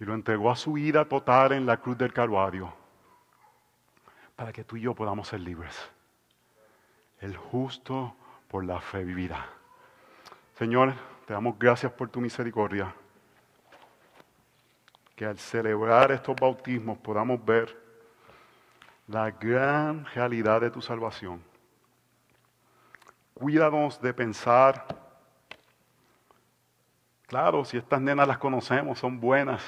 Y 0.00 0.04
lo 0.04 0.14
entregó 0.14 0.50
a 0.50 0.56
su 0.56 0.72
vida 0.72 1.04
total 1.04 1.52
en 1.52 1.64
la 1.64 1.76
cruz 1.76 1.96
del 1.96 2.12
Calvario. 2.12 2.74
Para 4.34 4.52
que 4.52 4.64
tú 4.64 4.76
y 4.76 4.80
yo 4.80 4.96
podamos 4.96 5.28
ser 5.28 5.38
libres. 5.38 5.91
El 7.22 7.36
justo 7.36 8.16
por 8.48 8.64
la 8.64 8.80
fe 8.80 9.04
vivida. 9.04 9.46
Señor, 10.58 10.92
te 11.24 11.32
damos 11.32 11.56
gracias 11.56 11.92
por 11.92 12.08
tu 12.08 12.20
misericordia 12.20 12.92
que 15.14 15.24
al 15.24 15.38
celebrar 15.38 16.10
estos 16.10 16.34
bautismos 16.34 16.98
podamos 16.98 17.44
ver 17.44 17.80
la 19.06 19.30
gran 19.30 20.04
realidad 20.06 20.60
de 20.60 20.70
tu 20.72 20.82
salvación. 20.82 21.40
Cuídanos 23.34 24.02
de 24.02 24.12
pensar, 24.12 24.84
claro, 27.28 27.64
si 27.64 27.76
estas 27.76 28.00
nenas 28.00 28.26
las 28.26 28.38
conocemos, 28.38 28.98
son 28.98 29.20
buenas, 29.20 29.62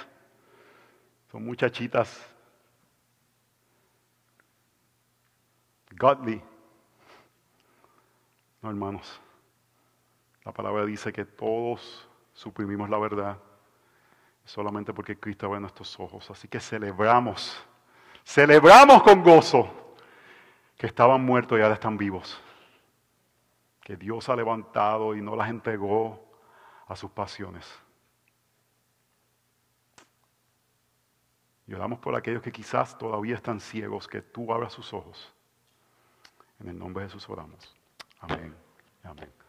son 1.30 1.44
muchachitas 1.44 2.28
godly. 5.96 6.42
No, 8.64 8.70
hermanos, 8.70 9.20
la 10.42 10.50
palabra 10.50 10.86
dice 10.86 11.12
que 11.12 11.26
todos 11.26 12.08
suprimimos 12.32 12.88
la 12.88 12.96
verdad 12.96 13.38
solamente 14.42 14.94
porque 14.94 15.20
Cristo 15.20 15.50
ve 15.50 15.60
nuestros 15.60 16.00
ojos. 16.00 16.30
Así 16.30 16.48
que 16.48 16.58
celebramos, 16.60 17.62
celebramos 18.24 19.02
con 19.02 19.22
gozo 19.22 19.68
que 20.78 20.86
estaban 20.86 21.22
muertos 21.22 21.58
y 21.58 21.60
ahora 21.60 21.74
están 21.74 21.98
vivos. 21.98 22.40
Que 23.82 23.98
Dios 23.98 24.30
ha 24.30 24.34
levantado 24.34 25.14
y 25.14 25.20
no 25.20 25.36
las 25.36 25.50
entregó 25.50 26.26
a 26.86 26.96
sus 26.96 27.10
pasiones. 27.10 27.70
Y 31.66 31.74
oramos 31.74 31.98
por 31.98 32.16
aquellos 32.16 32.40
que 32.40 32.50
quizás 32.50 32.96
todavía 32.96 33.34
están 33.34 33.60
ciegos, 33.60 34.08
que 34.08 34.22
tú 34.22 34.50
abras 34.54 34.72
sus 34.72 34.94
ojos. 34.94 35.34
En 36.60 36.68
el 36.68 36.78
nombre 36.78 37.02
de 37.04 37.10
Jesús 37.10 37.28
oramos. 37.28 37.74
Amén. 38.24 38.54
Amén. 39.04 39.43